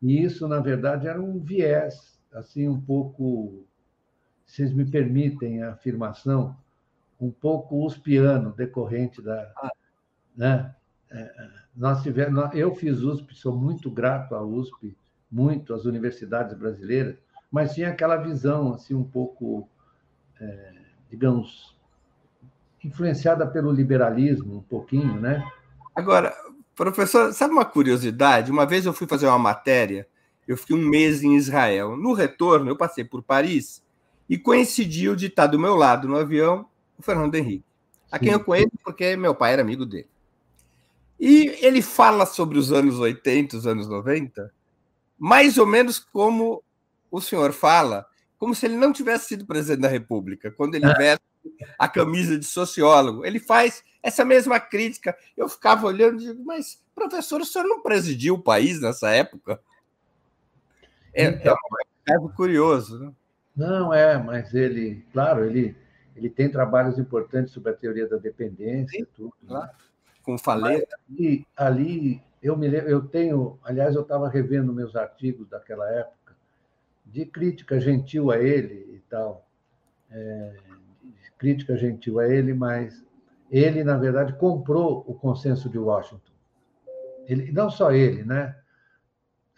E 0.03 0.23
isso, 0.23 0.49
na 0.49 0.61
verdade, 0.61 1.07
era 1.07 1.21
um 1.21 1.39
viés, 1.39 2.19
assim, 2.33 2.69
um 2.69 2.81
pouco, 2.81 3.67
se 4.47 4.57
vocês 4.57 4.73
me 4.73 4.85
permitem 4.85 5.63
a 5.63 5.73
afirmação, 5.73 6.57
um 7.21 7.31
pouco 7.31 7.85
uspiano, 7.85 8.53
decorrente 8.53 9.21
da. 9.21 9.53
Ah. 9.57 9.73
Né? 10.37 10.75
É, 11.11 11.51
nós 11.75 12.03
tivemos, 12.03 12.55
eu 12.55 12.75
fiz 12.75 13.01
USP, 13.01 13.35
sou 13.35 13.55
muito 13.55 13.91
grato 13.91 14.35
à 14.35 14.43
USP, 14.43 14.97
muito 15.31 15.75
às 15.75 15.85
universidades 15.85 16.57
brasileiras, 16.57 17.17
mas 17.57 17.73
tinha 17.73 17.89
aquela 17.89 18.17
visão 18.19 18.75
assim 18.75 18.93
um 18.93 19.03
pouco, 19.03 19.67
é, 20.39 20.75
digamos, 21.09 21.75
influenciada 22.85 23.47
pelo 23.47 23.73
liberalismo 23.73 24.59
um 24.59 24.63
pouquinho, 24.63 25.19
né? 25.19 25.43
Agora, 25.95 26.37
Professor, 26.75 27.33
sabe 27.33 27.55
uma 27.55 27.65
curiosidade? 27.65 28.53
Uma 28.53 28.67
vez 28.67 28.85
eu 28.85 28.93
fui 28.93 29.07
fazer 29.07 29.27
uma 29.27 29.39
matéria, 29.39 30.07
eu 30.47 30.55
fiquei 30.55 30.77
um 30.77 30.87
mês 30.87 31.23
em 31.23 31.35
Israel. 31.35 31.97
No 31.97 32.13
retorno, 32.13 32.69
eu 32.69 32.77
passei 32.77 33.03
por 33.03 33.23
Paris 33.23 33.83
e 34.29 34.37
coincidiu 34.37 35.17
de 35.17 35.29
estar 35.29 35.47
do 35.47 35.59
meu 35.59 35.77
lado 35.77 36.07
no 36.07 36.19
avião 36.19 36.69
o 36.99 37.03
Fernando 37.03 37.37
Henrique, 37.37 37.65
a 38.13 38.19
quem 38.19 38.33
eu 38.33 38.45
conheço 38.45 38.73
porque 38.85 39.17
meu 39.17 39.35
pai 39.35 39.55
era 39.55 39.63
amigo 39.63 39.87
dele. 39.87 40.11
E 41.19 41.57
ele 41.63 41.81
fala 41.81 42.27
sobre 42.27 42.59
os 42.59 42.71
anos 42.71 42.99
80, 42.99 43.57
os 43.57 43.67
anos 43.67 43.89
90, 43.89 44.53
mais 45.19 45.57
ou 45.57 45.65
menos 45.67 45.99
como 45.99 46.63
o 47.19 47.21
senhor 47.21 47.53
fala, 47.53 48.07
como 48.39 48.55
se 48.55 48.67
ele 48.67 48.77
não 48.77 48.93
tivesse 48.93 49.29
sido 49.29 49.47
presidente 49.47 49.83
da 49.83 49.89
República, 49.89 50.51
quando 50.51 50.75
ele 50.75 50.93
veste 50.95 51.25
a 51.79 51.89
camisa 51.89 52.39
de 52.39 52.45
sociólogo. 52.45 53.25
Ele 53.25 53.39
faz 53.39 53.85
essa 54.03 54.25
mesma 54.25 54.59
crítica. 54.61 55.17
Eu 55.37 55.49
ficava 55.49 55.87
olhando 55.87 56.21
e 56.21 56.27
digo, 56.27 56.45
mas, 56.45 56.83
professor, 56.95 57.41
o 57.41 57.45
senhor 57.45 57.67
não 57.67 57.83
presidiu 57.83 58.35
o 58.35 58.43
país 58.43 58.81
nessa 58.81 59.11
época? 59.11 59.61
É, 61.15 61.25
é 61.25 61.29
então, 61.29 61.57
é 62.09 62.19
um 62.19 62.29
curioso, 62.29 62.99
né? 62.99 63.13
Não, 63.57 63.93
é, 63.93 64.19
mas 64.19 64.53
ele, 64.53 65.03
claro, 65.13 65.45
ele, 65.45 65.75
ele 66.15 66.29
tem 66.29 66.51
trabalhos 66.51 66.99
importantes 66.99 67.55
sobre 67.55 67.73
a 67.73 67.75
teoria 67.75 68.07
da 68.07 68.19
dependência, 68.19 68.99
Sim, 68.99 69.07
tudo. 69.15 69.35
Né? 69.43 69.49
Claro. 69.49 69.71
Com 70.23 70.37
faleta. 70.37 70.99
E 71.19 71.47
ali, 71.57 72.23
eu 72.43 72.57
me 72.57 72.69
eu 72.69 73.01
tenho, 73.01 73.59
aliás, 73.65 73.95
eu 73.95 74.03
estava 74.03 74.29
revendo 74.29 74.73
meus 74.73 74.95
artigos 74.95 75.49
daquela 75.49 75.89
época, 75.91 76.26
de 77.07 77.25
crítica 77.25 77.81
gentil 77.81 78.31
a 78.31 78.39
ele 78.39 78.97
e 78.97 79.03
tal. 79.09 79.49
É, 80.11 80.57
crítica 81.39 81.77
gentil 81.77 82.19
a 82.19 82.29
ele, 82.29 82.53
mas 82.53 83.05
ele, 83.51 83.85
na 83.85 83.97
verdade, 83.97 84.33
comprou 84.35 85.05
o 85.07 85.15
consenso 85.15 85.69
de 85.69 85.79
Washington. 85.79 86.33
Ele, 87.27 87.53
não 87.53 87.71
só 87.71 87.93
ele, 87.93 88.25
né? 88.25 88.57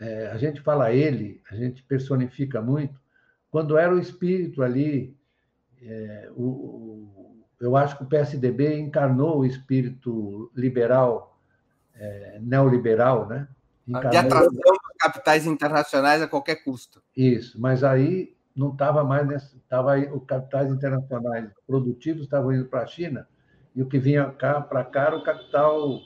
É, 0.00 0.28
a 0.28 0.36
gente 0.36 0.60
fala 0.60 0.92
ele, 0.92 1.42
a 1.50 1.54
gente 1.54 1.82
personifica 1.82 2.60
muito. 2.60 2.98
Quando 3.50 3.76
era 3.76 3.94
o 3.94 3.98
espírito 3.98 4.62
ali, 4.62 5.16
é, 5.82 6.30
o, 6.34 6.42
o, 6.44 7.44
eu 7.60 7.76
acho 7.76 7.96
que 7.96 8.04
o 8.04 8.08
PSDB 8.08 8.78
encarnou 8.78 9.38
o 9.38 9.46
espírito 9.46 10.50
liberal, 10.54 11.40
é, 11.94 12.38
neoliberal, 12.40 13.26
né? 13.26 13.48
Encarnou... 13.88 14.10
De 14.10 14.16
atração 14.16 14.52
dos 14.52 14.78
capitais 14.98 15.46
internacionais 15.46 16.20
a 16.20 16.28
qualquer 16.28 16.56
custo. 16.62 17.02
Isso, 17.16 17.58
mas 17.60 17.82
aí 17.82 18.36
não 18.54 18.72
estava 18.72 19.02
mais 19.02 19.26
nesse, 19.26 19.58
tava 19.68 19.96
os 19.98 20.24
capitais 20.24 20.70
internacionais 20.70 21.48
produtivos 21.66 22.24
estavam 22.24 22.52
indo 22.52 22.66
para 22.66 22.82
a 22.82 22.86
China 22.86 23.26
e 23.74 23.82
o 23.82 23.86
que 23.86 23.98
vinha 23.98 24.28
cá 24.32 24.60
para 24.60 24.84
cá 24.84 25.06
era 25.06 25.16
o 25.16 25.22
capital, 25.22 26.00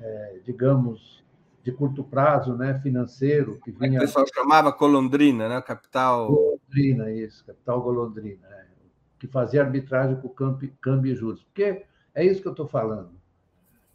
é, 0.00 0.40
digamos, 0.44 1.22
de 1.62 1.70
curto 1.70 2.02
prazo, 2.02 2.56
né, 2.56 2.80
financeiro, 2.80 3.60
que 3.62 3.70
vinha. 3.70 3.98
O 3.98 4.02
pessoal 4.02 4.24
chamava 4.34 4.72
Colondrina, 4.72 5.48
né, 5.48 5.60
capital. 5.60 6.28
Golondrina, 6.28 7.10
isso, 7.12 7.44
capital 7.44 7.82
Golondrina, 7.82 8.46
é, 8.48 8.64
que 9.18 9.26
fazia 9.26 9.62
arbitragem 9.62 10.16
com 10.16 10.28
câmbio, 10.30 10.72
câmbio 10.80 11.12
e 11.12 11.14
juros, 11.14 11.42
porque 11.42 11.84
é 12.14 12.24
isso 12.24 12.40
que 12.40 12.48
eu 12.48 12.52
estou 12.52 12.66
falando. 12.66 13.12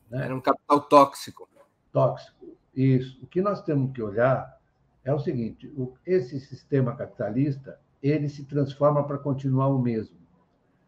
Né? 0.09 0.25
Era 0.25 0.35
um 0.35 0.41
capital 0.41 0.81
tóxico. 0.81 1.49
Tóxico, 1.91 2.57
isso. 2.73 3.19
O 3.23 3.27
que 3.27 3.41
nós 3.41 3.61
temos 3.61 3.91
que 3.91 4.01
olhar 4.01 4.57
é 5.03 5.13
o 5.13 5.19
seguinte: 5.19 5.71
esse 6.05 6.39
sistema 6.39 6.95
capitalista 6.95 7.79
ele 8.01 8.29
se 8.29 8.45
transforma 8.45 9.05
para 9.05 9.17
continuar 9.17 9.67
o 9.67 9.79
mesmo. 9.79 10.17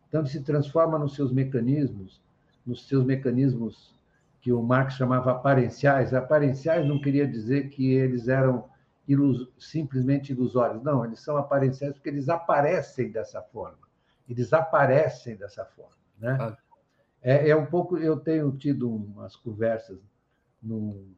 Então, 0.07 0.21
ele 0.21 0.29
se 0.29 0.41
transforma 0.41 0.97
nos 0.99 1.15
seus 1.15 1.31
mecanismos, 1.31 2.21
nos 2.65 2.87
seus 2.87 3.05
mecanismos 3.05 3.95
que 4.41 4.51
o 4.51 4.61
Marx 4.61 4.95
chamava 4.95 5.31
aparenciais. 5.31 6.13
Aparenciais 6.13 6.85
não 6.87 6.99
queria 6.99 7.27
dizer 7.27 7.69
que 7.69 7.93
eles 7.93 8.27
eram 8.27 8.69
ilus 9.07 9.49
simplesmente 9.57 10.31
ilusórios. 10.31 10.83
Não, 10.83 11.05
eles 11.05 11.19
são 11.19 11.37
aparenciais 11.37 11.93
porque 11.93 12.09
eles 12.09 12.27
aparecem 12.27 13.11
dessa 13.11 13.41
forma. 13.41 13.87
Eles 14.27 14.51
aparecem 14.51 15.35
dessa 15.35 15.65
forma. 15.65 15.95
Né? 16.17 16.37
Ah. 16.39 16.57
É, 17.21 17.49
é 17.49 17.55
um 17.55 17.65
pouco. 17.65 17.97
Eu 17.97 18.19
tenho 18.19 18.51
tido 18.57 18.93
umas 18.93 19.35
conversas 19.35 19.99
num, 20.61 21.13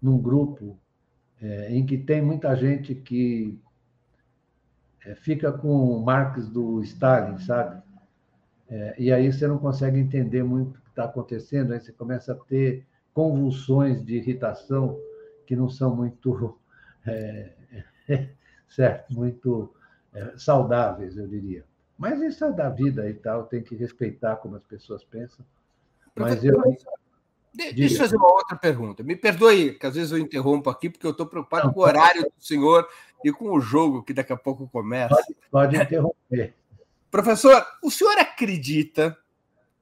num 0.00 0.18
grupo 0.18 0.78
é, 1.40 1.74
em 1.74 1.84
que 1.84 1.96
tem 1.98 2.22
muita 2.22 2.54
gente 2.54 2.94
que 2.94 3.58
é, 5.04 5.14
fica 5.14 5.52
com 5.52 5.98
Marx 6.00 6.48
do 6.48 6.82
Stalin, 6.82 7.38
sabe? 7.38 7.82
É, 8.68 8.94
e 8.98 9.12
aí 9.12 9.32
você 9.32 9.46
não 9.46 9.58
consegue 9.58 9.98
entender 9.98 10.42
muito 10.42 10.78
o 10.78 10.82
que 10.82 10.90
está 10.90 11.04
acontecendo, 11.04 11.72
aí 11.72 11.80
você 11.80 11.92
começa 11.92 12.32
a 12.32 12.36
ter 12.36 12.86
convulsões 13.12 14.04
de 14.04 14.16
irritação 14.16 14.98
que 15.46 15.56
não 15.56 15.68
são 15.68 15.94
muito 15.94 16.58
é, 17.06 17.52
certo, 18.68 19.12
muito 19.12 19.74
é, 20.12 20.36
saudáveis, 20.36 21.16
eu 21.16 21.26
diria. 21.26 21.64
Mas 21.98 22.20
isso 22.22 22.44
é 22.44 22.52
da 22.52 22.68
vida 22.70 23.08
e 23.10 23.14
tal, 23.14 23.44
tem 23.44 23.62
que 23.62 23.74
respeitar 23.74 24.36
como 24.36 24.56
as 24.56 24.64
pessoas 24.64 25.04
pensam. 25.04 25.44
Mas 26.16 26.44
eu. 26.44 26.54
Deixa 27.52 27.94
eu 27.94 27.98
fazer 27.98 28.16
uma 28.16 28.32
outra 28.32 28.56
pergunta. 28.56 29.02
Me 29.02 29.16
perdoe 29.16 29.74
que 29.74 29.86
às 29.86 29.94
vezes 29.94 30.12
eu 30.12 30.18
interrompo 30.18 30.70
aqui, 30.70 30.88
porque 30.88 31.06
eu 31.06 31.10
estou 31.10 31.26
preocupado 31.26 31.66
Não, 31.66 31.74
com 31.74 31.80
o 31.80 31.82
horário 31.82 32.22
do 32.22 32.32
senhor 32.44 32.88
e 33.24 33.32
com 33.32 33.50
o 33.50 33.60
jogo 33.60 34.02
que 34.02 34.14
daqui 34.14 34.32
a 34.32 34.36
pouco 34.36 34.68
começa. 34.68 35.14
Pode, 35.14 35.36
pode 35.50 35.76
interromper. 35.76 36.54
Professor, 37.10 37.66
o 37.82 37.90
senhor 37.90 38.16
acredita 38.18 39.16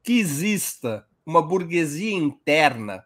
que 0.03 0.19
exista 0.19 1.07
uma 1.27 1.43
burguesia 1.43 2.15
interna 2.15 3.05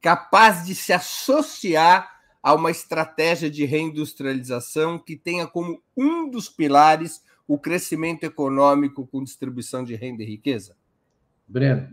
capaz 0.00 0.64
de 0.64 0.74
se 0.74 0.92
associar 0.92 2.14
a 2.40 2.54
uma 2.54 2.70
estratégia 2.70 3.50
de 3.50 3.64
reindustrialização 3.64 4.98
que 4.98 5.16
tenha 5.16 5.46
como 5.46 5.82
um 5.96 6.28
dos 6.30 6.48
pilares 6.48 7.22
o 7.48 7.58
crescimento 7.58 8.24
econômico 8.24 9.06
com 9.06 9.24
distribuição 9.24 9.82
de 9.82 9.94
renda 9.94 10.22
e 10.22 10.26
riqueza? 10.26 10.76
Breno, 11.48 11.88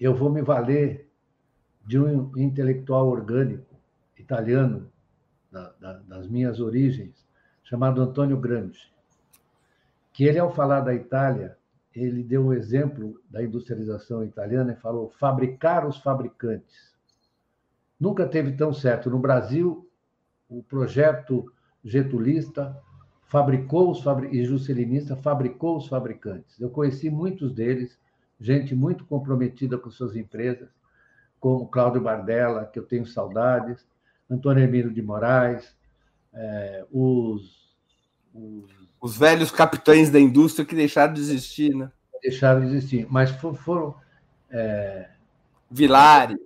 eu 0.00 0.14
vou 0.14 0.30
me 0.30 0.42
valer 0.42 1.08
de 1.86 1.98
um 1.98 2.32
intelectual 2.36 3.08
orgânico 3.08 3.74
italiano, 4.18 4.90
da, 5.50 5.72
da, 5.80 5.92
das 5.94 6.28
minhas 6.28 6.60
origens, 6.60 7.26
chamado 7.62 8.00
Antônio 8.00 8.36
Gramsci, 8.36 8.90
que 10.12 10.24
ele, 10.24 10.38
ao 10.38 10.52
falar 10.52 10.80
da 10.80 10.94
Itália, 10.94 11.56
ele 11.94 12.22
deu 12.22 12.46
um 12.46 12.52
exemplo 12.52 13.20
da 13.28 13.42
industrialização 13.42 14.24
italiana 14.24 14.72
e 14.72 14.80
falou 14.80 15.10
fabricar 15.10 15.86
os 15.86 15.98
fabricantes. 15.98 16.94
Nunca 17.98 18.26
teve 18.26 18.52
tão 18.52 18.72
certo. 18.72 19.10
No 19.10 19.18
Brasil, 19.18 19.88
o 20.48 20.62
projeto 20.62 21.52
getulista 21.84 22.76
fabricou 23.26 23.90
os 23.90 24.02
fabri... 24.02 24.36
e 24.36 24.44
juscelinista 24.44 25.16
fabricou 25.16 25.76
os 25.76 25.86
fabricantes. 25.86 26.60
Eu 26.60 26.70
conheci 26.70 27.10
muitos 27.10 27.52
deles, 27.52 27.98
gente 28.40 28.74
muito 28.74 29.04
comprometida 29.04 29.76
com 29.76 29.90
suas 29.90 30.16
empresas, 30.16 30.68
como 31.38 31.68
Cláudio 31.68 32.00
Bardella, 32.00 32.64
que 32.64 32.78
eu 32.78 32.84
tenho 32.84 33.06
saudades, 33.06 33.86
Antônio 34.28 34.64
Emílio 34.64 34.92
de 34.92 35.02
Moraes, 35.02 35.76
é, 36.32 36.84
os, 36.90 37.74
os, 38.34 38.70
os... 39.00 39.16
velhos 39.16 39.50
capitães 39.50 40.10
da 40.10 40.20
indústria 40.20 40.64
que 40.64 40.74
deixaram 40.74 41.12
de 41.12 41.20
existir, 41.20 41.74
né? 41.74 41.90
Deixaram 42.22 42.60
de 42.60 42.66
existir, 42.66 43.06
mas 43.10 43.30
foram... 43.30 43.54
foram 43.54 43.94
é... 44.50 45.08
Vilares. 45.70 46.38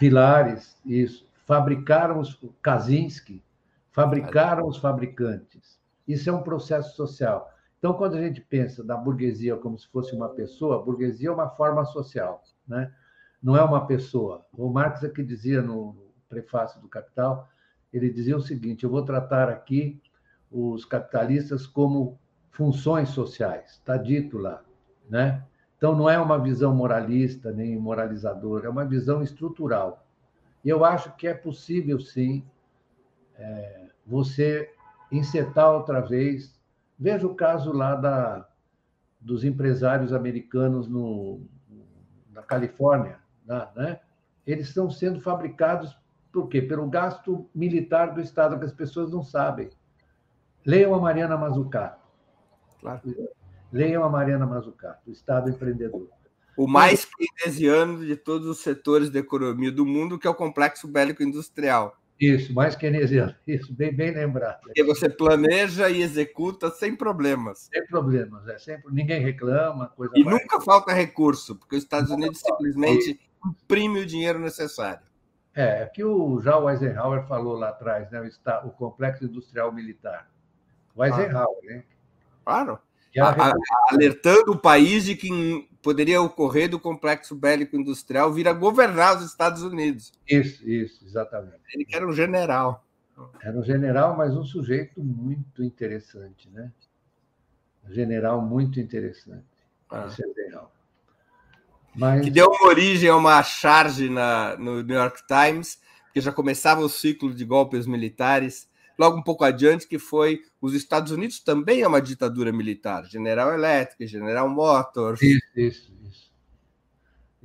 Vilares, 0.00 0.76
isso. 0.84 1.26
Fabricaram 1.46 2.20
os... 2.20 2.38
Kaczynski, 2.60 3.42
fabricaram 3.90 4.66
os 4.66 4.78
fabricantes. 4.78 5.78
Isso 6.06 6.28
é 6.30 6.32
um 6.32 6.42
processo 6.42 6.96
social. 6.96 7.52
Então, 7.82 7.94
quando 7.94 8.14
a 8.14 8.20
gente 8.20 8.40
pensa 8.40 8.84
da 8.84 8.96
burguesia 8.96 9.56
como 9.56 9.76
se 9.76 9.88
fosse 9.88 10.14
uma 10.14 10.28
pessoa, 10.28 10.76
a 10.76 10.78
burguesia 10.78 11.30
é 11.30 11.32
uma 11.32 11.48
forma 11.48 11.84
social, 11.84 12.40
né? 12.64 12.94
não 13.42 13.56
é 13.56 13.62
uma 13.64 13.88
pessoa. 13.88 14.46
O 14.52 14.68
Marx 14.68 15.02
é 15.02 15.08
que 15.08 15.20
dizia 15.20 15.60
no 15.60 15.96
prefácio 16.28 16.80
do 16.80 16.86
Capital, 16.86 17.48
ele 17.92 18.08
dizia 18.08 18.36
o 18.36 18.40
seguinte: 18.40 18.84
eu 18.84 18.90
vou 18.90 19.04
tratar 19.04 19.48
aqui 19.48 20.00
os 20.48 20.84
capitalistas 20.84 21.66
como 21.66 22.20
funções 22.52 23.08
sociais, 23.08 23.70
está 23.72 23.96
dito 23.96 24.38
lá, 24.38 24.62
né? 25.10 25.44
Então 25.76 25.96
não 25.96 26.08
é 26.08 26.20
uma 26.20 26.38
visão 26.38 26.72
moralista 26.72 27.50
nem 27.50 27.76
moralizadora, 27.76 28.68
é 28.68 28.70
uma 28.70 28.84
visão 28.84 29.24
estrutural. 29.24 30.06
E 30.64 30.68
eu 30.68 30.84
acho 30.84 31.16
que 31.16 31.26
é 31.26 31.34
possível 31.34 31.98
sim 31.98 32.44
é, 33.36 33.88
você 34.06 34.72
insetar 35.10 35.72
outra 35.72 36.00
vez 36.00 36.61
Veja 37.02 37.26
o 37.26 37.34
caso 37.34 37.72
lá 37.72 37.96
da, 37.96 38.48
dos 39.20 39.42
empresários 39.42 40.12
americanos 40.12 40.86
no, 40.86 41.40
na 42.30 42.42
Califórnia. 42.42 43.18
Né? 43.74 43.98
Eles 44.46 44.68
estão 44.68 44.88
sendo 44.88 45.20
fabricados 45.20 45.98
por 46.30 46.46
quê? 46.46 46.62
Pelo 46.62 46.88
gasto 46.88 47.50
militar 47.52 48.14
do 48.14 48.20
Estado, 48.20 48.56
que 48.56 48.64
as 48.64 48.72
pessoas 48.72 49.10
não 49.10 49.20
sabem. 49.20 49.68
Leiam 50.64 50.94
a 50.94 51.00
Mariana 51.00 51.36
Mazzucato. 51.36 52.00
Claro. 52.80 53.00
Leiam 53.72 54.04
a 54.04 54.08
Mariana 54.08 54.46
Mazzucato, 54.46 55.10
o 55.10 55.12
Estado 55.12 55.50
empreendedor. 55.50 56.08
O 56.56 56.68
mais 56.68 57.04
keynesiano 57.04 58.06
de 58.06 58.14
todos 58.14 58.46
os 58.46 58.60
setores 58.60 59.10
da 59.10 59.18
economia 59.18 59.72
do 59.72 59.84
mundo, 59.84 60.20
que 60.20 60.26
é 60.28 60.30
o 60.30 60.34
complexo 60.36 60.86
bélico 60.86 61.24
industrial. 61.24 61.96
Isso, 62.22 62.54
mais 62.54 62.76
keynesiano. 62.76 63.34
Isso, 63.44 63.74
bem, 63.74 63.92
bem 63.92 64.12
lembrado. 64.12 64.60
Porque 64.60 64.84
você 64.84 65.08
planeja 65.08 65.90
e 65.90 66.02
executa 66.02 66.70
sem 66.70 66.94
problemas. 66.94 67.68
Sem 67.72 67.84
problemas, 67.88 68.46
é 68.46 68.56
sempre 68.58 68.92
ninguém 68.92 69.20
reclama, 69.20 69.88
coisa 69.88 70.12
E 70.16 70.22
nunca 70.22 70.60
falta 70.60 70.92
recurso, 70.92 71.56
porque 71.56 71.74
os 71.74 71.82
Estados 71.82 72.10
Unidos 72.12 72.38
simplesmente 72.38 73.18
imprime 73.44 73.98
o 73.98 74.06
dinheiro 74.06 74.38
necessário. 74.38 75.02
É, 75.52 75.82
é 75.82 75.86
que 75.86 76.04
o, 76.04 76.40
já 76.40 76.56
o 76.56 76.70
Eisenhower 76.70 77.26
falou 77.26 77.56
lá 77.56 77.70
atrás, 77.70 78.08
né, 78.12 78.20
o, 78.20 78.68
o 78.68 78.70
complexo 78.70 79.24
industrial 79.24 79.72
militar. 79.72 80.30
O 80.94 81.04
Eisenhower, 81.04 81.58
ah. 81.64 81.66
né? 81.66 81.84
Claro. 82.44 82.78
A, 83.18 83.50
a, 83.50 83.52
alertando 83.90 84.52
o 84.52 84.58
país 84.58 85.04
de 85.04 85.16
que 85.16 85.68
poderia 85.82 86.22
ocorrer 86.22 86.70
do 86.70 86.78
complexo 86.78 87.34
bélico 87.34 87.76
industrial 87.76 88.32
vir 88.32 88.46
a 88.46 88.52
governar 88.52 89.16
os 89.18 89.24
Estados 89.24 89.62
Unidos. 89.62 90.12
Isso, 90.26 90.66
isso, 90.66 91.04
exatamente. 91.04 91.60
Ele 91.74 91.84
que 91.84 91.94
era 91.94 92.06
um 92.06 92.12
general. 92.12 92.84
Era 93.42 93.58
um 93.58 93.62
general, 93.62 94.16
mas 94.16 94.34
um 94.34 94.44
sujeito 94.44 95.02
muito 95.02 95.62
interessante, 95.62 96.48
né? 96.50 96.72
Um 97.84 97.92
general 97.92 98.40
muito 98.40 98.80
interessante. 98.80 99.44
Ah. 99.90 100.06
É 100.06 100.10
general. 100.10 100.72
Mas... 101.94 102.24
Que 102.24 102.30
deu 102.30 102.48
origem 102.64 103.10
a 103.10 103.16
uma 103.16 103.42
charge 103.42 104.08
na, 104.08 104.56
no 104.56 104.82
New 104.82 104.96
York 104.96 105.22
Times, 105.26 105.78
que 106.14 106.20
já 106.20 106.32
começava 106.32 106.80
o 106.80 106.88
ciclo 106.88 107.34
de 107.34 107.44
golpes 107.44 107.86
militares 107.86 108.68
logo 108.98 109.18
um 109.18 109.22
pouco 109.22 109.44
adiante, 109.44 109.86
que 109.86 109.98
foi 109.98 110.40
os 110.60 110.74
Estados 110.74 111.12
Unidos 111.12 111.40
também 111.40 111.82
é 111.82 111.88
uma 111.88 112.00
ditadura 112.00 112.52
militar, 112.52 113.04
General 113.04 113.52
Electric, 113.52 114.06
General 114.06 114.48
Motors. 114.48 115.20
Isso, 115.22 115.42
isso, 115.56 115.92
isso. 116.04 116.32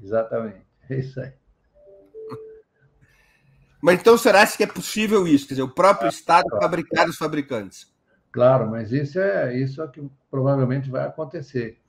Exatamente, 0.01 0.65
é 0.89 0.99
isso 0.99 1.19
aí. 1.19 1.33
Mas 3.81 3.99
então 3.99 4.17
será 4.17 4.45
que 4.45 4.63
é 4.63 4.67
possível 4.67 5.27
isso? 5.27 5.47
Quer 5.47 5.53
dizer, 5.53 5.63
o 5.63 5.69
próprio 5.69 6.09
Estado 6.09 6.49
fabricar 6.59 7.07
os 7.07 7.17
fabricantes? 7.17 7.91
Claro, 8.31 8.69
mas 8.69 8.91
isso 8.91 9.19
é 9.19 9.57
isso 9.57 9.81
é 9.81 9.87
que 9.87 10.07
provavelmente 10.29 10.89
vai 10.89 11.05
acontecer. 11.05 11.79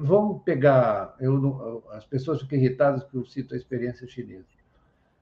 Vamos 0.00 0.42
pegar. 0.42 1.16
Eu, 1.20 1.84
as 1.90 2.04
pessoas 2.04 2.40
ficam 2.40 2.58
irritadas 2.58 3.02
porque 3.02 3.16
eu 3.16 3.24
cito 3.26 3.54
a 3.54 3.56
experiência 3.56 4.06
chinesa. 4.06 4.46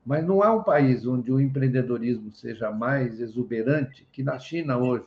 Mas 0.07 0.25
não 0.25 0.41
há 0.41 0.55
um 0.55 0.63
país 0.63 1.05
onde 1.05 1.33
o 1.33 1.41
empreendedorismo 1.41 2.31
seja 2.31 2.71
mais 2.71 3.19
exuberante 3.19 4.07
que 4.13 4.23
na 4.23 4.39
China 4.39 4.79
hoje. 4.79 5.05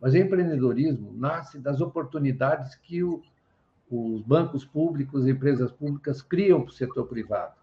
Mas 0.00 0.14
o 0.14 0.16
empreendedorismo 0.16 1.12
nasce 1.14 1.58
das 1.58 1.82
oportunidades 1.82 2.74
que 2.74 3.04
o, 3.04 3.22
os 3.90 4.22
bancos 4.22 4.64
públicos, 4.64 5.28
empresas 5.28 5.70
públicas 5.70 6.22
criam 6.22 6.62
para 6.62 6.70
o 6.70 6.74
setor 6.74 7.06
privado. 7.06 7.54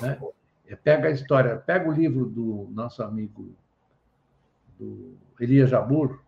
Né? 0.00 0.18
É, 0.66 0.74
pega 0.74 1.08
a 1.08 1.10
história, 1.10 1.56
pega 1.56 1.90
o 1.90 1.92
livro 1.92 2.24
do 2.24 2.66
nosso 2.72 3.02
amigo 3.02 3.54
do 4.78 5.18
Elias 5.38 5.68
Jabur, 5.68 6.18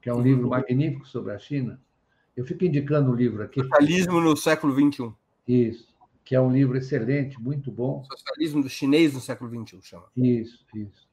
que 0.00 0.08
é 0.08 0.14
um 0.14 0.22
livro 0.22 0.48
magnífico 0.48 1.06
sobre 1.06 1.34
a 1.34 1.38
China. 1.38 1.78
Eu 2.34 2.46
fico 2.46 2.64
indicando 2.64 3.10
o 3.10 3.14
livro 3.14 3.42
aqui. 3.42 3.60
Socialismo 3.60 4.18
no 4.18 4.34
século 4.34 4.72
XXI. 4.72 5.12
Isso 5.46 5.89
que 6.30 6.36
é 6.36 6.40
um 6.40 6.52
livro 6.52 6.78
excelente, 6.78 7.42
muito 7.42 7.72
bom. 7.72 8.04
Socialismo 8.04 8.62
do 8.62 8.68
chinês 8.68 9.14
no 9.14 9.20
século 9.20 9.50
XXI, 9.50 9.80
chama. 9.82 10.06
Isso, 10.16 10.64
isso. 10.72 11.08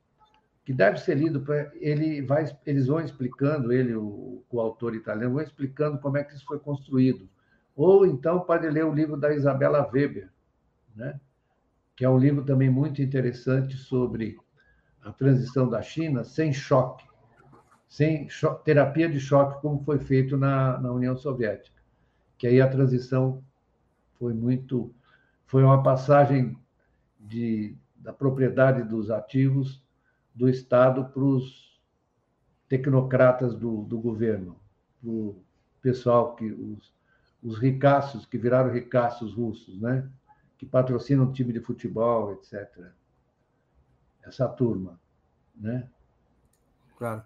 Que 0.63 0.71
deve 0.71 0.99
ser 0.99 1.15
lido 1.17 1.41
para 1.41 1.71
ele 1.77 2.21
vai, 2.21 2.45
eles 2.67 2.85
vão 2.85 2.99
explicando 2.99 3.73
ele, 3.73 3.95
o, 3.95 4.43
o 4.47 4.61
autor 4.61 4.93
italiano, 4.93 5.33
vão 5.33 5.41
explicando 5.41 5.97
como 5.97 6.17
é 6.17 6.23
que 6.23 6.35
isso 6.35 6.45
foi 6.45 6.59
construído. 6.59 7.27
Ou 7.75 8.05
então 8.05 8.41
pode 8.41 8.69
ler 8.69 8.85
o 8.85 8.93
livro 8.93 9.17
da 9.17 9.33
Isabela 9.33 9.89
Weber, 9.91 10.29
né? 10.95 11.19
Que 11.95 12.05
é 12.05 12.09
um 12.11 12.19
livro 12.19 12.45
também 12.45 12.69
muito 12.69 13.01
interessante 13.01 13.75
sobre 13.75 14.37
a 15.01 15.11
transição 15.11 15.67
da 15.67 15.81
China 15.81 16.23
sem 16.23 16.53
choque, 16.53 17.07
sem 17.89 18.29
cho 18.29 18.53
terapia 18.53 19.09
de 19.09 19.19
choque 19.19 19.59
como 19.63 19.83
foi 19.83 19.97
feito 19.97 20.37
na, 20.37 20.77
na 20.77 20.91
União 20.91 21.17
Soviética. 21.17 21.81
Que 22.37 22.45
aí 22.45 22.61
a 22.61 22.69
transição 22.69 23.43
foi 24.19 24.31
muito 24.31 24.93
foi 25.47 25.63
uma 25.63 25.81
passagem 25.81 26.57
de, 27.19 27.75
da 27.95 28.13
propriedade 28.13 28.83
dos 28.83 29.09
ativos 29.09 29.83
do 30.35 30.47
Estado 30.47 31.05
para 31.05 31.23
os 31.23 31.81
tecnocratas 32.67 33.55
do, 33.55 33.83
do 33.83 33.97
governo, 33.97 34.59
para 35.01 35.09
o 35.09 35.41
pessoal 35.81 36.35
que 36.35 36.51
os, 36.51 36.93
os 37.41 37.57
ricaços 37.57 38.25
que 38.25 38.37
viraram 38.37 38.71
ricaços 38.71 39.33
russos, 39.33 39.79
né? 39.79 40.07
Que 40.57 40.65
patrocinam 40.65 41.31
time 41.31 41.53
de 41.53 41.61
futebol, 41.61 42.33
etc. 42.33 42.91
Essa 44.21 44.49
turma, 44.49 44.99
né? 45.55 45.89
Claro. 46.97 47.23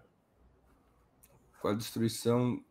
com 1.60 1.68
a 1.68 1.74
destruição, 1.74 2.62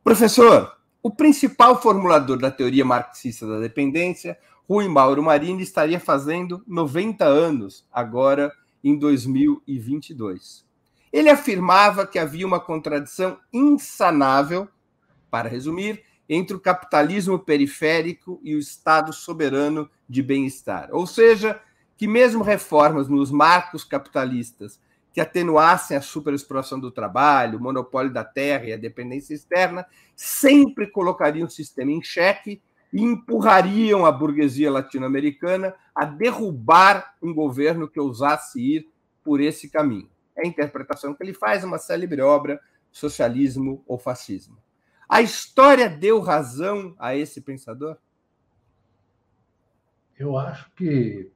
Professor, 0.03 0.77
o 1.03 1.09
principal 1.09 1.81
formulador 1.81 2.37
da 2.37 2.51
teoria 2.51 2.85
marxista 2.85 3.47
da 3.47 3.59
dependência 3.59 4.37
Rui 4.71 4.87
Mauro 4.87 5.21
Marini 5.21 5.63
estaria 5.63 5.99
fazendo 5.99 6.63
90 6.65 7.25
anos 7.25 7.85
agora 7.91 8.53
em 8.81 8.97
2022. 8.97 10.65
Ele 11.11 11.29
afirmava 11.29 12.07
que 12.07 12.17
havia 12.17 12.47
uma 12.47 12.57
contradição 12.57 13.37
insanável, 13.51 14.69
para 15.29 15.49
resumir, 15.49 16.01
entre 16.29 16.55
o 16.55 16.59
capitalismo 16.59 17.37
periférico 17.37 18.39
e 18.41 18.55
o 18.55 18.59
Estado 18.59 19.11
soberano 19.11 19.89
de 20.07 20.23
bem-estar. 20.23 20.87
Ou 20.93 21.05
seja, 21.05 21.59
que 21.97 22.07
mesmo 22.07 22.41
reformas 22.41 23.09
nos 23.09 23.29
marcos 23.29 23.83
capitalistas 23.83 24.79
que 25.11 25.19
atenuassem 25.19 25.97
a 25.97 26.01
superexploração 26.01 26.79
do 26.79 26.89
trabalho, 26.89 27.59
o 27.59 27.61
monopólio 27.61 28.13
da 28.13 28.23
terra 28.23 28.67
e 28.67 28.71
a 28.71 28.77
dependência 28.77 29.33
externa, 29.33 29.85
sempre 30.15 30.87
colocariam 30.87 31.45
o 31.45 31.51
sistema 31.51 31.91
em 31.91 32.01
xeque 32.01 32.61
e 32.91 33.01
empurrariam 33.01 34.05
a 34.05 34.11
burguesia 34.11 34.71
latino-americana 34.71 35.73
a 35.95 36.05
derrubar 36.05 37.15
um 37.21 37.33
governo 37.33 37.87
que 37.87 37.99
ousasse 37.99 38.61
ir 38.61 38.89
por 39.23 39.39
esse 39.39 39.69
caminho. 39.69 40.09
É 40.35 40.41
a 40.41 40.47
interpretação 40.47 41.13
que 41.13 41.23
ele 41.23 41.33
faz, 41.33 41.63
uma 41.63 41.77
célebre 41.77 42.21
obra, 42.21 42.59
Socialismo 42.91 43.83
ou 43.87 43.97
Fascismo. 43.97 44.57
A 45.07 45.21
história 45.21 45.89
deu 45.89 46.19
razão 46.19 46.95
a 46.97 47.15
esse 47.15 47.41
pensador? 47.41 47.97
Eu 50.17 50.37
acho 50.37 50.71
que 50.75 51.31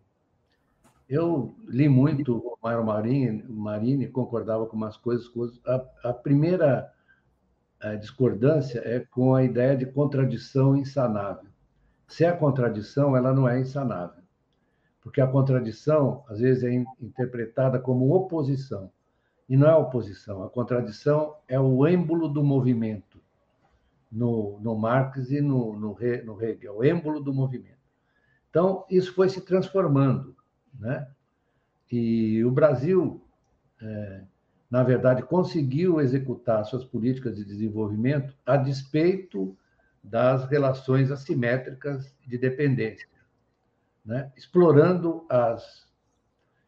eu 1.09 1.55
li 1.67 1.87
muito 1.87 2.57
Mário 2.61 2.83
Marini, 2.83 3.43
Marini, 3.47 4.07
concordava 4.07 4.65
com 4.65 4.75
umas 4.75 4.97
coisas. 4.97 5.29
A, 5.65 6.09
a 6.09 6.13
primeira 6.13 6.91
a 7.79 7.95
discordância 7.95 8.81
é 8.83 8.99
com 8.99 9.35
a 9.35 9.43
ideia 9.43 9.75
de 9.75 9.85
contradição 9.85 10.75
insanável. 10.75 11.49
Se 12.07 12.23
é 12.23 12.31
contradição, 12.31 13.15
ela 13.15 13.33
não 13.33 13.47
é 13.47 13.59
insanável. 13.59 14.23
Porque 15.01 15.21
a 15.21 15.27
contradição, 15.27 16.23
às 16.27 16.39
vezes, 16.39 16.63
é 16.63 16.73
interpretada 17.01 17.79
como 17.79 18.13
oposição. 18.13 18.91
E 19.47 19.55
não 19.55 19.67
é 19.67 19.75
oposição. 19.75 20.43
A 20.43 20.49
contradição 20.49 21.35
é 21.47 21.59
o 21.59 21.85
êmbolo 21.85 22.27
do 22.27 22.43
movimento. 22.43 23.19
No, 24.11 24.59
no 24.61 24.75
Marx 24.75 25.29
e 25.29 25.41
no, 25.41 25.73
no, 25.73 25.97
no 26.23 26.41
Hegel, 26.41 26.77
o 26.77 26.83
êmbolo 26.83 27.19
do 27.19 27.33
movimento. 27.33 27.75
Então, 28.49 28.85
isso 28.89 29.13
foi 29.13 29.27
se 29.29 29.41
transformando. 29.41 30.35
Né? 30.79 31.05
E 31.91 32.43
o 32.45 32.51
Brasil, 32.51 33.21
é, 33.81 34.23
na 34.75 34.83
verdade, 34.83 35.23
conseguiu 35.23 36.01
executar 36.01 36.65
suas 36.65 36.83
políticas 36.83 37.37
de 37.37 37.45
desenvolvimento 37.45 38.35
a 38.45 38.57
despeito 38.57 39.55
das 40.03 40.49
relações 40.49 41.09
assimétricas 41.11 42.13
de 42.27 42.37
dependência, 42.37 43.07
né? 44.05 44.33
explorando 44.35 45.25
as 45.29 45.85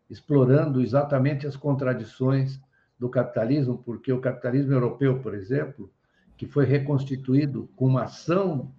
explorando 0.09 0.79
exatamente 0.81 1.45
as 1.45 1.57
contradições 1.57 2.61
do 2.97 3.09
capitalismo, 3.09 3.77
porque 3.79 4.13
o 4.13 4.21
capitalismo 4.21 4.71
europeu, 4.71 5.19
por 5.19 5.35
exemplo, 5.35 5.91
que 6.37 6.45
foi 6.45 6.63
reconstituído 6.63 7.69
com 7.75 7.87
uma 7.87 8.03
ação 8.03 8.73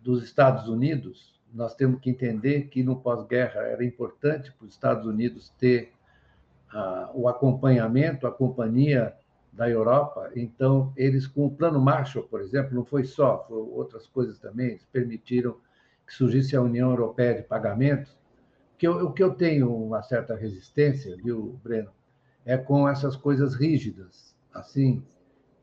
dos 0.00 0.22
Estados 0.22 0.68
Unidos, 0.68 1.42
nós 1.52 1.74
temos 1.74 1.98
que 1.98 2.08
entender 2.08 2.68
que 2.68 2.84
no 2.84 3.00
pós-guerra 3.00 3.62
era 3.62 3.84
importante 3.84 4.52
para 4.52 4.64
os 4.64 4.74
Estados 4.74 5.06
Unidos 5.06 5.50
ter 5.58 5.93
ah, 6.74 7.10
o 7.14 7.28
acompanhamento, 7.28 8.26
a 8.26 8.32
companhia 8.32 9.14
da 9.52 9.70
Europa. 9.70 10.30
Então, 10.34 10.92
eles, 10.96 11.26
com 11.26 11.46
o 11.46 11.50
Plano 11.50 11.80
Marshall, 11.80 12.24
por 12.24 12.40
exemplo, 12.40 12.74
não 12.74 12.84
foi 12.84 13.04
só, 13.04 13.44
foram 13.46 13.70
outras 13.70 14.06
coisas 14.08 14.40
também, 14.40 14.70
eles 14.70 14.84
permitiram 14.92 15.56
que 16.04 16.12
surgisse 16.12 16.56
a 16.56 16.60
União 16.60 16.90
Europeia 16.90 17.36
de 17.36 17.42
Pagamentos. 17.42 18.18
Que 18.76 18.88
eu, 18.88 19.06
o 19.06 19.12
que 19.12 19.22
eu 19.22 19.34
tenho 19.34 19.72
uma 19.72 20.02
certa 20.02 20.34
resistência, 20.34 21.16
viu, 21.16 21.58
Breno, 21.62 21.92
é 22.44 22.58
com 22.58 22.88
essas 22.88 23.16
coisas 23.16 23.54
rígidas, 23.54 24.36
assim, 24.52 25.02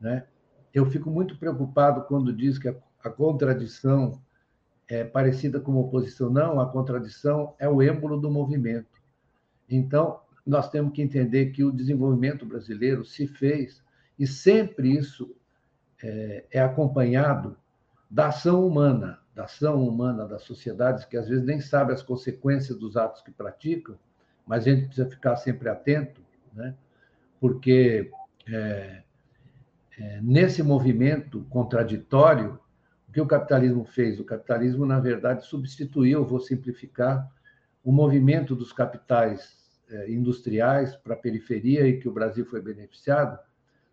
né? 0.00 0.26
Eu 0.72 0.86
fico 0.86 1.10
muito 1.10 1.36
preocupado 1.36 2.04
quando 2.04 2.32
diz 2.32 2.58
que 2.58 2.68
a, 2.68 2.74
a 3.04 3.10
contradição 3.10 4.18
é 4.88 5.04
parecida 5.04 5.60
com 5.60 5.76
oposição. 5.76 6.30
Não, 6.30 6.58
a 6.58 6.66
contradição 6.66 7.54
é 7.58 7.68
o 7.68 7.82
êmbolo 7.82 8.18
do 8.18 8.30
movimento. 8.30 9.00
Então, 9.68 10.20
nós 10.46 10.68
temos 10.68 10.92
que 10.92 11.02
entender 11.02 11.50
que 11.50 11.64
o 11.64 11.72
desenvolvimento 11.72 12.44
brasileiro 12.44 13.04
se 13.04 13.26
fez, 13.26 13.82
e 14.18 14.26
sempre 14.26 14.96
isso 14.96 15.34
é, 16.02 16.44
é 16.50 16.60
acompanhado 16.60 17.56
da 18.10 18.28
ação 18.28 18.66
humana, 18.66 19.20
da 19.34 19.44
ação 19.44 19.86
humana 19.86 20.26
das 20.26 20.42
sociedades, 20.42 21.04
que 21.04 21.16
às 21.16 21.28
vezes 21.28 21.44
nem 21.44 21.60
sabe 21.60 21.92
as 21.92 22.02
consequências 22.02 22.78
dos 22.78 22.96
atos 22.96 23.22
que 23.22 23.30
praticam, 23.30 23.96
mas 24.46 24.66
a 24.66 24.70
gente 24.70 24.86
precisa 24.86 25.08
ficar 25.08 25.36
sempre 25.36 25.68
atento, 25.68 26.20
né? 26.52 26.74
porque 27.40 28.10
é, 28.46 29.02
é, 29.98 30.20
nesse 30.20 30.62
movimento 30.62 31.46
contraditório, 31.48 32.58
o 33.08 33.12
que 33.12 33.20
o 33.20 33.26
capitalismo 33.26 33.84
fez? 33.84 34.18
O 34.18 34.24
capitalismo, 34.24 34.84
na 34.84 34.98
verdade, 34.98 35.46
substituiu, 35.46 36.24
vou 36.24 36.40
simplificar, 36.40 37.30
o 37.84 37.92
movimento 37.92 38.54
dos 38.54 38.72
capitais 38.72 39.61
industriais 40.08 40.94
para 40.96 41.14
a 41.14 41.16
periferia 41.18 41.86
e 41.86 41.98
que 41.98 42.08
o 42.08 42.12
Brasil 42.12 42.44
foi 42.44 42.60
beneficiado, 42.60 43.38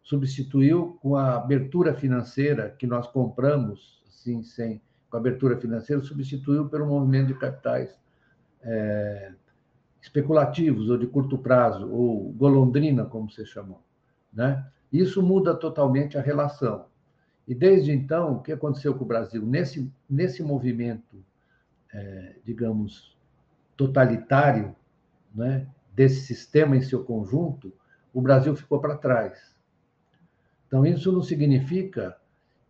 substituiu 0.01 0.97
com 1.01 1.15
a 1.15 1.35
abertura 1.35 1.93
financeira 1.93 2.75
que 2.77 2.87
nós 2.87 3.07
compramos, 3.07 4.03
assim, 4.07 4.43
sem 4.43 4.81
com 5.09 5.17
a 5.17 5.19
abertura 5.19 5.57
financeira, 5.57 6.01
substituiu 6.03 6.69
pelo 6.69 6.85
movimento 6.85 7.27
de 7.27 7.33
capitais 7.33 7.97
é, 8.61 9.33
especulativos 10.01 10.89
ou 10.89 10.97
de 10.97 11.07
curto 11.07 11.37
prazo, 11.37 11.89
ou 11.91 12.31
golondrina, 12.33 13.05
como 13.05 13.29
você 13.29 13.45
chamou. 13.45 13.81
Né? 14.31 14.65
Isso 14.91 15.21
muda 15.21 15.55
totalmente 15.55 16.17
a 16.17 16.21
relação. 16.21 16.85
E 17.47 17.55
desde 17.55 17.91
então, 17.91 18.33
o 18.33 18.41
que 18.41 18.51
aconteceu 18.51 18.93
com 18.93 19.03
o 19.03 19.07
Brasil? 19.07 19.43
Nesse, 19.43 19.91
nesse 20.07 20.43
movimento, 20.43 21.23
é, 21.91 22.35
digamos, 22.45 23.17
totalitário, 23.75 24.75
né? 25.33 25.67
Desse 25.93 26.21
sistema 26.21 26.75
em 26.75 26.81
seu 26.81 27.03
conjunto, 27.03 27.73
o 28.13 28.21
Brasil 28.21 28.55
ficou 28.55 28.79
para 28.79 28.97
trás. 28.97 29.55
Então, 30.67 30.85
isso 30.85 31.11
não 31.11 31.21
significa 31.21 32.15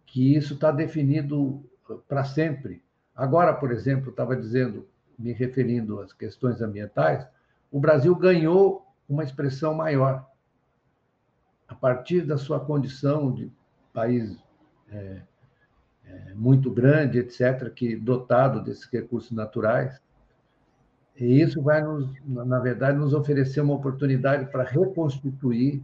que 0.05 0.35
isso 0.35 0.55
está 0.55 0.71
definido 0.71 1.63
para 2.07 2.23
sempre. 2.23 2.81
Agora, 3.15 3.53
por 3.53 3.71
exemplo, 3.71 4.09
estava 4.09 4.35
dizendo, 4.35 4.87
me 5.17 5.33
referindo 5.33 5.99
às 5.99 6.13
questões 6.13 6.61
ambientais, 6.61 7.27
o 7.71 7.79
Brasil 7.79 8.15
ganhou 8.15 8.87
uma 9.07 9.23
expressão 9.23 9.73
maior. 9.73 10.27
A 11.67 11.75
partir 11.75 12.21
da 12.21 12.37
sua 12.37 12.59
condição 12.59 13.31
de 13.31 13.51
país 13.93 14.37
é, 14.91 15.21
é, 16.05 16.33
muito 16.33 16.71
grande, 16.71 17.19
etc., 17.19 17.69
que 17.73 17.95
dotado 17.95 18.63
desses 18.63 18.85
recursos 18.85 19.31
naturais, 19.31 20.01
e 21.19 21.41
isso 21.41 21.61
vai, 21.61 21.83
nos, 21.83 22.09
na 22.25 22.59
verdade, 22.59 22.97
nos 22.97 23.13
oferecer 23.13 23.61
uma 23.61 23.73
oportunidade 23.73 24.49
para 24.51 24.63
reconstituir 24.63 25.81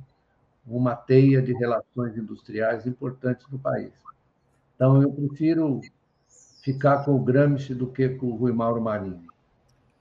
uma 0.66 0.96
teia 0.96 1.42
de 1.42 1.54
relações 1.54 2.18
industriais 2.18 2.88
importantes 2.88 3.46
do 3.48 3.60
país. 3.60 3.92
Então, 4.76 5.02
eu 5.02 5.12
prefiro 5.12 5.82
ficar 6.64 7.06
com 7.06 7.16
o 7.16 7.24
Gramsci 7.24 7.76
do 7.76 7.88
que 7.88 8.10
com 8.10 8.28
o 8.28 8.36
Rui 8.36 8.52
Mauro 8.52 8.82
Marinho. 8.82 9.28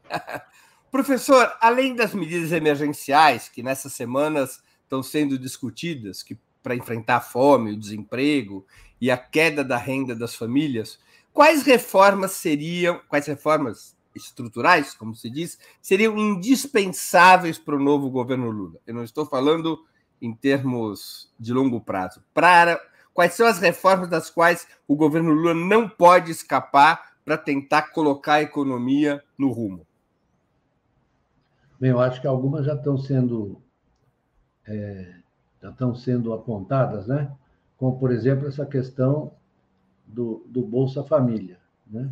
Professor, 0.91 1.53
além 1.61 1.95
das 1.95 2.15
medidas 2.15 2.53
emergenciais 2.53 3.49
que 3.49 3.63
nessas 3.63 3.93
semanas 3.93 4.63
estão 4.85 5.03
sendo 5.03 5.39
discutidas, 5.39 6.23
que 6.23 6.39
para 6.63 6.75
enfrentar 6.75 7.17
a 7.17 7.21
fome, 7.21 7.73
o 7.73 7.79
desemprego 7.79 8.65
e 9.01 9.11
a 9.11 9.17
queda 9.19 9.63
da 9.63 9.77
renda 9.77 10.15
das 10.15 10.35
famílias, 10.35 10.99
quais 11.33 11.63
reformas 11.65 12.31
seriam, 12.33 13.01
quais 13.09 13.27
reformas 13.27 13.95
estruturais, 14.15 14.95
como 14.95 15.15
se 15.15 15.29
diz, 15.29 15.59
seriam 15.81 16.17
indispensáveis 16.17 17.59
para 17.59 17.77
o 17.77 17.83
novo 17.83 18.11
governo 18.11 18.51
Lula? 18.51 18.79
Eu 18.87 18.95
não 18.95 19.05
estou 19.05 19.27
falando 19.27 19.79
em 20.21 20.35
termos 20.35 21.33
de 21.39 21.53
longo 21.53 21.81
prazo. 21.81 22.23
Para 22.33 22.81
quais 23.13 23.35
são 23.35 23.47
as 23.47 23.59
reformas 23.59 24.09
das 24.09 24.31
quais 24.31 24.67
o 24.89 24.97
governo 24.97 25.33
Lula 25.33 25.55
não 25.55 25.89
pode 25.89 26.31
escapar 26.31 27.15
para 27.25 27.39
tentar 27.39 27.91
colocar 27.93 28.35
a 28.35 28.43
economia 28.43 29.23
no 29.39 29.51
rumo? 29.51 29.87
Bem, 31.81 31.91
eu 31.91 32.01
acho 32.01 32.21
que 32.21 32.27
algumas 32.27 32.67
já 32.67 32.75
estão 32.75 32.97
sendo 32.97 33.61
é, 34.67 35.17
já 35.61 35.71
estão 35.71 35.95
sendo 35.95 36.33
apontadas, 36.33 37.07
né? 37.07 37.31
Como 37.77 37.99
por 37.99 38.13
exemplo 38.13 38.49
essa 38.49 38.65
questão 38.65 39.33
do, 40.07 40.45
do 40.47 40.63
Bolsa 40.63 41.03
Família, 41.03 41.59
né? 41.87 42.11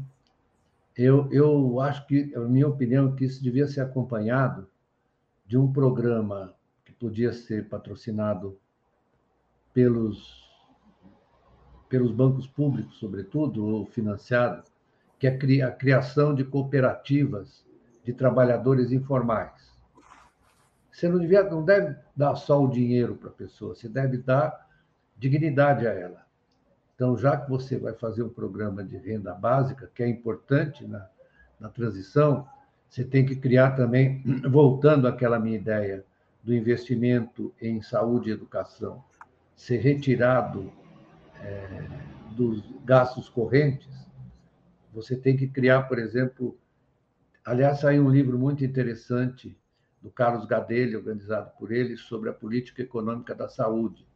Eu, 0.96 1.30
eu 1.32 1.80
acho 1.80 2.06
que, 2.06 2.34
a 2.34 2.40
minha 2.40 2.68
opinião, 2.68 3.12
é 3.12 3.16
que 3.16 3.24
isso 3.24 3.42
devia 3.42 3.66
ser 3.66 3.80
acompanhado 3.80 4.68
de 5.46 5.56
um 5.56 5.72
programa 5.72 6.54
que 6.84 6.92
podia 6.92 7.32
ser 7.32 7.68
patrocinado 7.68 8.58
pelos, 9.72 10.48
pelos 11.88 12.12
bancos 12.12 12.46
públicos, 12.46 12.98
sobretudo, 12.98 13.64
ou 13.64 13.86
financiado, 13.86 14.64
que 15.18 15.26
é 15.26 15.62
a 15.62 15.70
criação 15.70 16.34
de 16.34 16.44
cooperativas 16.44 17.64
de 18.04 18.12
trabalhadores 18.12 18.92
informais. 18.92 19.72
Você 20.90 21.08
não, 21.08 21.18
devia, 21.18 21.42
não 21.44 21.64
deve 21.64 21.96
dar 22.14 22.34
só 22.36 22.62
o 22.62 22.68
dinheiro 22.68 23.14
para 23.14 23.30
a 23.30 23.32
pessoa, 23.32 23.74
você 23.74 23.88
deve 23.88 24.18
dar 24.18 24.68
dignidade 25.16 25.86
a 25.86 25.92
ela. 25.92 26.26
Então, 27.02 27.16
já 27.16 27.36
que 27.36 27.50
você 27.50 27.76
vai 27.76 27.92
fazer 27.94 28.22
um 28.22 28.28
programa 28.28 28.84
de 28.84 28.96
renda 28.96 29.34
básica, 29.34 29.90
que 29.92 30.04
é 30.04 30.08
importante 30.08 30.86
na, 30.86 31.04
na 31.58 31.68
transição, 31.68 32.46
você 32.88 33.02
tem 33.02 33.26
que 33.26 33.34
criar 33.34 33.72
também, 33.72 34.22
voltando 34.48 35.08
àquela 35.08 35.36
minha 35.36 35.56
ideia 35.56 36.04
do 36.44 36.54
investimento 36.54 37.52
em 37.60 37.82
saúde 37.82 38.30
e 38.30 38.32
educação, 38.32 39.02
ser 39.56 39.78
retirado 39.78 40.72
é, 41.40 41.88
dos 42.36 42.62
gastos 42.84 43.28
correntes, 43.28 43.90
você 44.94 45.16
tem 45.16 45.36
que 45.36 45.48
criar, 45.48 45.88
por 45.88 45.98
exemplo, 45.98 46.56
aliás, 47.44 47.80
saiu 47.80 48.06
um 48.06 48.10
livro 48.10 48.38
muito 48.38 48.64
interessante 48.64 49.58
do 50.00 50.08
Carlos 50.08 50.46
Gadelha, 50.46 50.98
organizado 50.98 51.50
por 51.58 51.72
ele, 51.72 51.96
sobre 51.96 52.30
a 52.30 52.32
política 52.32 52.80
econômica 52.80 53.34
da 53.34 53.48
saúde. 53.48 54.06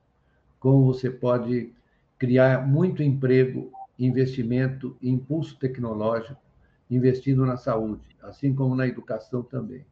Como 0.60 0.84
você 0.84 1.10
pode 1.10 1.74
criar 2.18 2.66
muito 2.66 3.02
emprego, 3.02 3.70
investimento 3.98 4.96
impulso 5.02 5.58
tecnológico 5.58 6.40
investindo 6.90 7.44
na 7.44 7.56
saúde, 7.56 8.16
assim 8.22 8.54
como 8.54 8.74
na 8.74 8.86
educação 8.86 9.42
também. 9.42 9.84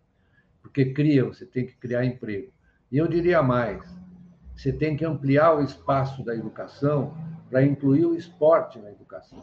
Porque 0.62 0.92
cria, 0.92 1.24
você 1.24 1.44
tem 1.44 1.66
que 1.66 1.76
criar 1.76 2.04
emprego. 2.04 2.52
E 2.90 2.98
eu 2.98 3.08
diria 3.08 3.42
mais, 3.42 3.84
você 4.56 4.72
tem 4.72 4.96
que 4.96 5.04
ampliar 5.04 5.54
o 5.54 5.62
espaço 5.62 6.24
da 6.24 6.34
educação 6.34 7.14
para 7.50 7.64
incluir 7.64 8.06
o 8.06 8.14
esporte 8.14 8.78
na 8.78 8.90
educação. 8.90 9.40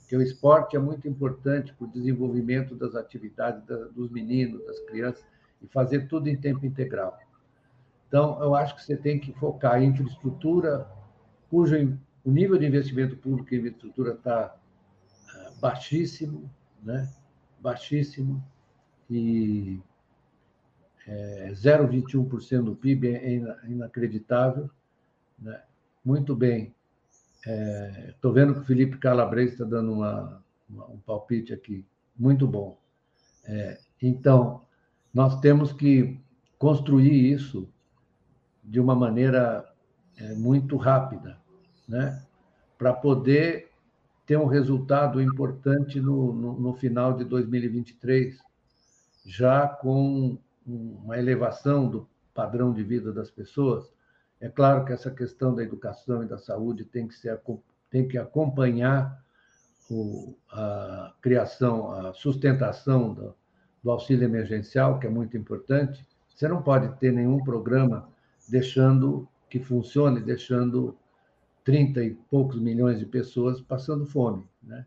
Porque 0.00 0.16
o 0.16 0.22
esporte 0.22 0.76
é 0.76 0.78
muito 0.78 1.08
importante 1.08 1.72
para 1.72 1.86
o 1.86 1.90
desenvolvimento 1.90 2.74
das 2.74 2.94
atividades 2.94 3.64
dos 3.94 4.10
meninos, 4.10 4.64
das 4.66 4.78
crianças, 4.80 5.24
e 5.62 5.66
fazer 5.68 6.06
tudo 6.08 6.28
em 6.28 6.36
tempo 6.36 6.66
integral. 6.66 7.18
Então, 8.08 8.38
eu 8.42 8.54
acho 8.54 8.76
que 8.76 8.84
você 8.84 8.94
tem 8.94 9.18
que 9.18 9.32
focar 9.32 9.82
em 9.82 9.88
infraestrutura, 9.88 10.86
cujo 11.48 11.98
o 12.24 12.30
nível 12.30 12.58
de 12.58 12.66
investimento 12.66 13.16
público 13.16 13.54
em 13.54 13.58
infraestrutura 13.58 14.12
está 14.12 14.56
ah, 15.28 15.50
baixíssimo, 15.60 16.50
né? 16.82 17.12
baixíssimo, 17.60 18.42
e 19.10 19.80
é, 21.06 21.50
0,21% 21.52 22.64
do 22.64 22.76
PIB 22.76 23.08
é 23.08 23.34
inacreditável. 23.68 24.70
Né? 25.38 25.60
Muito 26.04 26.34
bem. 26.34 26.74
Estou 28.08 28.30
é, 28.30 28.34
vendo 28.34 28.54
que 28.54 28.60
o 28.60 28.64
Felipe 28.64 28.98
Calabres 28.98 29.52
está 29.52 29.64
dando 29.64 29.92
uma, 29.92 30.42
uma, 30.68 30.86
um 30.86 30.98
palpite 30.98 31.52
aqui. 31.52 31.84
Muito 32.16 32.46
bom. 32.46 32.78
É, 33.44 33.78
então, 34.00 34.62
nós 35.12 35.40
temos 35.40 35.72
que 35.72 36.20
construir 36.58 37.32
isso 37.32 37.68
de 38.62 38.78
uma 38.78 38.94
maneira 38.94 39.68
é, 40.16 40.34
muito 40.34 40.76
rápida 40.76 41.41
né? 41.92 42.22
para 42.78 42.94
poder 42.94 43.70
ter 44.24 44.38
um 44.38 44.46
resultado 44.46 45.20
importante 45.20 46.00
no, 46.00 46.32
no, 46.32 46.58
no, 46.58 46.74
final 46.74 47.12
de 47.12 47.22
2023, 47.22 48.38
já 49.26 49.68
com 49.68 50.38
uma 50.66 51.18
elevação 51.18 51.88
do 51.88 52.08
padrão 52.32 52.72
de 52.72 52.82
vida 52.82 53.12
das 53.12 53.30
pessoas. 53.30 53.92
É 54.40 54.48
claro 54.48 54.86
que 54.86 54.92
essa 54.92 55.10
questão 55.10 55.54
da 55.54 55.62
educação 55.62 56.22
e 56.24 56.26
da 56.26 56.38
saúde 56.38 56.84
tem 56.84 57.06
que, 57.06 57.14
ser, 57.14 57.38
tem 57.90 58.08
que 58.08 58.16
acompanhar 58.16 59.22
o, 59.90 60.34
a 60.50 61.12
criação, 61.20 61.92
a 61.92 62.14
sustentação 62.14 63.12
do, 63.12 63.34
do 63.84 63.90
auxílio 63.90 64.24
emergencial, 64.24 64.98
que 64.98 65.06
é 65.06 65.10
muito 65.10 65.36
importante. 65.36 66.06
Você 66.34 66.48
não 66.48 66.62
pode 66.62 66.88
ter 66.98 67.12
nenhum 67.12 67.44
programa 67.44 68.08
deixando 68.48 69.28
que 69.50 69.60
funcione, 69.60 70.20
deixando 70.20 70.96
30 71.64 72.04
e 72.04 72.10
poucos 72.10 72.60
milhões 72.60 72.98
de 72.98 73.06
pessoas 73.06 73.60
passando 73.60 74.06
fome. 74.06 74.46
Né? 74.62 74.86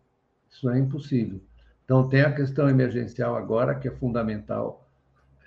Isso 0.49 0.69
é 0.69 0.77
impossível. 0.79 1.41
Então, 1.83 2.07
tem 2.09 2.21
a 2.21 2.33
questão 2.33 2.67
emergencial 2.67 3.35
agora, 3.35 3.75
que 3.75 3.87
é 3.87 3.91
fundamental 3.91 4.87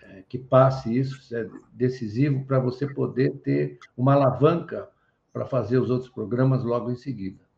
é, 0.02 0.22
que 0.28 0.38
passe 0.38 0.96
isso, 0.96 1.18
isso 1.18 1.36
é 1.36 1.48
decisivo 1.72 2.44
para 2.44 2.58
você 2.58 2.86
poder 2.86 3.32
ter 3.38 3.78
uma 3.96 4.14
alavanca 4.14 4.88
para 5.32 5.44
fazer 5.44 5.78
os 5.78 5.90
outros 5.90 6.10
programas 6.10 6.64
logo 6.64 6.90
em 6.90 6.96
seguida. 6.96 7.48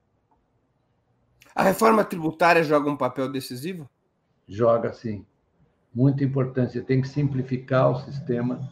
A 1.54 1.62
reforma 1.62 2.04
tributária 2.04 2.62
joga 2.62 2.90
um 2.90 2.96
papel 2.96 3.30
decisivo? 3.30 3.88
Joga, 4.48 4.92
sim. 4.92 5.26
Muito 5.94 6.24
importante. 6.24 6.72
Você 6.72 6.80
tem 6.80 7.00
que 7.00 7.08
simplificar 7.08 7.90
o 7.90 8.00
sistema 8.00 8.68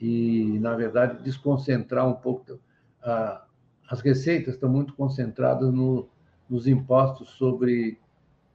e, 0.00 0.58
na 0.60 0.74
verdade, 0.74 1.22
desconcentrar 1.22 2.06
um 2.06 2.14
pouco 2.14 2.60
a, 3.02 3.45
as 3.88 4.00
receitas 4.00 4.54
estão 4.54 4.68
muito 4.68 4.94
concentradas 4.94 5.72
no, 5.72 6.08
nos 6.48 6.66
impostos 6.66 7.30
sobre 7.30 7.98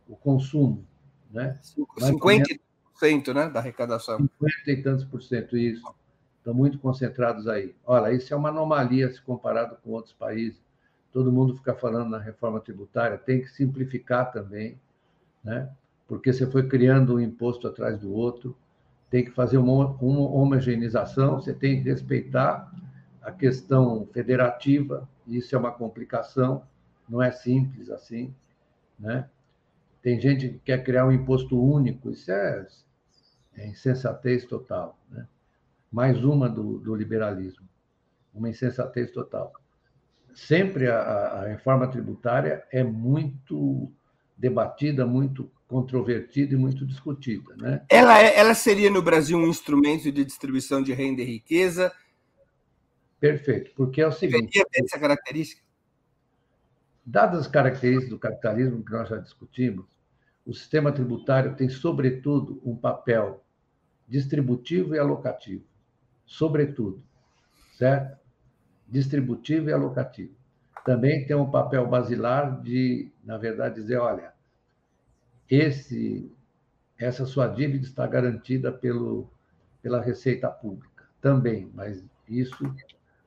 o 0.07 0.15
consumo. 0.15 0.85
Né? 1.31 1.57
50% 1.97 3.33
né, 3.33 3.49
da 3.49 3.59
arrecadação. 3.59 4.17
50 4.17 4.71
e 4.71 4.83
tantos 4.83 5.05
por 5.05 5.21
cento, 5.21 5.57
isso. 5.57 5.83
Estão 6.37 6.53
muito 6.53 6.79
concentrados 6.79 7.47
aí. 7.47 7.75
Olha, 7.85 8.11
isso 8.11 8.33
é 8.33 8.37
uma 8.37 8.49
anomalia 8.49 9.11
se 9.11 9.21
comparado 9.21 9.77
com 9.83 9.91
outros 9.91 10.13
países. 10.13 10.59
Todo 11.11 11.31
mundo 11.31 11.55
fica 11.55 11.73
falando 11.75 12.09
na 12.09 12.19
reforma 12.19 12.59
tributária, 12.59 13.17
tem 13.17 13.41
que 13.41 13.49
simplificar 13.49 14.31
também, 14.31 14.79
né? 15.43 15.69
porque 16.07 16.31
você 16.31 16.49
foi 16.49 16.67
criando 16.67 17.15
um 17.15 17.19
imposto 17.19 17.67
atrás 17.67 17.99
do 17.99 18.13
outro, 18.13 18.55
tem 19.09 19.23
que 19.25 19.31
fazer 19.31 19.57
uma, 19.57 19.87
uma 19.87 20.29
homogeneização, 20.29 21.35
você 21.35 21.53
tem 21.53 21.81
que 21.81 21.89
respeitar 21.89 22.71
a 23.21 23.31
questão 23.31 24.07
federativa, 24.11 25.07
isso 25.27 25.55
é 25.55 25.59
uma 25.59 25.71
complicação, 25.71 26.63
não 27.07 27.21
é 27.21 27.31
simples 27.31 27.89
assim, 27.89 28.33
né? 28.99 29.29
Tem 30.01 30.19
gente 30.19 30.49
que 30.49 30.59
quer 30.59 30.83
criar 30.83 31.05
um 31.05 31.11
imposto 31.11 31.61
único, 31.61 32.09
isso 32.11 32.31
é, 32.31 32.67
é 33.57 33.67
insensatez 33.67 34.45
total, 34.45 34.97
né? 35.09 35.27
Mais 35.91 36.23
uma 36.23 36.49
do, 36.49 36.79
do 36.79 36.95
liberalismo, 36.95 37.67
uma 38.33 38.49
insensatez 38.49 39.11
total. 39.11 39.51
Sempre 40.33 40.89
a, 40.89 40.99
a 40.99 41.47
reforma 41.47 41.87
tributária 41.87 42.63
é 42.71 42.83
muito 42.83 43.91
debatida, 44.37 45.05
muito 45.05 45.51
controvertida 45.67 46.53
e 46.53 46.57
muito 46.57 46.85
discutida. 46.85 47.55
Né? 47.57 47.81
Ela, 47.89 48.21
é, 48.21 48.37
ela 48.37 48.53
seria, 48.53 48.89
no 48.89 49.01
Brasil, 49.01 49.37
um 49.37 49.47
instrumento 49.47 50.11
de 50.11 50.25
distribuição 50.25 50.81
de 50.81 50.93
renda 50.93 51.21
e 51.21 51.25
riqueza? 51.25 51.93
Perfeito, 53.21 53.71
porque 53.75 54.01
é 54.01 54.07
o 54.07 54.11
seguinte... 54.11 54.59
Essa 54.73 54.99
característica? 54.99 55.61
Dadas 57.05 57.41
as 57.41 57.47
características 57.47 58.09
do 58.09 58.17
capitalismo 58.17 58.83
que 58.83 58.91
nós 58.91 59.07
já 59.07 59.17
discutimos, 59.17 59.85
o 60.43 60.51
sistema 60.55 60.91
tributário 60.91 61.55
tem, 61.55 61.69
sobretudo, 61.69 62.59
um 62.65 62.75
papel 62.75 63.45
distributivo 64.07 64.95
e 64.95 64.99
alocativo. 64.99 65.63
Sobretudo, 66.25 67.03
certo? 67.73 68.17
Distributivo 68.87 69.69
e 69.69 69.73
alocativo. 69.73 70.33
Também 70.83 71.23
tem 71.27 71.35
um 71.35 71.51
papel 71.51 71.85
basilar 71.87 72.59
de, 72.63 73.11
na 73.23 73.37
verdade, 73.37 73.75
dizer: 73.75 73.97
olha, 73.97 74.33
esse, 75.47 76.31
essa 76.97 77.23
sua 77.27 77.47
dívida 77.47 77.85
está 77.85 78.07
garantida 78.07 78.71
pelo, 78.71 79.29
pela 79.79 80.01
Receita 80.01 80.49
Pública. 80.49 81.07
Também, 81.21 81.69
mas 81.75 82.03
isso 82.27 82.73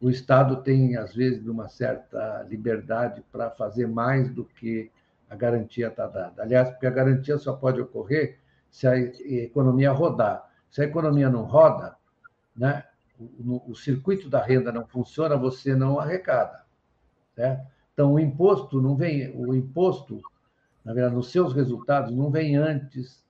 o 0.04 0.10
Estado 0.10 0.56
tem, 0.56 0.98
às 0.98 1.14
vezes, 1.14 1.46
uma 1.46 1.66
certa 1.66 2.42
liberdade 2.46 3.24
para 3.32 3.50
fazer 3.50 3.88
mais 3.88 4.28
do 4.28 4.44
que 4.44 4.90
a 5.30 5.34
garantia 5.34 5.88
está 5.88 6.06
dada. 6.06 6.42
Aliás, 6.42 6.68
porque 6.68 6.86
a 6.86 6.90
garantia 6.90 7.38
só 7.38 7.54
pode 7.54 7.80
ocorrer 7.80 8.38
se 8.70 8.86
a 8.86 8.98
economia 8.98 9.90
rodar. 9.92 10.46
Se 10.70 10.82
a 10.82 10.84
economia 10.84 11.30
não 11.30 11.44
roda, 11.44 11.96
né, 12.54 12.84
o, 13.18 13.70
o 13.70 13.74
circuito 13.74 14.28
da 14.28 14.44
renda 14.44 14.70
não 14.70 14.86
funciona, 14.86 15.38
você 15.38 15.74
não 15.74 15.98
arrecada. 15.98 16.66
Então, 17.94 18.12
o 18.12 18.20
imposto 18.20 18.82
não 18.82 18.94
vem, 18.96 19.34
o 19.34 19.54
imposto, 19.54 20.20
na 20.84 20.92
verdade, 20.92 21.14
nos 21.14 21.30
seus 21.32 21.54
resultados, 21.54 22.14
não 22.14 22.30
vem 22.30 22.56
antes 22.56 23.24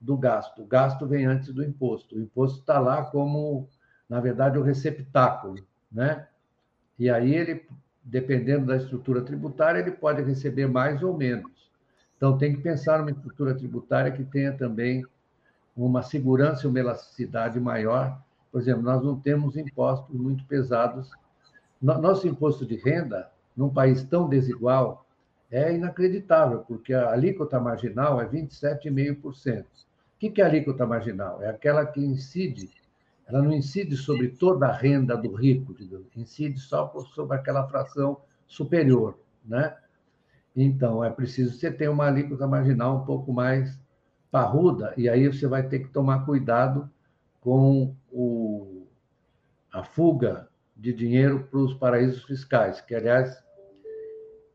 do 0.00 0.16
gasto. 0.16 0.62
O 0.62 0.66
gasto 0.66 1.06
vem 1.06 1.26
antes 1.26 1.52
do 1.52 1.62
imposto. 1.62 2.16
O 2.16 2.18
imposto 2.18 2.60
está 2.60 2.78
lá 2.78 3.04
como, 3.04 3.68
na 4.08 4.20
verdade, 4.20 4.56
o 4.56 4.62
receptáculo, 4.62 5.56
né? 5.94 6.26
E 6.98 7.08
aí 7.08 7.34
ele 7.34 7.64
dependendo 8.04 8.66
da 8.66 8.76
estrutura 8.76 9.22
tributária, 9.22 9.80
ele 9.80 9.92
pode 9.92 10.22
receber 10.22 10.66
mais 10.66 11.02
ou 11.02 11.16
menos. 11.16 11.50
Então, 12.16 12.36
tem 12.36 12.54
que 12.54 12.60
pensar 12.60 12.98
numa 12.98 13.10
estrutura 13.10 13.54
tributária 13.54 14.12
que 14.12 14.22
tenha 14.24 14.52
também 14.52 15.04
uma 15.76 16.02
segurança 16.02 16.66
e 16.66 16.70
uma 16.70 16.78
elasticidade 16.78 17.58
maior. 17.58 18.20
Por 18.52 18.60
exemplo, 18.60 18.82
nós 18.82 19.02
não 19.02 19.18
temos 19.18 19.56
impostos 19.56 20.14
muito 20.14 20.44
pesados. 20.44 21.10
Nosso 21.80 22.28
imposto 22.28 22.64
de 22.64 22.76
renda, 22.76 23.30
num 23.56 23.68
país 23.68 24.04
tão 24.04 24.28
desigual, 24.28 25.06
é 25.50 25.74
inacreditável, 25.74 26.60
porque 26.60 26.92
a 26.92 27.10
alíquota 27.10 27.58
marginal 27.58 28.20
é 28.20 28.26
27,5%. 28.26 29.64
O 29.64 29.64
que 30.18 30.40
é 30.40 30.44
a 30.44 30.48
alíquota 30.48 30.86
marginal? 30.86 31.42
É 31.42 31.48
aquela 31.48 31.84
que 31.84 32.00
incide 32.00 32.70
ela 33.26 33.42
não 33.42 33.52
incide 33.52 33.96
sobre 33.96 34.28
toda 34.28 34.66
a 34.66 34.72
renda 34.72 35.16
do 35.16 35.32
rico, 35.34 35.74
digamos, 35.74 36.14
incide 36.16 36.58
só 36.58 36.92
sobre 37.14 37.36
aquela 37.36 37.66
fração 37.68 38.20
superior, 38.46 39.18
né? 39.44 39.76
Então, 40.54 41.02
é 41.02 41.10
preciso 41.10 41.58
você 41.58 41.70
ter 41.72 41.88
uma 41.88 42.06
alíquota 42.06 42.46
marginal 42.46 42.98
um 42.98 43.04
pouco 43.04 43.32
mais 43.32 43.80
parruda, 44.30 44.92
e 44.96 45.08
aí 45.08 45.26
você 45.26 45.46
vai 45.46 45.66
ter 45.66 45.80
que 45.80 45.88
tomar 45.88 46.24
cuidado 46.24 46.90
com 47.40 47.94
o, 48.10 48.86
a 49.72 49.82
fuga 49.82 50.48
de 50.76 50.92
dinheiro 50.92 51.44
para 51.50 51.58
os 51.58 51.74
paraísos 51.74 52.24
fiscais, 52.24 52.80
que, 52.80 52.94
aliás, 52.94 53.42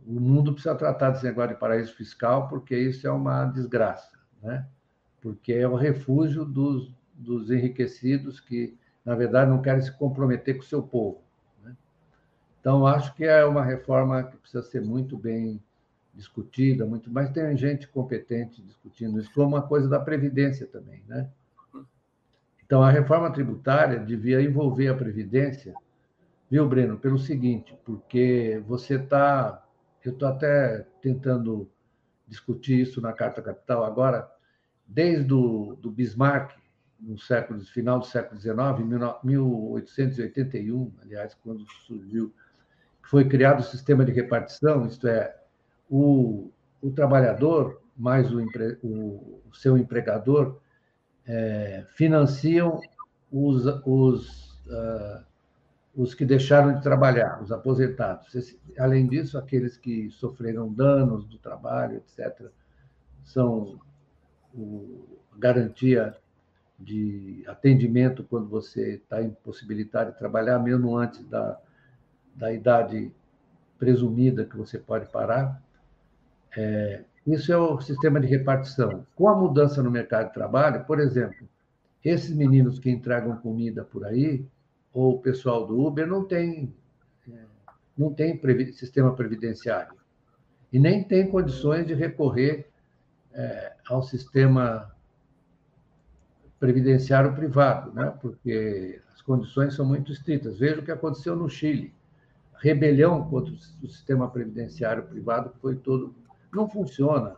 o 0.05 0.19
mundo 0.19 0.53
precisa 0.53 0.75
tratar 0.75 1.11
desse 1.11 1.25
negócio 1.25 1.53
de 1.53 1.59
paraíso 1.59 1.93
fiscal, 1.93 2.47
porque 2.47 2.77
isso 2.77 3.05
é 3.07 3.11
uma 3.11 3.45
desgraça, 3.45 4.17
né? 4.41 4.65
porque 5.21 5.53
é 5.53 5.67
o 5.67 5.75
refúgio 5.75 6.45
dos, 6.45 6.93
dos 7.19 7.51
enriquecidos 7.51 8.39
que, 8.39 8.77
na 9.03 9.13
verdade, 9.13 9.51
não 9.51 9.61
querem 9.61 9.81
se 9.81 9.91
comprometer 9.91 10.55
com 10.55 10.61
o 10.63 10.65
seu 10.65 10.81
povo. 10.81 11.21
Né? 11.63 11.75
Então, 12.59 12.87
acho 12.87 13.13
que 13.13 13.25
é 13.25 13.43
uma 13.45 13.63
reforma 13.63 14.23
que 14.23 14.37
precisa 14.37 14.63
ser 14.63 14.81
muito 14.81 15.17
bem 15.17 15.61
discutida, 16.13 16.85
muito, 16.85 17.11
mas 17.11 17.29
tem 17.29 17.55
gente 17.55 17.87
competente 17.87 18.61
discutindo 18.61 19.19
isso, 19.19 19.31
como 19.33 19.49
uma 19.49 19.61
coisa 19.61 19.87
da 19.87 19.99
Previdência 19.99 20.65
também. 20.65 21.03
Né? 21.07 21.29
Então, 22.65 22.81
a 22.81 22.89
reforma 22.89 23.31
tributária 23.31 23.99
devia 23.99 24.41
envolver 24.41 24.87
a 24.87 24.95
Previdência, 24.95 25.73
viu, 26.49 26.67
Breno, 26.67 26.97
pelo 26.97 27.17
seguinte, 27.17 27.77
porque 27.83 28.61
você 28.67 28.95
está. 28.95 29.65
Eu 30.03 30.13
estou 30.13 30.29
até 30.29 30.85
tentando 31.01 31.69
discutir 32.27 32.79
isso 32.79 33.01
na 33.01 33.11
Carta 33.11 33.41
Capital 33.41 33.83
agora, 33.83 34.29
desde 34.87 35.33
o 35.33 35.75
do 35.75 35.91
Bismarck, 35.91 36.53
no 36.99 37.17
século 37.17 37.59
final 37.61 37.99
do 37.99 38.05
século 38.05 38.39
XIX, 38.39 38.55
1881, 39.23 40.91
aliás, 41.01 41.33
quando 41.35 41.65
surgiu, 41.87 42.33
foi 43.01 43.27
criado 43.27 43.61
o 43.61 43.63
sistema 43.63 44.05
de 44.05 44.11
repartição, 44.11 44.85
isto 44.85 45.07
é, 45.07 45.35
o, 45.89 46.51
o 46.81 46.91
trabalhador 46.91 47.81
mais 47.97 48.31
o, 48.31 48.39
empre, 48.39 48.77
o, 48.81 49.41
o 49.49 49.53
seu 49.53 49.77
empregador 49.77 50.59
é, 51.25 51.85
financiam 51.95 52.79
os, 53.31 53.65
os, 53.85 54.51
uh, 54.67 55.25
os 55.95 56.13
que 56.13 56.25
deixaram 56.25 56.73
de 56.75 56.81
trabalhar, 56.81 57.41
os 57.41 57.51
aposentados. 57.51 58.55
Além 58.77 59.07
disso, 59.07 59.37
aqueles 59.37 59.77
que 59.77 60.09
sofreram 60.11 60.71
danos 60.73 61.25
do 61.25 61.37
trabalho, 61.37 61.97
etc., 61.97 62.49
são 63.23 63.79
o, 64.53 65.19
garantia 65.37 66.15
de 66.79 67.43
atendimento 67.47 68.23
quando 68.23 68.47
você 68.47 68.95
está 68.95 69.21
impossibilitado 69.21 70.11
de 70.11 70.17
trabalhar, 70.17 70.57
mesmo 70.59 70.95
antes 70.95 71.23
da, 71.25 71.59
da 72.35 72.53
idade 72.53 73.11
presumida 73.77 74.45
que 74.45 74.55
você 74.55 74.79
pode 74.79 75.07
parar. 75.07 75.61
É, 76.55 77.03
isso 77.27 77.51
é 77.51 77.57
o 77.57 77.79
sistema 77.81 78.19
de 78.19 78.27
repartição. 78.27 79.05
Com 79.15 79.27
a 79.27 79.35
mudança 79.35 79.83
no 79.83 79.91
mercado 79.91 80.27
de 80.27 80.33
trabalho, 80.33 80.85
por 80.85 80.99
exemplo, 80.99 81.47
esses 82.03 82.33
meninos 82.33 82.79
que 82.79 82.89
entregam 82.89 83.35
comida 83.37 83.83
por 83.83 84.05
aí, 84.05 84.45
ou 84.93 85.15
o 85.15 85.19
pessoal 85.19 85.67
do 85.67 85.85
Uber, 85.85 86.07
não 86.07 86.25
tem, 86.25 86.73
é, 87.29 87.33
não 87.97 88.13
tem 88.13 88.39
sistema 88.71 89.13
previdenciário. 89.13 89.95
E 90.71 90.79
nem 90.79 91.03
tem 91.03 91.29
condições 91.29 91.85
de 91.85 91.93
recorrer 91.93 92.69
é, 93.33 93.73
ao 93.87 94.01
sistema 94.01 94.91
previdenciário 96.59 97.33
privado, 97.33 97.93
né? 97.93 98.13
porque 98.21 99.01
as 99.13 99.21
condições 99.21 99.73
são 99.73 99.85
muito 99.85 100.11
estritas. 100.11 100.59
Veja 100.59 100.81
o 100.81 100.83
que 100.83 100.91
aconteceu 100.91 101.35
no 101.35 101.49
Chile. 101.49 101.93
Rebelião 102.55 103.27
contra 103.29 103.53
o 103.53 103.87
sistema 103.87 104.29
previdenciário 104.29 105.03
privado 105.03 105.53
foi 105.61 105.77
todo. 105.77 106.13
Não 106.53 106.69
funciona, 106.69 107.37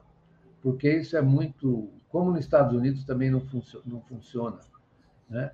porque 0.64 0.91
isso 0.91 1.15
é 1.15 1.22
muito. 1.22 1.89
Como 2.10 2.31
nos 2.31 2.39
Estados 2.39 2.76
Unidos 2.76 3.06
também 3.06 3.30
não, 3.30 3.41
funcio... 3.41 3.81
não 3.85 4.02
funciona. 4.02 4.57
Né? 5.30 5.52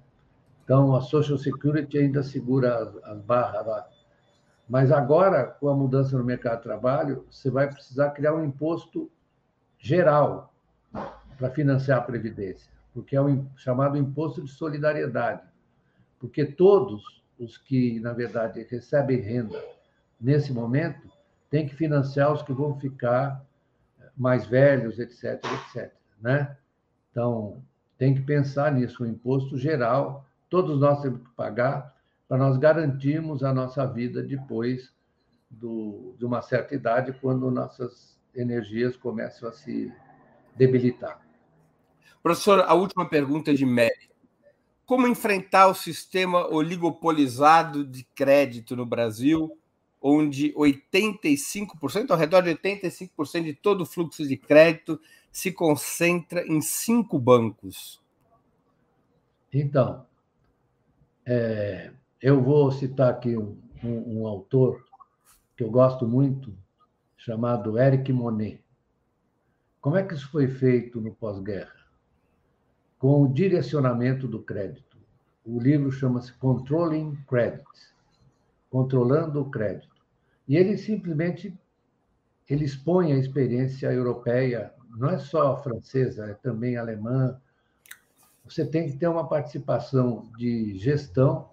Então, 0.64 0.96
a 0.96 1.02
Social 1.02 1.38
Security 1.38 1.98
ainda 1.98 2.24
segura 2.24 2.78
as, 2.78 2.96
as 3.04 3.22
barras 3.22 3.68
lá. 3.68 3.88
Mas 4.70 4.92
agora, 4.92 5.46
com 5.46 5.70
a 5.70 5.76
mudança 5.76 6.18
no 6.18 6.24
mercado 6.24 6.58
de 6.58 6.64
trabalho, 6.64 7.26
você 7.30 7.50
vai 7.50 7.70
precisar 7.70 8.12
criar 8.12 8.34
um 8.34 8.44
imposto 8.44 9.10
geral 9.78 10.54
para 11.38 11.50
financiar 11.52 12.00
a 12.00 12.02
Previdência 12.02 12.77
porque 12.98 13.16
é 13.16 13.22
o 13.22 13.46
chamado 13.56 13.96
imposto 13.96 14.44
de 14.44 14.50
solidariedade, 14.50 15.44
porque 16.18 16.44
todos 16.44 17.04
os 17.38 17.56
que, 17.56 18.00
na 18.00 18.12
verdade, 18.12 18.66
recebem 18.68 19.22
renda 19.22 19.64
nesse 20.20 20.52
momento 20.52 21.08
têm 21.48 21.68
que 21.68 21.76
financiar 21.76 22.34
os 22.34 22.42
que 22.42 22.52
vão 22.52 22.80
ficar 22.80 23.46
mais 24.18 24.48
velhos, 24.48 24.98
etc, 24.98 25.40
etc, 25.46 25.94
né? 26.20 26.58
Então, 27.12 27.64
tem 28.00 28.16
que 28.16 28.22
pensar 28.22 28.72
nisso, 28.74 29.04
o 29.04 29.08
imposto 29.08 29.60
geral, 29.60 30.26
todos 30.50 30.80
nós 30.80 31.00
temos 31.00 31.22
que 31.22 31.30
pagar 31.36 31.96
para 32.28 32.40
nós 32.40 32.58
garantirmos 32.58 33.44
a 33.44 33.54
nossa 33.54 33.86
vida 33.86 34.24
depois 34.24 34.92
do, 35.48 36.16
de 36.18 36.26
uma 36.26 36.42
certa 36.42 36.74
idade, 36.74 37.14
quando 37.22 37.52
nossas 37.52 38.18
energias 38.34 38.98
começam 38.98 39.48
a 39.48 39.52
se 39.52 39.94
debilitar. 40.56 41.27
Professor, 42.28 42.60
a 42.68 42.74
última 42.74 43.08
pergunta 43.08 43.54
de 43.54 43.66
Mary. 43.66 44.10
Como 44.86 45.08
enfrentar 45.08 45.68
o 45.68 45.74
sistema 45.74 46.46
oligopolizado 46.54 47.86
de 47.86 48.04
crédito 48.04 48.76
no 48.76 48.86
Brasil, 48.86 49.58
onde 50.02 50.52
85%, 50.52 52.12
ao 52.12 52.18
redor 52.18 52.42
de 52.42 52.50
85% 52.50 53.44
de 53.46 53.54
todo 53.54 53.80
o 53.80 53.86
fluxo 53.86 54.28
de 54.28 54.36
crédito 54.36 55.00
se 55.32 55.54
concentra 55.54 56.46
em 56.46 56.60
cinco 56.60 57.18
bancos? 57.18 58.04
Então, 59.54 60.06
é, 61.26 61.94
eu 62.22 62.44
vou 62.44 62.74
citar 62.74 63.10
aqui 63.10 63.38
um, 63.38 63.58
um, 63.82 64.20
um 64.20 64.28
autor 64.28 64.84
que 65.56 65.64
eu 65.64 65.72
gosto 65.72 66.06
muito, 66.06 66.54
chamado 67.16 67.80
Eric 67.80 68.12
Monet. 68.12 68.62
Como 69.80 69.96
é 69.96 70.04
que 70.04 70.14
isso 70.14 70.30
foi 70.30 70.50
feito 70.50 71.00
no 71.00 71.16
pós-guerra? 71.16 71.77
Com 72.98 73.24
o 73.24 73.28
direcionamento 73.28 74.28
do 74.28 74.42
crédito. 74.42 74.98
O 75.46 75.60
livro 75.60 75.92
chama-se 75.92 76.34
Controlling 76.34 77.16
Credit, 77.28 77.66
controlando 78.70 79.42
o 79.42 79.50
crédito. 79.50 79.96
E 80.48 80.58
ele 80.58 80.78
simplesmente 80.78 81.58
ele 82.50 82.64
expõe 82.64 83.12
a 83.12 83.18
experiência 83.18 83.92
europeia, 83.92 84.74
não 84.98 85.10
é 85.10 85.18
só 85.18 85.62
francesa, 85.62 86.26
é 86.26 86.34
também 86.34 86.78
alemã. 86.78 87.40
Você 88.46 88.66
tem 88.66 88.90
que 88.90 88.98
ter 88.98 89.08
uma 89.08 89.28
participação 89.28 90.30
de 90.38 90.78
gestão 90.78 91.50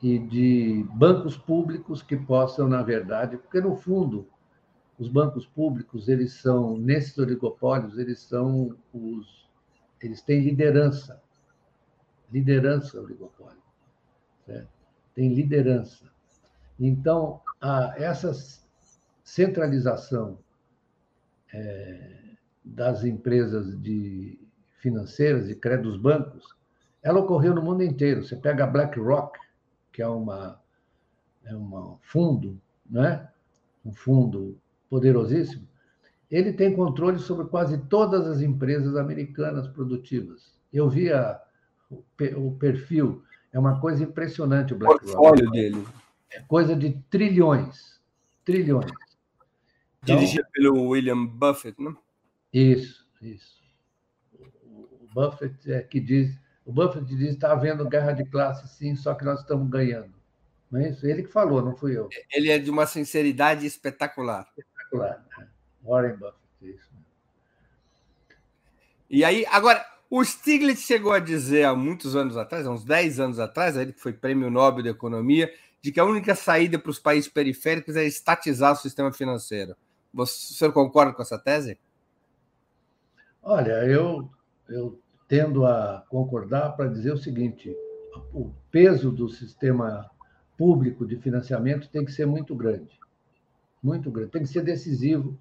e 0.00 0.18
de 0.18 0.86
bancos 0.94 1.36
públicos 1.36 2.02
que 2.02 2.16
possam, 2.16 2.68
na 2.68 2.82
verdade, 2.82 3.36
porque 3.36 3.60
no 3.60 3.76
fundo 3.76 4.28
os 4.98 5.08
bancos 5.08 5.44
públicos 5.44 6.08
eles 6.08 6.34
são 6.34 6.76
nesses 6.78 7.18
oligopólios 7.18 7.98
eles 7.98 8.20
são 8.20 8.76
os 8.92 9.43
eles 10.06 10.22
têm 10.22 10.40
liderança. 10.40 11.20
Liderança 12.32 13.00
oligopólio 13.00 13.62
certo? 14.44 14.68
tem 15.14 15.32
liderança. 15.32 16.04
Então 16.78 17.40
a, 17.60 17.94
essa 17.96 18.32
centralização 19.22 20.38
é, 21.52 22.10
das 22.64 23.04
empresas 23.04 23.80
de 23.80 24.38
financeiras 24.78 25.48
e 25.48 25.54
crédito 25.54 25.98
bancos 25.98 26.54
ela 27.02 27.20
ocorreu 27.20 27.54
no 27.54 27.62
mundo 27.62 27.82
inteiro. 27.82 28.24
Você 28.24 28.36
pega 28.36 28.64
a 28.64 28.66
BlackRock 28.66 29.38
que 29.92 30.02
é 30.02 30.08
uma 30.08 30.60
é 31.44 31.52
fundo 32.00 32.60
né? 32.88 33.28
Um 33.84 33.92
fundo 33.92 34.58
poderosíssimo, 34.88 35.66
ele 36.34 36.52
tem 36.52 36.74
controle 36.74 37.18
sobre 37.18 37.46
quase 37.46 37.78
todas 37.86 38.26
as 38.26 38.40
empresas 38.40 38.96
americanas 38.96 39.68
produtivas. 39.68 40.52
Eu 40.72 40.88
vi 40.88 41.12
a, 41.12 41.40
o 42.36 42.56
perfil, 42.58 43.22
é 43.52 43.58
uma 43.58 43.80
coisa 43.80 44.02
impressionante 44.02 44.74
o 44.74 44.76
BlackRock. 44.76 45.04
O 45.04 45.16
portfólio 45.16 45.50
dele. 45.50 45.86
É 46.32 46.40
coisa 46.40 46.74
de 46.74 46.92
trilhões, 47.08 48.00
trilhões. 48.44 48.90
Então, 50.02 50.16
Dirigido 50.16 50.46
pelo 50.52 50.88
William 50.88 51.24
Buffett, 51.24 51.80
não? 51.80 51.96
Isso, 52.52 53.06
isso. 53.22 53.62
O 54.36 55.06
Buffett 55.14 55.72
é 55.72 55.82
que 55.82 56.00
diz, 56.00 56.36
o 56.66 56.72
Buffett 56.72 57.06
diz 57.06 57.18
que 57.18 57.24
está 57.26 57.52
havendo 57.52 57.88
guerra 57.88 58.12
de 58.12 58.24
classe, 58.24 58.66
sim, 58.76 58.96
só 58.96 59.14
que 59.14 59.24
nós 59.24 59.40
estamos 59.40 59.70
ganhando. 59.70 60.12
Não 60.68 60.80
é 60.80 60.90
isso? 60.90 61.06
Ele 61.06 61.22
que 61.22 61.30
falou, 61.30 61.62
não 61.62 61.76
fui 61.76 61.96
eu. 61.96 62.08
Ele 62.32 62.50
é 62.50 62.58
de 62.58 62.70
uma 62.70 62.86
sinceridade 62.86 63.64
espetacular 63.64 64.48
claro. 64.94 65.20
Warren 65.84 66.16
Buffett, 66.16 66.36
isso. 66.62 66.90
E 69.08 69.24
aí, 69.24 69.44
agora, 69.50 69.84
o 70.10 70.24
Stiglitz 70.24 70.80
chegou 70.80 71.12
a 71.12 71.20
dizer 71.20 71.64
há 71.64 71.74
muitos 71.74 72.16
anos 72.16 72.36
atrás, 72.36 72.66
há 72.66 72.70
uns 72.70 72.84
10 72.84 73.20
anos 73.20 73.38
atrás, 73.38 73.76
ele 73.76 73.92
que 73.92 74.00
foi 74.00 74.12
prêmio 74.12 74.50
Nobel 74.50 74.82
de 74.82 74.88
Economia, 74.88 75.52
de 75.82 75.92
que 75.92 76.00
a 76.00 76.04
única 76.04 76.34
saída 76.34 76.78
para 76.78 76.90
os 76.90 76.98
países 76.98 77.30
periféricos 77.30 77.94
é 77.94 78.04
estatizar 78.04 78.72
o 78.72 78.76
sistema 78.76 79.12
financeiro. 79.12 79.76
Você, 80.12 80.54
o 80.54 80.56
senhor 80.56 80.72
concorda 80.72 81.12
com 81.12 81.22
essa 81.22 81.38
tese? 81.38 81.78
Olha, 83.42 83.84
eu, 83.84 84.30
eu 84.68 84.98
tendo 85.28 85.66
a 85.66 86.02
concordar 86.08 86.70
para 86.70 86.88
dizer 86.88 87.12
o 87.12 87.18
seguinte: 87.18 87.76
o 88.32 88.50
peso 88.70 89.10
do 89.10 89.28
sistema 89.28 90.10
público 90.56 91.06
de 91.06 91.16
financiamento 91.16 91.90
tem 91.90 92.04
que 92.04 92.12
ser 92.12 92.26
muito 92.26 92.54
grande 92.54 92.98
muito 93.84 94.10
grande. 94.10 94.30
Tem 94.30 94.42
que 94.42 94.48
ser 94.48 94.62
decisivo 94.62 95.38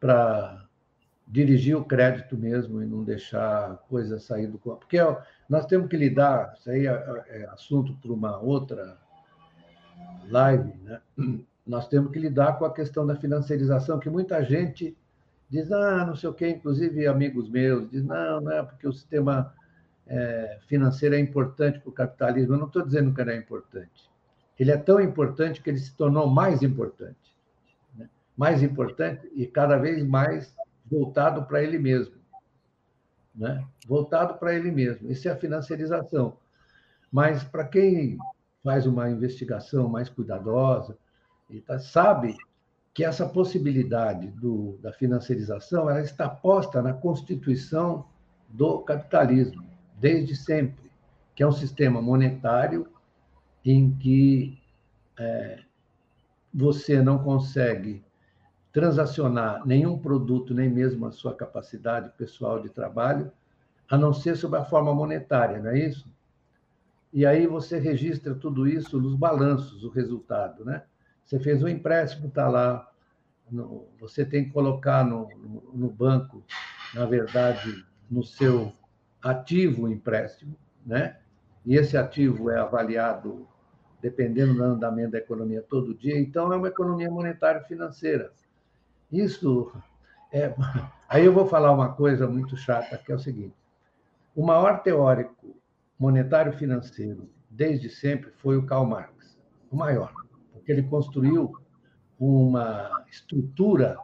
para 0.00 0.66
dirigir 1.30 1.76
o 1.76 1.84
crédito 1.84 2.36
mesmo 2.36 2.82
e 2.82 2.86
não 2.86 3.04
deixar 3.04 3.72
a 3.72 3.76
coisa 3.76 4.18
sair 4.18 4.48
do 4.48 4.58
corpo. 4.58 4.80
Porque 4.80 4.98
nós 5.48 5.64
temos 5.66 5.88
que 5.88 5.96
lidar, 5.96 6.54
isso 6.58 6.70
aí 6.70 6.86
é, 6.86 7.24
é 7.28 7.44
assunto 7.52 7.94
para 7.94 8.12
uma 8.12 8.38
outra 8.38 8.98
live, 10.28 10.72
né? 10.82 11.00
Nós 11.66 11.86
temos 11.86 12.10
que 12.10 12.18
lidar 12.18 12.58
com 12.58 12.64
a 12.64 12.72
questão 12.72 13.06
da 13.06 13.14
financiarização, 13.14 14.00
que 14.00 14.10
muita 14.10 14.42
gente 14.42 14.96
diz, 15.48 15.70
ah, 15.70 16.04
não 16.04 16.16
sei 16.16 16.28
o 16.28 16.34
quê, 16.34 16.48
inclusive 16.48 17.06
amigos 17.06 17.48
meus, 17.48 17.88
diz, 17.88 18.02
não, 18.02 18.40
não 18.40 18.50
é 18.50 18.62
porque 18.62 18.88
o 18.88 18.92
sistema 18.92 19.54
é, 20.06 20.58
financeiro 20.66 21.14
é 21.14 21.20
importante 21.20 21.78
para 21.78 21.90
o 21.90 21.92
capitalismo. 21.92 22.54
Eu 22.54 22.58
não 22.58 22.66
estou 22.66 22.82
dizendo 22.82 23.14
que 23.14 23.20
ele 23.20 23.32
é 23.32 23.36
importante. 23.36 24.10
Ele 24.58 24.72
é 24.72 24.76
tão 24.76 25.00
importante 25.00 25.62
que 25.62 25.70
ele 25.70 25.78
se 25.78 25.94
tornou 25.94 26.26
mais 26.26 26.62
importante 26.62 27.29
mais 28.36 28.62
importante 28.62 29.30
e 29.34 29.46
cada 29.46 29.76
vez 29.76 30.04
mais 30.04 30.54
voltado 30.90 31.44
para 31.44 31.62
ele 31.62 31.78
mesmo. 31.78 32.14
Né? 33.34 33.64
Voltado 33.86 34.34
para 34.34 34.54
ele 34.54 34.70
mesmo. 34.70 35.10
Isso 35.10 35.28
é 35.28 35.32
a 35.32 35.36
financiarização. 35.36 36.36
Mas 37.12 37.44
para 37.44 37.64
quem 37.64 38.18
faz 38.62 38.86
uma 38.86 39.10
investigação 39.10 39.88
mais 39.88 40.08
cuidadosa, 40.08 40.96
tá, 41.66 41.78
sabe 41.78 42.36
que 42.92 43.04
essa 43.04 43.26
possibilidade 43.26 44.28
do, 44.28 44.78
da 44.82 44.92
financiarização 44.92 45.88
ela 45.88 46.02
está 46.02 46.28
posta 46.28 46.82
na 46.82 46.92
constituição 46.92 48.06
do 48.48 48.80
capitalismo, 48.80 49.64
desde 49.98 50.34
sempre, 50.34 50.90
que 51.34 51.42
é 51.42 51.46
um 51.46 51.52
sistema 51.52 52.02
monetário 52.02 52.88
em 53.64 53.96
que 53.96 54.60
é, 55.18 55.60
você 56.52 57.00
não 57.00 57.18
consegue 57.18 58.02
transacionar 58.72 59.66
nenhum 59.66 59.98
produto, 59.98 60.54
nem 60.54 60.68
mesmo 60.68 61.06
a 61.06 61.12
sua 61.12 61.34
capacidade 61.34 62.10
pessoal 62.16 62.62
de 62.62 62.68
trabalho, 62.68 63.30
a 63.88 63.98
não 63.98 64.12
ser 64.12 64.36
sob 64.36 64.56
a 64.56 64.64
forma 64.64 64.94
monetária, 64.94 65.58
não 65.58 65.70
é 65.70 65.78
isso? 65.78 66.08
E 67.12 67.26
aí 67.26 67.46
você 67.46 67.78
registra 67.78 68.34
tudo 68.34 68.68
isso 68.68 69.00
nos 69.00 69.16
balanços, 69.16 69.82
o 69.82 69.90
resultado, 69.90 70.64
né? 70.64 70.84
Você 71.24 71.40
fez 71.40 71.62
um 71.62 71.68
empréstimo, 71.68 72.28
está 72.28 72.48
lá, 72.48 72.88
no, 73.50 73.86
você 73.98 74.24
tem 74.24 74.44
que 74.44 74.52
colocar 74.52 75.04
no, 75.04 75.28
no, 75.74 75.90
banco, 75.90 76.44
na 76.94 77.04
verdade, 77.04 77.84
no 78.08 78.22
seu 78.22 78.72
ativo 79.20 79.88
empréstimo, 79.88 80.56
né? 80.86 81.18
E 81.66 81.76
esse 81.76 81.96
ativo 81.96 82.48
é 82.48 82.58
avaliado 82.58 83.46
dependendo 84.00 84.54
do 84.54 84.62
andamento 84.62 85.12
da 85.12 85.18
economia 85.18 85.62
todo 85.68 85.94
dia, 85.94 86.18
então 86.18 86.52
é 86.52 86.56
uma 86.56 86.68
economia 86.68 87.10
monetária 87.10 87.60
financeira. 87.62 88.32
Isso 89.10 89.72
é. 90.32 90.54
Aí 91.08 91.24
eu 91.24 91.32
vou 91.32 91.46
falar 91.46 91.72
uma 91.72 91.92
coisa 91.92 92.28
muito 92.28 92.56
chata, 92.56 92.96
que 92.98 93.10
é 93.10 93.14
o 93.14 93.18
seguinte: 93.18 93.54
o 94.34 94.44
maior 94.44 94.82
teórico 94.82 95.56
monetário 95.98 96.52
financeiro 96.52 97.28
desde 97.50 97.90
sempre 97.90 98.30
foi 98.36 98.56
o 98.56 98.64
Karl 98.64 98.86
Marx, 98.86 99.36
o 99.70 99.76
maior, 99.76 100.12
porque 100.52 100.70
ele 100.70 100.84
construiu 100.84 101.52
uma 102.18 103.04
estrutura 103.10 103.98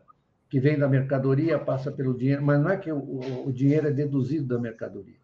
que 0.49 0.59
vem 0.59 0.79
da 0.79 0.89
mercadoria, 0.89 1.59
passa 1.59 1.93
pelo 1.93 2.17
dinheiro, 2.17 2.43
mas 2.43 2.61
não 2.61 2.71
é 2.71 2.77
que 2.77 2.91
o, 2.91 3.53
dinheiro 3.53 3.89
é 3.89 3.91
deduzido 3.91 4.47
da 4.47 4.59
mercadoria. 4.59 5.17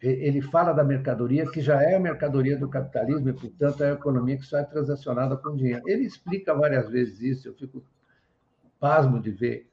Ele 0.00 0.40
fala 0.40 0.72
da 0.72 0.84
mercadoria 0.84 1.44
que 1.50 1.60
já 1.60 1.82
é 1.82 1.96
a 1.96 2.00
mercadoria 2.00 2.56
do 2.56 2.68
capitalismo 2.68 3.30
e, 3.30 3.32
portanto, 3.32 3.82
é 3.82 3.90
a 3.90 3.94
economia 3.94 4.36
que 4.36 4.46
só 4.46 4.58
é 4.58 4.64
transacionada 4.64 5.36
com 5.36 5.56
dinheiro. 5.56 5.82
Ele 5.88 6.04
explica 6.04 6.54
várias 6.54 6.88
vezes 6.88 7.20
isso, 7.20 7.48
eu 7.48 7.54
fico 7.54 7.82
pasmo 8.78 9.20
de 9.20 9.30
ver. 9.30 9.68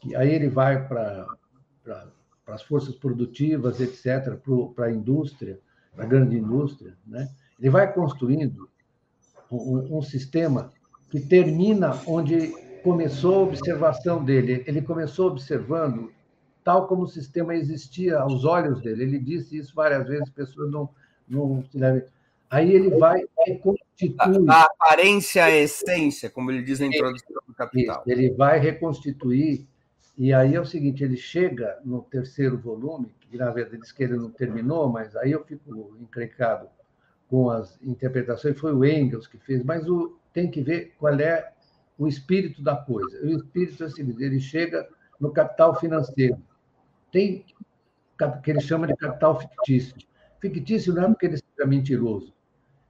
que 0.00 0.14
aí 0.16 0.30
ele 0.30 0.48
vai 0.48 0.86
para 0.86 1.26
as 2.46 2.62
forças 2.62 2.94
produtivas, 2.94 3.80
etc., 3.80 4.36
para 4.74 4.86
a 4.86 4.92
indústria, 4.92 5.60
para 5.94 6.04
a 6.04 6.08
grande 6.08 6.36
indústria. 6.36 6.96
Né? 7.06 7.28
Ele 7.58 7.70
vai 7.70 7.92
construindo 7.92 8.68
um, 9.50 9.98
um 9.98 10.02
sistema 10.02 10.72
que 11.10 11.20
termina 11.20 11.92
onde 12.06 12.52
começou 12.82 13.36
a 13.36 13.42
observação 13.42 14.24
dele. 14.24 14.64
Ele 14.66 14.82
começou 14.82 15.28
observando 15.28 16.12
tal 16.64 16.86
como 16.86 17.02
o 17.02 17.08
sistema 17.08 17.54
existia 17.54 18.18
aos 18.18 18.44
olhos 18.44 18.80
dele. 18.80 19.02
Ele 19.02 19.18
disse 19.18 19.56
isso 19.56 19.74
várias 19.74 20.06
vezes, 20.06 20.30
pessoas 20.30 20.70
não, 20.70 20.88
não 21.28 21.62
se 21.70 21.78
devem 21.78 22.04
Aí 22.52 22.70
ele 22.70 22.90
vai 22.98 23.24
reconstituir. 23.46 24.14
A, 24.18 24.54
a 24.56 24.62
aparência, 24.64 25.42
a 25.42 25.50
essência, 25.50 26.28
como 26.28 26.50
ele 26.50 26.62
diz 26.62 26.80
na 26.80 26.86
introdução 26.86 27.41
Capital. 27.66 28.02
Ele 28.06 28.30
vai 28.30 28.58
reconstituir, 28.58 29.66
e 30.16 30.32
aí 30.32 30.54
é 30.54 30.60
o 30.60 30.64
seguinte: 30.64 31.02
ele 31.02 31.16
chega 31.16 31.78
no 31.84 32.02
terceiro 32.02 32.58
volume, 32.58 33.14
que 33.20 33.36
na 33.36 33.50
verdade 33.50 33.82
diz 33.82 33.92
que 33.92 34.02
ele 34.02 34.16
não 34.16 34.30
terminou, 34.30 34.88
mas 34.88 35.16
aí 35.16 35.32
eu 35.32 35.44
fico 35.44 35.96
encrencado 36.00 36.68
com 37.28 37.50
as 37.50 37.80
interpretações, 37.82 38.58
foi 38.58 38.74
o 38.74 38.84
Engels 38.84 39.26
que 39.26 39.38
fez, 39.38 39.64
mas 39.64 39.88
o, 39.88 40.18
tem 40.32 40.50
que 40.50 40.60
ver 40.60 40.94
qual 40.98 41.14
é 41.18 41.52
o 41.98 42.06
espírito 42.06 42.62
da 42.62 42.76
coisa. 42.76 43.24
O 43.24 43.30
espírito 43.30 43.82
é 43.82 43.86
o 43.86 43.90
seguinte: 43.90 44.22
ele 44.22 44.40
chega 44.40 44.88
no 45.20 45.32
capital 45.32 45.78
financeiro. 45.78 46.36
Tem 47.10 47.44
que 48.42 48.50
ele 48.50 48.60
chama 48.60 48.86
de 48.86 48.94
capital 48.96 49.40
fictício. 49.40 49.94
Fictício 50.40 50.94
não 50.94 51.04
é 51.04 51.08
porque 51.08 51.26
ele 51.26 51.36
seja 51.36 51.68
mentiroso, 51.68 52.32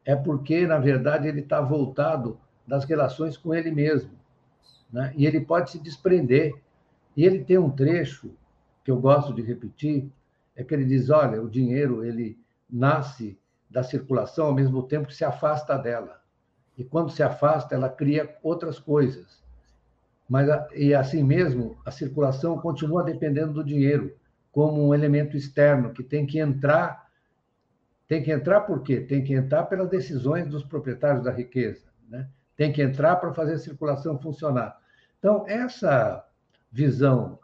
é 0.04 0.16
porque, 0.16 0.66
na 0.66 0.78
verdade, 0.78 1.28
ele 1.28 1.40
está 1.40 1.60
voltado 1.60 2.38
das 2.66 2.84
relações 2.84 3.36
com 3.36 3.54
ele 3.54 3.70
mesmo. 3.70 4.10
Né? 4.92 5.12
E 5.16 5.26
ele 5.26 5.40
pode 5.40 5.70
se 5.70 5.78
desprender 5.78 6.54
E 7.16 7.24
ele 7.24 7.44
tem 7.44 7.58
um 7.58 7.70
trecho 7.70 8.30
que 8.84 8.90
eu 8.90 9.00
gosto 9.00 9.32
de 9.32 9.42
repetir, 9.42 10.10
é 10.56 10.64
que 10.64 10.74
ele 10.74 10.84
diz, 10.84 11.08
olha, 11.08 11.40
o 11.40 11.48
dinheiro 11.48 12.04
ele 12.04 12.38
nasce 12.68 13.38
da 13.70 13.82
circulação 13.82 14.46
ao 14.46 14.54
mesmo 14.54 14.82
tempo 14.82 15.08
que 15.08 15.14
se 15.14 15.24
afasta 15.24 15.78
dela. 15.78 16.20
E 16.76 16.84
quando 16.84 17.10
se 17.10 17.22
afasta, 17.22 17.74
ela 17.74 17.88
cria 17.88 18.36
outras 18.42 18.78
coisas. 18.78 19.42
Mas 20.28 20.48
e 20.74 20.94
assim 20.94 21.22
mesmo, 21.22 21.76
a 21.84 21.90
circulação 21.90 22.58
continua 22.58 23.04
dependendo 23.04 23.52
do 23.52 23.64
dinheiro 23.64 24.16
como 24.50 24.86
um 24.86 24.94
elemento 24.94 25.36
externo 25.36 25.92
que 25.92 26.02
tem 26.02 26.26
que 26.26 26.38
entrar 26.38 27.02
tem 28.08 28.22
que 28.22 28.30
entrar 28.30 28.62
por 28.62 28.82
quê? 28.82 29.00
Tem 29.00 29.24
que 29.24 29.32
entrar 29.32 29.64
pelas 29.64 29.88
decisões 29.88 30.46
dos 30.46 30.62
proprietários 30.62 31.24
da 31.24 31.30
riqueza, 31.30 31.86
né? 32.06 32.28
Tem 32.54 32.70
que 32.70 32.82
entrar 32.82 33.16
para 33.16 33.32
fazer 33.32 33.54
a 33.54 33.58
circulação 33.58 34.18
funcionar. 34.18 34.78
Então, 35.22 35.46
essa 35.46 36.26
visão, 36.68 37.38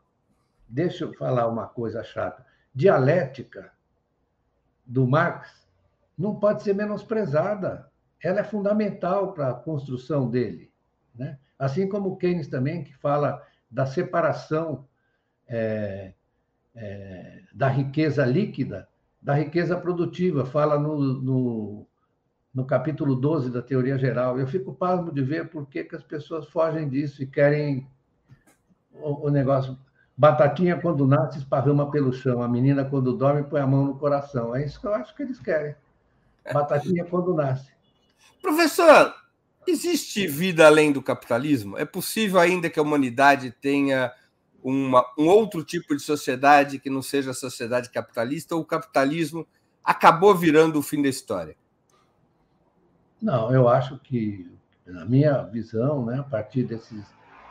deixa 0.68 1.04
eu 1.04 1.14
falar 1.14 1.46
uma 1.46 1.68
coisa 1.68 2.02
chata, 2.02 2.44
dialética 2.74 3.70
do 4.84 5.06
Marx 5.06 5.64
não 6.18 6.34
pode 6.34 6.64
ser 6.64 6.74
menosprezada. 6.74 7.88
Ela 8.20 8.40
é 8.40 8.44
fundamental 8.44 9.32
para 9.32 9.50
a 9.50 9.54
construção 9.54 10.28
dele. 10.28 10.72
Né? 11.14 11.38
Assim 11.56 11.88
como 11.88 12.16
Keynes 12.16 12.48
também, 12.48 12.82
que 12.82 12.96
fala 12.96 13.40
da 13.70 13.86
separação 13.86 14.88
é, 15.46 16.14
é, 16.74 17.42
da 17.54 17.68
riqueza 17.68 18.24
líquida 18.24 18.88
da 19.20 19.34
riqueza 19.34 19.76
produtiva, 19.76 20.46
fala 20.46 20.78
no, 20.78 20.98
no, 20.98 21.86
no, 22.58 22.64
capítulo 22.64 23.14
12 23.14 23.50
da 23.50 23.62
teoria 23.62 23.96
geral. 23.96 24.38
Eu 24.38 24.46
fico 24.48 24.74
pasmo 24.74 25.12
de 25.12 25.22
ver 25.22 25.48
por 25.48 25.66
que, 25.66 25.86
as 25.92 26.02
pessoas 26.02 26.48
fogem 26.48 26.88
disso 26.88 27.22
e 27.22 27.26
querem 27.26 27.88
o, 28.92 29.26
o 29.26 29.30
negócio. 29.30 29.78
Batatinha, 30.16 30.76
quando 30.76 31.06
nasce, 31.06 31.38
esparrama 31.38 31.88
pelo 31.88 32.12
chão. 32.12 32.42
A 32.42 32.48
menina, 32.48 32.84
quando 32.84 33.16
dorme, 33.16 33.44
põe 33.44 33.60
a 33.60 33.66
mão 33.66 33.84
no 33.84 33.96
coração. 33.96 34.56
É 34.56 34.64
isso 34.64 34.80
que 34.80 34.86
eu 34.88 34.94
acho 34.94 35.14
que 35.14 35.22
eles 35.22 35.38
querem. 35.38 35.76
Batatinha 36.52 37.04
quando 37.04 37.32
nasce. 37.32 37.70
Professor, 38.42 39.14
existe 39.64 40.26
vida 40.26 40.66
além 40.66 40.90
do 40.90 41.00
capitalismo? 41.00 41.78
É 41.78 41.84
possível 41.84 42.40
ainda 42.40 42.68
que 42.68 42.80
a 42.80 42.82
humanidade 42.82 43.52
tenha 43.60 44.12
uma, 44.60 45.04
um 45.16 45.28
outro 45.28 45.62
tipo 45.62 45.94
de 45.94 46.02
sociedade 46.02 46.80
que 46.80 46.90
não 46.90 47.02
seja 47.02 47.30
a 47.30 47.34
sociedade 47.34 47.88
capitalista, 47.90 48.56
ou 48.56 48.62
o 48.62 48.66
capitalismo 48.66 49.46
acabou 49.84 50.34
virando 50.34 50.80
o 50.80 50.82
fim 50.82 51.00
da 51.00 51.08
história? 51.08 51.56
Não, 53.20 53.52
eu 53.52 53.68
acho 53.68 53.98
que, 53.98 54.48
na 54.86 55.04
minha 55.04 55.42
visão, 55.42 56.06
né, 56.06 56.20
a 56.20 56.22
partir 56.22 56.62
desses, 56.64 57.04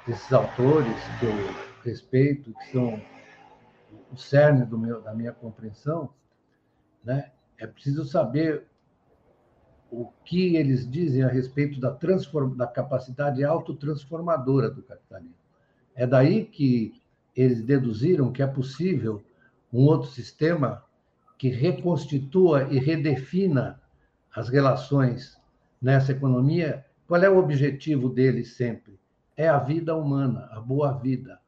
desses 0.06 0.32
autores 0.32 0.96
que 1.20 1.26
eu 1.26 1.54
respeito, 1.84 2.54
que 2.54 2.72
são 2.72 3.02
o 4.12 4.18
cerne 4.18 4.66
do 4.66 4.78
meu, 4.78 5.02
da 5.02 5.14
minha 5.14 5.34
compreensão, 5.34 6.10
né, 7.04 7.32
é 7.58 7.68
preciso 7.68 8.06
saber 8.06 8.66
o 9.92 10.06
que 10.24 10.56
eles 10.56 10.90
dizem 10.90 11.24
a 11.24 11.28
respeito 11.28 11.80
da, 11.80 11.92
transform, 11.92 12.56
da 12.56 12.68
capacidade 12.68 13.44
autotransformadora 13.44 14.70
do 14.70 14.82
capitalismo. 14.82 15.36
É 15.96 16.06
daí 16.06 16.46
que 16.46 17.02
eles 17.36 17.62
deduziram 17.62 18.32
que 18.32 18.42
é 18.42 18.48
possível 18.48 19.24
um 19.72 19.86
outro 19.86 20.10
sistema 20.10 20.84
que 21.38 21.50
reconstitua 21.50 22.64
e 22.64 22.80
redefina 22.80 23.82
as 24.34 24.50
relações 24.50 25.37
nessa 25.82 26.12
economia. 26.12 26.86
Qual 27.08 27.22
é 27.22 27.30
o 27.30 27.38
objetivo 27.38 28.10
deles 28.10 28.56
sempre? 28.56 29.00
É 29.36 29.48
a 29.48 29.60
vida 29.60 29.96
humana, 29.96 30.50
a 30.52 30.60
boa 30.60 30.92
vida, 30.94 31.40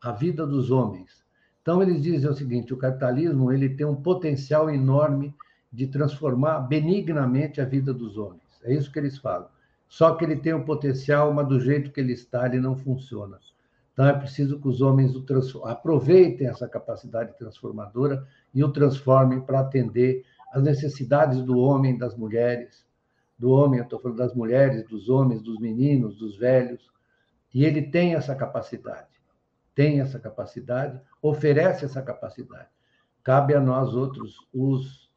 a 0.00 0.12
vida 0.12 0.46
dos 0.46 0.70
homens. 0.70 1.24
Então 1.60 1.82
eles 1.82 2.02
dizem 2.02 2.28
o 2.28 2.34
seguinte: 2.34 2.74
o 2.74 2.76
capitalismo 2.76 3.52
ele 3.52 3.70
tem 3.70 3.86
um 3.86 3.96
potencial 3.96 4.68
enorme 4.68 5.34
de 5.72 5.86
transformar 5.86 6.60
benignamente 6.60 7.60
a 7.60 7.64
vida 7.64 7.94
dos 7.94 8.18
homens. 8.18 8.42
É 8.62 8.74
isso 8.74 8.92
que 8.92 8.98
eles 8.98 9.16
falam. 9.18 9.48
Só 9.88 10.14
que 10.14 10.24
ele 10.24 10.36
tem 10.36 10.54
um 10.54 10.64
potencial, 10.64 11.32
mas 11.32 11.48
do 11.48 11.60
jeito 11.60 11.90
que 11.90 12.00
ele 12.00 12.12
está, 12.12 12.46
ele 12.46 12.60
não 12.60 12.76
funciona. 12.76 13.38
Então 13.92 14.06
é 14.06 14.12
preciso 14.12 14.58
que 14.58 14.68
os 14.68 14.80
homens 14.80 15.12
aproveitem 15.64 16.46
essa 16.46 16.66
capacidade 16.66 17.36
transformadora 17.36 18.26
e 18.54 18.64
o 18.64 18.72
transformem 18.72 19.40
para 19.40 19.60
atender 19.60 20.24
às 20.52 20.62
necessidades 20.62 21.42
do 21.42 21.58
homem, 21.58 21.98
das 21.98 22.16
mulheres, 22.16 22.84
do 23.42 23.50
homem, 23.50 23.80
estou 23.80 23.98
falando 23.98 24.18
das 24.18 24.32
mulheres, 24.32 24.88
dos 24.88 25.08
homens, 25.08 25.42
dos 25.42 25.58
meninos, 25.58 26.16
dos 26.16 26.38
velhos. 26.38 26.88
E 27.52 27.64
ele 27.64 27.82
tem 27.82 28.14
essa 28.14 28.36
capacidade, 28.36 29.10
tem 29.74 30.00
essa 30.00 30.16
capacidade, 30.20 31.00
oferece 31.20 31.84
essa 31.84 32.00
capacidade. 32.00 32.68
Cabe 33.24 33.52
a 33.52 33.60
nós 33.60 33.94
outros, 33.94 34.36
os 34.54 35.10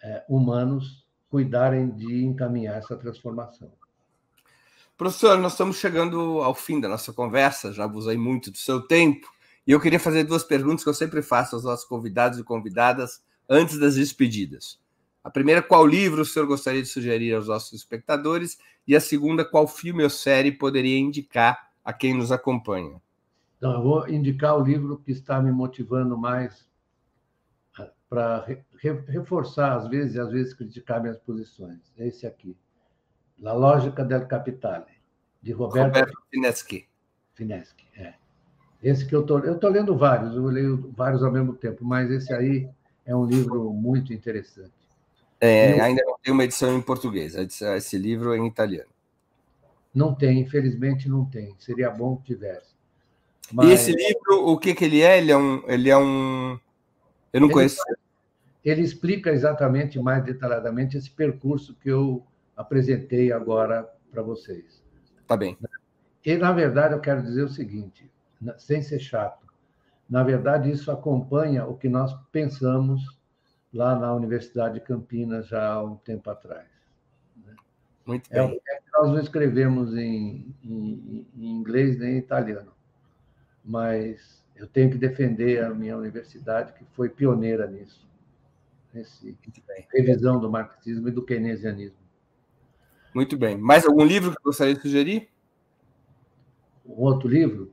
é, 0.00 0.24
humanos, 0.28 1.04
cuidarem 1.28 1.90
de 1.90 2.24
encaminhar 2.24 2.76
essa 2.76 2.96
transformação. 2.96 3.72
Professor, 4.96 5.36
nós 5.36 5.54
estamos 5.54 5.78
chegando 5.78 6.40
ao 6.40 6.54
fim 6.54 6.80
da 6.80 6.88
nossa 6.88 7.12
conversa, 7.12 7.72
já 7.72 7.82
abusei 7.82 8.16
muito 8.16 8.52
do 8.52 8.58
seu 8.58 8.80
tempo, 8.80 9.26
e 9.66 9.72
eu 9.72 9.80
queria 9.80 9.98
fazer 9.98 10.22
duas 10.22 10.44
perguntas 10.44 10.84
que 10.84 10.88
eu 10.88 10.94
sempre 10.94 11.20
faço 11.20 11.56
aos 11.56 11.64
nossos 11.64 11.84
convidados 11.84 12.38
e 12.38 12.44
convidadas 12.44 13.20
antes 13.48 13.76
das 13.76 13.96
despedidas. 13.96 14.78
A 15.24 15.30
primeira, 15.30 15.62
qual 15.62 15.86
livro 15.86 16.20
o 16.20 16.24
senhor 16.24 16.46
gostaria 16.46 16.82
de 16.82 16.88
sugerir 16.88 17.34
aos 17.34 17.48
nossos 17.48 17.72
espectadores? 17.72 18.58
E 18.86 18.94
a 18.94 19.00
segunda, 19.00 19.42
qual 19.42 19.66
filme 19.66 20.04
ou 20.04 20.10
série 20.10 20.52
poderia 20.52 20.98
indicar 20.98 21.70
a 21.82 21.94
quem 21.94 22.12
nos 22.12 22.30
acompanha? 22.30 23.00
Então, 23.56 23.72
eu 23.72 23.82
vou 23.82 24.06
indicar 24.06 24.54
o 24.54 24.62
livro 24.62 24.98
que 24.98 25.10
está 25.10 25.40
me 25.40 25.50
motivando 25.50 26.18
mais 26.18 26.68
ah, 27.78 27.90
para 28.06 28.46
reforçar, 29.08 29.78
às 29.78 29.88
vezes, 29.88 30.16
e 30.16 30.20
às 30.20 30.30
vezes 30.30 30.52
criticar 30.52 31.00
minhas 31.00 31.16
posições. 31.16 31.80
É 31.96 32.06
esse 32.06 32.26
aqui. 32.26 32.54
La 33.38 33.54
Lógica 33.54 34.04
del 34.04 34.26
Capitale, 34.26 34.92
de 35.40 35.52
Roberto, 35.52 35.86
Roberto 35.86 36.22
Fineschi. 36.30 36.86
Fineschi, 37.32 37.86
é. 37.96 38.12
Esse 38.82 39.06
que 39.06 39.16
eu 39.16 39.24
tô, 39.24 39.38
eu 39.38 39.58
tô 39.58 39.68
lendo 39.70 39.96
vários, 39.96 40.36
eu 40.36 40.44
leio 40.44 40.92
vários 40.94 41.22
ao 41.22 41.32
mesmo 41.32 41.54
tempo, 41.54 41.82
mas 41.82 42.10
esse 42.10 42.34
aí 42.34 42.68
é 43.06 43.16
um 43.16 43.24
livro 43.24 43.72
muito 43.72 44.12
interessante. 44.12 44.83
É, 45.40 45.80
ainda 45.80 46.02
não 46.04 46.16
tem 46.22 46.32
uma 46.32 46.44
edição 46.44 46.76
em 46.76 46.80
português, 46.80 47.34
esse 47.34 47.98
livro 47.98 48.32
é 48.32 48.38
em 48.38 48.46
italiano. 48.46 48.88
Não 49.94 50.14
tem, 50.14 50.40
infelizmente 50.40 51.08
não 51.08 51.24
tem. 51.24 51.54
Seria 51.58 51.90
bom 51.90 52.16
que 52.16 52.34
tivesse. 52.34 52.74
Mas... 53.52 53.68
E 53.68 53.72
esse 53.72 53.92
livro, 53.92 54.48
o 54.48 54.58
que, 54.58 54.74
que 54.74 54.84
ele 54.84 55.02
é? 55.02 55.18
Ele 55.18 55.30
é 55.30 55.36
um. 55.36 55.62
Ele 55.68 55.90
é 55.90 55.96
um... 55.96 56.58
Eu 57.32 57.40
não 57.40 57.48
ele, 57.48 57.54
conheço. 57.54 57.80
Ele 58.64 58.80
explica 58.80 59.30
exatamente, 59.30 59.98
mais 60.00 60.24
detalhadamente, 60.24 60.96
esse 60.96 61.10
percurso 61.10 61.76
que 61.80 61.90
eu 61.90 62.24
apresentei 62.56 63.30
agora 63.30 63.88
para 64.10 64.22
vocês. 64.22 64.82
Tá 65.26 65.36
bem. 65.36 65.56
E, 66.24 66.36
na 66.36 66.52
verdade, 66.52 66.94
eu 66.94 67.00
quero 67.00 67.22
dizer 67.22 67.42
o 67.42 67.48
seguinte, 67.48 68.10
sem 68.56 68.80
ser 68.82 68.98
chato. 68.98 69.44
Na 70.08 70.22
verdade, 70.22 70.70
isso 70.70 70.90
acompanha 70.90 71.66
o 71.66 71.76
que 71.76 71.88
nós 71.88 72.14
pensamos 72.32 73.13
lá 73.74 73.98
na 73.98 74.14
Universidade 74.14 74.74
de 74.74 74.80
Campinas 74.80 75.48
já 75.48 75.72
há 75.72 75.82
um 75.82 75.96
tempo 75.96 76.30
atrás. 76.30 76.68
Né? 77.36 77.54
Muito 78.06 78.32
é 78.32 78.46
bem. 78.46 78.60
É, 78.68 78.80
nós 78.92 79.10
não 79.10 79.18
escrevemos 79.18 79.96
em, 79.96 80.54
em, 80.62 81.26
em 81.36 81.50
inglês 81.50 81.98
nem 81.98 82.14
em 82.14 82.18
italiano, 82.18 82.72
mas 83.64 84.44
eu 84.54 84.68
tenho 84.68 84.90
que 84.90 84.96
defender 84.96 85.64
a 85.64 85.70
minha 85.70 85.96
universidade, 85.96 86.72
que 86.74 86.84
foi 86.92 87.08
pioneira 87.08 87.66
nisso, 87.66 88.08
nesse 88.92 89.36
revisão 89.92 90.38
do 90.38 90.48
marxismo 90.48 91.08
e 91.08 91.10
do 91.10 91.24
keynesianismo. 91.24 91.98
Muito 93.12 93.36
bem. 93.36 93.58
Mais 93.58 93.84
algum 93.84 94.04
livro 94.04 94.30
que 94.30 94.42
gostaria 94.42 94.74
de 94.74 94.80
sugerir? 94.80 95.28
Um 96.86 97.02
outro 97.02 97.28
livro? 97.28 97.72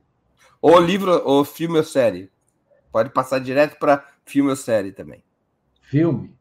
Ou 0.60 0.80
livro, 0.80 1.10
ou 1.24 1.44
filme 1.44 1.78
ou 1.78 1.84
série. 1.84 2.30
Pode 2.90 3.10
passar 3.10 3.38
direto 3.38 3.78
para 3.78 4.06
filme 4.24 4.50
ou 4.50 4.56
série 4.56 4.92
também. 4.92 5.22
Filme. 5.92 6.34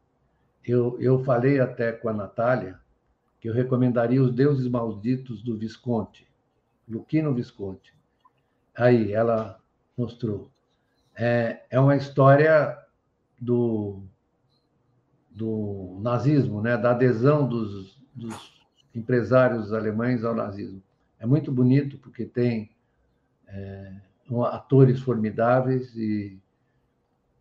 Eu, 0.65 0.97
eu 1.01 1.25
falei 1.25 1.59
até 1.59 1.91
com 1.91 2.07
a 2.07 2.13
Natália 2.13 2.79
que 3.37 3.49
eu 3.49 3.53
recomendaria 3.53 4.23
Os 4.23 4.33
Deuses 4.33 4.65
Malditos 4.65 5.43
do 5.43 5.57
Visconti, 5.57 6.25
Luquino 6.87 7.33
Visconti. 7.33 7.93
Aí, 8.73 9.11
ela 9.11 9.59
mostrou. 9.97 10.49
É, 11.13 11.65
é 11.69 11.77
uma 11.77 11.97
história 11.97 12.77
do, 13.37 14.01
do 15.29 15.99
nazismo, 16.01 16.61
né? 16.61 16.77
da 16.77 16.91
adesão 16.91 17.45
dos, 17.45 18.01
dos 18.15 18.65
empresários 18.95 19.73
alemães 19.73 20.23
ao 20.23 20.33
nazismo. 20.33 20.81
É 21.19 21.25
muito 21.25 21.51
bonito 21.51 21.97
porque 21.97 22.23
tem 22.23 22.71
é, 23.49 23.95
atores 24.49 25.01
formidáveis 25.01 25.93
e, 25.97 26.39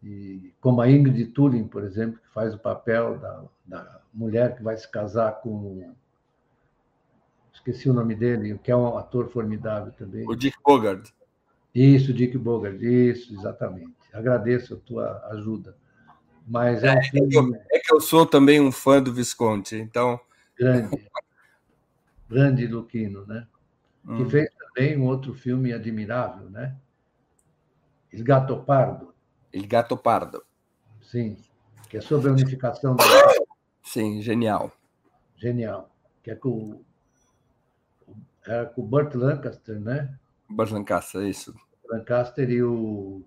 e, 0.03 0.53
como 0.61 0.81
a 0.81 0.91
Ingrid 0.91 1.27
Turing, 1.27 1.69
por 1.69 1.85
exemplo, 1.85 2.19
que 2.21 2.29
faz 2.31 2.55
o 2.55 2.59
papel 2.59 3.19
da, 3.19 3.45
da 3.67 4.01
mulher 4.13 4.57
que 4.57 4.63
vai 4.63 4.77
se 4.77 4.89
casar 4.89 5.41
com 5.41 5.93
esqueci 7.53 7.91
o 7.91 7.93
nome 7.93 8.15
dele, 8.15 8.59
que 8.63 8.71
é 8.71 8.77
um 8.77 8.97
ator 8.97 9.29
formidável 9.29 9.93
também. 9.93 10.27
O 10.27 10.35
Dick 10.35 10.57
Bogard. 10.65 11.13
Isso, 11.75 12.13
Dick 12.13 12.37
Bogart, 12.37 12.81
isso, 12.81 13.35
exatamente. 13.35 13.95
Agradeço 14.13 14.75
a 14.75 14.77
tua 14.79 15.29
ajuda. 15.31 15.77
Mas 16.47 16.83
é, 16.83 16.99
um 16.99 17.03
filme... 17.03 17.21
é, 17.21 17.29
que 17.29 17.37
eu, 17.37 17.63
é 17.71 17.79
que 17.79 17.95
eu 17.95 18.01
sou 18.01 18.27
também 18.27 18.61
um 18.61 18.73
fã 18.73 19.01
do 19.01 19.13
Visconti, 19.13 19.77
então. 19.77 20.19
Grande. 20.59 21.11
Grande 22.29 22.67
Luquino, 22.67 23.27
né? 23.27 23.47
Hum. 24.07 24.17
Que 24.17 24.31
fez 24.31 24.51
também 24.55 24.99
um 24.99 25.05
outro 25.05 25.35
filme 25.35 25.73
admirável, 25.73 26.49
né? 26.51 26.75
Il 28.13 28.25
Gato 28.25 28.57
Pardo. 28.57 29.15
Il 29.53 29.67
Gato 29.67 29.97
Pardo. 29.97 30.45
Sim, 31.03 31.37
que 31.89 31.97
é 31.97 32.01
sobre 32.01 32.29
a 32.29 32.33
unificação 32.33 32.95
da. 32.95 33.05
Sim, 33.83 34.23
genial. 34.23 34.73
Genial. 35.37 35.91
Que 36.23 36.31
é 36.31 36.35
com, 36.35 36.83
é 38.47 38.65
com 38.67 38.83
o 38.83 38.87
Burt 38.87 39.15
Lancaster, 39.15 39.81
né? 39.81 40.17
Burt 40.49 40.71
Lancaster, 40.71 41.23
isso. 41.23 41.55
Lancaster 41.89 42.49
e 42.51 42.63
o, 42.63 43.25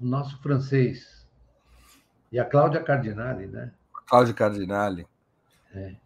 o 0.00 0.04
nosso 0.04 0.40
francês. 0.40 1.26
E 2.30 2.38
a 2.38 2.44
Cláudia 2.44 2.82
Cardinale, 2.82 3.46
né? 3.46 3.72
Cláudia 4.06 4.32
Cardinale. 4.32 5.06
É. 5.74 5.96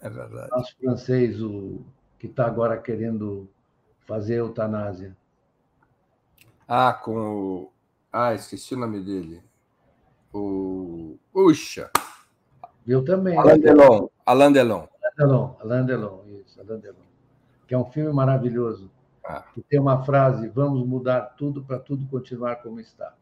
É 0.00 0.08
verdade. 0.10 0.50
Nosso 0.50 0.76
francês, 0.76 1.42
o 1.42 1.84
que 2.18 2.26
está 2.26 2.46
agora 2.46 2.76
querendo 2.78 3.48
fazer 4.06 4.36
eutanásia. 4.36 5.16
Ah, 6.66 6.92
com 6.92 7.16
o. 7.16 7.72
Ah, 8.12 8.34
esqueci 8.34 8.74
o 8.74 8.78
nome 8.78 9.00
dele. 9.00 9.42
O. 10.32 11.16
Puxa! 11.32 11.90
Eu 12.86 13.04
também. 13.04 13.36
Alain 13.38 13.60
Delon. 13.60 14.08
Alain 14.26 14.52
Delon. 14.52 14.88
Alain 15.02 15.14
Delon, 15.16 15.56
Alain 15.60 15.86
Delon, 15.86 16.22
isso, 16.28 16.60
Alain 16.60 16.80
Delon. 16.80 16.96
Que 17.66 17.74
é 17.74 17.78
um 17.78 17.84
filme 17.84 18.12
maravilhoso. 18.12 18.90
Ah. 19.24 19.44
Que 19.54 19.62
tem 19.62 19.78
uma 19.78 20.02
frase: 20.04 20.48
vamos 20.48 20.86
mudar 20.86 21.20
tudo 21.36 21.62
para 21.62 21.78
tudo 21.78 22.06
continuar 22.06 22.56
como 22.56 22.80
está. 22.80 23.14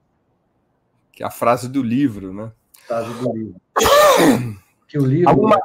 Que 1.12 1.22
é 1.22 1.26
a 1.26 1.30
frase 1.30 1.68
do 1.68 1.82
livro, 1.82 2.32
né? 2.32 2.52
Frase 2.86 3.12
do 3.14 3.32
livro. 3.32 3.60
que 4.88 4.98
o 4.98 5.04
livro. 5.04 5.28
Alguma... 5.28 5.60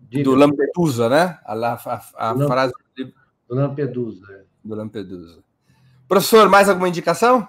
Do 0.00 0.34
Lampedusa, 0.34 1.08
né? 1.08 1.38
A, 1.44 1.52
a, 1.52 1.74
a, 1.74 2.30
a 2.30 2.46
frase 2.46 2.72
do 3.48 3.54
Lampedusa. 3.54 4.32
É. 4.32 4.44
Do 4.64 4.74
Lampedusa. 4.74 5.42
Professor, 6.08 6.48
mais 6.48 6.70
alguma 6.70 6.88
indicação? 6.88 7.46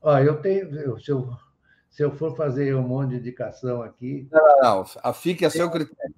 Ó, 0.00 0.18
eu 0.18 0.40
tenho. 0.40 0.98
Se 0.98 1.10
eu, 1.10 1.30
se 1.90 2.02
eu 2.02 2.10
for 2.10 2.34
fazer 2.34 2.74
um 2.74 2.82
monte 2.82 3.10
de 3.10 3.16
indicação 3.16 3.82
aqui. 3.82 4.26
Não, 4.32 4.60
não, 4.62 4.84
não. 5.04 5.12
Fique 5.12 5.44
a 5.44 5.50
seu 5.50 5.70
critério. 5.70 6.14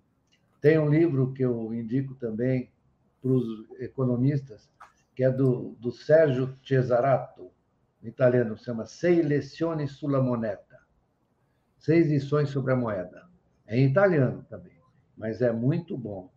Tem 0.61 0.79
um 0.79 0.89
livro 0.89 1.33
que 1.33 1.43
eu 1.43 1.75
indico 1.75 2.15
também 2.15 2.71
para 3.21 3.31
os 3.31 3.69
economistas, 3.81 4.71
que 5.15 5.25
é 5.25 5.31
do, 5.31 5.77
do 5.81 5.91
Sérgio 5.91 6.57
Cesarato, 6.65 7.51
italiano, 8.03 8.57
se 8.57 8.65
chama 8.65 8.87
Sei 8.87 9.21
lezioni 9.21 9.89
sulla 9.89 10.23
moneta. 10.23 10.79
Seis 11.77 12.09
lições 12.09 12.51
sobre 12.51 12.73
a 12.73 12.77
moeda. 12.77 13.29
É 13.67 13.77
em 13.77 13.87
italiano 13.87 14.45
também, 14.49 14.79
mas 15.17 15.43
é 15.43 15.53
muito 15.53 15.97
bom. 15.97 16.33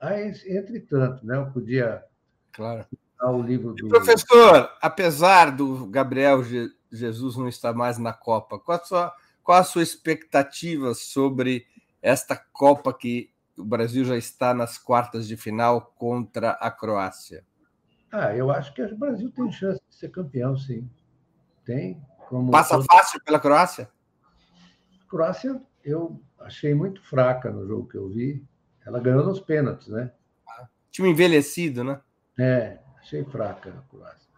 Ah, 0.00 0.20
entretanto, 0.20 1.24
né, 1.24 1.36
eu 1.36 1.50
podia 1.52 2.04
claro. 2.52 2.84
O 3.30 3.42
livro 3.42 3.74
do. 3.74 3.88
professor, 3.88 4.70
apesar 4.80 5.50
do 5.50 5.86
Gabriel 5.86 6.42
Jesus 6.90 7.36
não 7.36 7.48
estar 7.48 7.72
mais 7.72 7.98
na 7.98 8.12
Copa, 8.12 8.58
qual 8.58 8.78
a 8.78 8.84
sua, 8.84 9.16
qual 9.42 9.58
a 9.58 9.64
sua 9.64 9.82
expectativa 9.82 10.94
sobre 10.94 11.66
esta 12.00 12.36
Copa 12.36 12.92
que 12.92 13.30
o 13.56 13.64
Brasil 13.64 14.04
já 14.04 14.16
está 14.16 14.52
nas 14.52 14.78
quartas 14.78 15.26
de 15.26 15.36
final 15.36 15.92
contra 15.96 16.50
a 16.52 16.70
Croácia? 16.70 17.44
Ah, 18.10 18.34
eu 18.36 18.50
acho 18.50 18.74
que 18.74 18.82
o 18.82 18.96
Brasil 18.96 19.30
tem 19.30 19.50
chance 19.50 19.80
de 19.88 19.94
ser 19.94 20.10
campeão, 20.10 20.56
sim. 20.56 20.88
Tem. 21.64 22.02
Como 22.28 22.50
Passa 22.50 22.82
fácil 22.82 23.22
pela 23.24 23.40
Croácia? 23.40 23.90
A 25.00 25.10
Croácia, 25.10 25.62
eu 25.84 26.20
achei 26.40 26.74
muito 26.74 27.02
fraca 27.02 27.50
no 27.50 27.66
jogo 27.66 27.88
que 27.88 27.96
eu 27.96 28.08
vi. 28.08 28.44
Ela 28.84 29.00
ganhou 29.00 29.24
nos 29.24 29.40
pênaltis, 29.40 29.88
né? 29.88 30.12
Time 30.90 31.08
envelhecido, 31.08 31.84
né? 31.84 32.00
É, 32.38 32.78
achei 33.02 33.24
fraca 33.24 33.70
a 33.70 33.90
Croácia. 33.90 34.32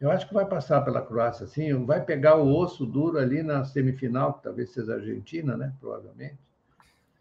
Eu 0.00 0.10
acho 0.10 0.26
que 0.26 0.34
vai 0.34 0.44
passar 0.44 0.82
pela 0.82 1.00
Croácia, 1.00 1.46
sim. 1.46 1.84
Vai 1.84 2.04
pegar 2.04 2.36
o 2.36 2.54
osso 2.54 2.84
duro 2.84 3.18
ali 3.18 3.42
na 3.42 3.64
semifinal, 3.64 4.34
que 4.34 4.42
talvez 4.42 4.70
seja 4.70 4.92
a 4.92 4.96
Argentina, 4.96 5.56
né? 5.56 5.72
Provavelmente. 5.80 6.38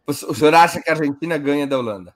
O 0.08 0.14
senhor 0.14 0.54
acha 0.54 0.82
que 0.82 0.90
a 0.90 0.94
Argentina 0.94 1.38
ganha 1.38 1.66
da 1.66 1.78
Holanda? 1.78 2.14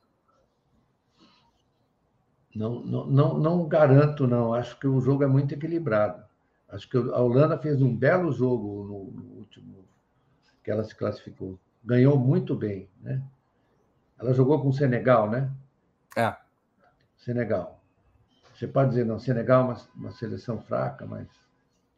Não, 2.53 2.81
não, 2.81 3.05
não, 3.07 3.37
não 3.37 3.67
garanto, 3.67 4.27
não. 4.27 4.53
Acho 4.53 4.77
que 4.77 4.87
o 4.87 4.99
jogo 4.99 5.23
é 5.23 5.27
muito 5.27 5.53
equilibrado. 5.53 6.23
Acho 6.67 6.89
que 6.89 6.97
a 6.97 7.19
Holanda 7.19 7.57
fez 7.57 7.81
um 7.81 7.95
belo 7.95 8.31
jogo 8.31 8.83
no, 8.83 9.21
no 9.21 9.39
último 9.39 9.85
que 10.63 10.69
ela 10.69 10.83
se 10.83 10.93
classificou. 10.93 11.57
Ganhou 11.83 12.17
muito 12.17 12.55
bem, 12.55 12.89
né? 13.01 13.23
Ela 14.19 14.33
jogou 14.33 14.61
com 14.61 14.67
o 14.67 14.73
Senegal, 14.73 15.29
né? 15.29 15.49
É. 16.15 16.35
Senegal. 17.17 17.78
Você 18.59 18.67
pode 18.67 18.89
dizer, 18.89 19.05
não, 19.05 19.17
Senegal 19.17 19.61
é 19.61 19.63
uma, 19.63 19.77
uma 19.95 20.11
seleção 20.11 20.61
fraca, 20.61 21.05
mas 21.05 21.25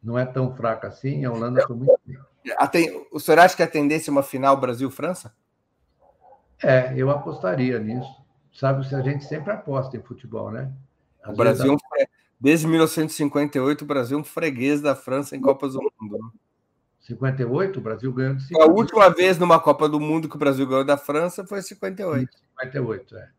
não 0.00 0.16
é 0.16 0.24
tão 0.24 0.54
fraca 0.54 0.86
assim. 0.86 1.24
A 1.24 1.32
Holanda 1.32 1.66
foi 1.66 1.74
muito 1.74 2.00
bem. 2.06 2.16
O 3.10 3.18
senhor 3.18 3.40
acha 3.40 3.56
que 3.56 3.64
a 3.64 3.66
tendência 3.66 4.10
é 4.10 4.12
uma 4.12 4.22
final 4.22 4.56
Brasil-França? 4.56 5.34
É, 6.62 6.94
eu 6.96 7.10
apostaria 7.10 7.80
nisso. 7.80 8.22
Sabe, 8.52 8.86
se 8.86 8.94
a 8.94 9.00
gente 9.00 9.24
sempre 9.24 9.52
aposta 9.52 9.96
em 9.96 10.02
futebol, 10.02 10.52
né? 10.52 10.70
Às 11.20 11.34
o 11.34 11.36
Brasil, 11.36 11.76
vezes... 11.94 12.08
desde 12.38 12.68
1958, 12.68 13.82
o 13.82 13.86
Brasil 13.86 14.16
é 14.16 14.20
um 14.20 14.24
freguês 14.24 14.80
da 14.80 14.94
França 14.94 15.36
em 15.36 15.40
Copas 15.40 15.72
do 15.72 15.80
Mundo. 16.00 16.32
58, 17.00 17.76
o 17.76 17.82
Brasil 17.82 18.12
ganhou 18.12 18.36
de 18.36 18.42
58. 18.44 18.70
A 18.70 18.72
última 18.72 19.10
vez 19.10 19.36
numa 19.36 19.58
Copa 19.58 19.88
do 19.88 19.98
Mundo 19.98 20.28
que 20.28 20.36
o 20.36 20.38
Brasil 20.38 20.64
ganhou 20.64 20.84
da 20.84 20.96
França 20.96 21.44
foi 21.44 21.60
58. 21.60 22.30
58, 22.60 23.16
é. 23.16 23.30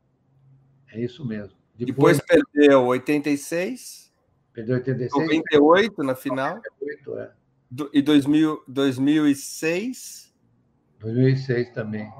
É 0.90 1.00
isso 1.00 1.26
mesmo. 1.26 1.63
Depois, 1.76 2.18
Depois 2.18 2.44
perdeu 2.54 2.86
86. 2.86 4.14
Perdeu 4.54 4.76
86. 4.76 5.28
98 5.28 6.04
na 6.04 6.16
final. 6.16 6.56
98, 6.56 7.20
é. 7.20 7.32
E 7.94 8.02
2000, 8.02 8.64
2006. 8.68 10.34
2006 11.00 11.74
também. 11.74 12.12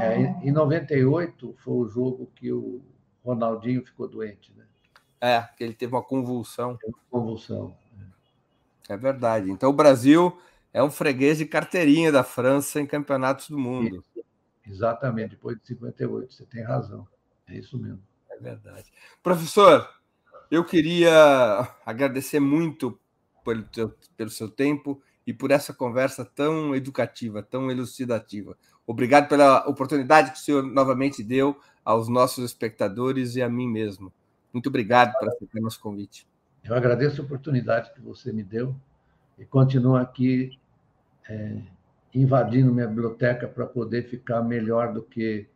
É, 0.00 0.46
em 0.46 0.52
98 0.52 1.54
foi 1.58 1.74
o 1.74 1.88
jogo 1.88 2.30
que 2.34 2.52
o 2.52 2.80
Ronaldinho 3.24 3.84
ficou 3.84 4.08
doente, 4.08 4.52
né? 4.56 4.64
É, 5.20 5.42
que 5.56 5.64
ele 5.64 5.74
teve 5.74 5.92
uma 5.92 6.02
convulsão. 6.02 6.78
Uma 6.84 6.98
convulsão. 7.10 7.76
É 8.88 8.96
verdade. 8.96 9.50
Então 9.50 9.68
o 9.68 9.72
Brasil 9.72 10.38
é 10.72 10.82
um 10.82 10.90
freguês 10.90 11.38
de 11.38 11.44
carteirinha 11.44 12.10
da 12.10 12.22
França 12.22 12.80
em 12.80 12.86
campeonatos 12.86 13.50
do 13.50 13.58
mundo. 13.58 14.04
Exatamente, 14.66 15.30
depois 15.30 15.58
de 15.58 15.66
58, 15.66 16.32
você 16.32 16.44
tem 16.46 16.62
razão. 16.62 17.06
É 17.46 17.56
isso 17.56 17.78
mesmo. 17.78 18.02
É 18.38 18.42
verdade. 18.42 18.92
Professor, 19.22 19.88
eu 20.50 20.64
queria 20.64 21.68
agradecer 21.84 22.40
muito 22.40 22.98
pelo, 23.44 23.62
teu, 23.64 23.94
pelo 24.16 24.30
seu 24.30 24.48
tempo 24.48 25.02
e 25.26 25.32
por 25.32 25.50
essa 25.50 25.74
conversa 25.74 26.24
tão 26.24 26.74
educativa, 26.74 27.42
tão 27.42 27.70
elucidativa. 27.70 28.56
Obrigado 28.86 29.28
pela 29.28 29.68
oportunidade 29.68 30.30
que 30.30 30.38
o 30.38 30.40
senhor 30.40 30.62
novamente 30.62 31.22
deu 31.22 31.58
aos 31.84 32.08
nossos 32.08 32.44
espectadores 32.44 33.36
e 33.36 33.42
a 33.42 33.48
mim 33.48 33.68
mesmo. 33.68 34.12
Muito 34.52 34.68
obrigado 34.68 35.12
por 35.18 35.28
aceitar 35.28 35.60
nosso 35.60 35.80
convite. 35.80 36.26
Eu 36.64 36.74
agradeço 36.74 37.20
a 37.20 37.24
oportunidade 37.24 37.92
que 37.92 38.00
você 38.00 38.32
me 38.32 38.42
deu 38.42 38.74
e 39.38 39.44
continuo 39.44 39.96
aqui 39.96 40.58
é, 41.28 41.60
invadindo 42.14 42.72
minha 42.72 42.86
biblioteca 42.86 43.46
para 43.46 43.66
poder 43.66 44.08
ficar 44.08 44.42
melhor 44.42 44.92
do 44.92 45.02
que 45.02 45.46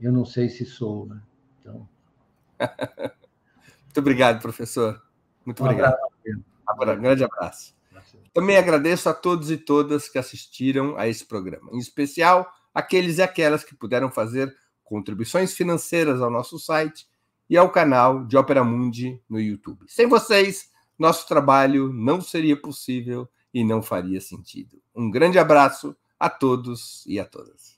eu 0.00 0.12
não 0.12 0.24
sei 0.24 0.48
se 0.48 0.64
sou. 0.64 1.06
Né? 1.06 1.20
Então... 1.60 1.88
Muito 3.84 3.98
obrigado, 3.98 4.40
professor. 4.40 5.02
Muito 5.44 5.62
um 5.62 5.66
obrigado. 5.66 5.96
Abraço, 6.66 6.98
um 6.98 7.02
grande 7.02 7.24
abraço. 7.24 7.78
Também 8.32 8.56
agradeço 8.56 9.08
a 9.08 9.14
todos 9.14 9.50
e 9.50 9.56
todas 9.56 10.08
que 10.08 10.18
assistiram 10.18 10.96
a 10.96 11.08
esse 11.08 11.24
programa, 11.24 11.70
em 11.72 11.78
especial 11.78 12.46
aqueles 12.74 13.18
e 13.18 13.22
aquelas 13.22 13.64
que 13.64 13.74
puderam 13.74 14.10
fazer 14.10 14.54
contribuições 14.84 15.54
financeiras 15.54 16.20
ao 16.20 16.30
nosso 16.30 16.58
site 16.58 17.06
e 17.48 17.56
ao 17.56 17.70
canal 17.70 18.24
de 18.24 18.36
Opera 18.36 18.62
Mundi 18.62 19.20
no 19.28 19.40
YouTube. 19.40 19.84
Sem 19.88 20.06
vocês, 20.06 20.70
nosso 20.98 21.26
trabalho 21.26 21.92
não 21.92 22.20
seria 22.20 22.60
possível 22.60 23.28
e 23.52 23.64
não 23.64 23.82
faria 23.82 24.20
sentido. 24.20 24.80
Um 24.94 25.10
grande 25.10 25.38
abraço 25.38 25.96
a 26.18 26.28
todos 26.28 27.04
e 27.06 27.18
a 27.18 27.24
todas. 27.24 27.77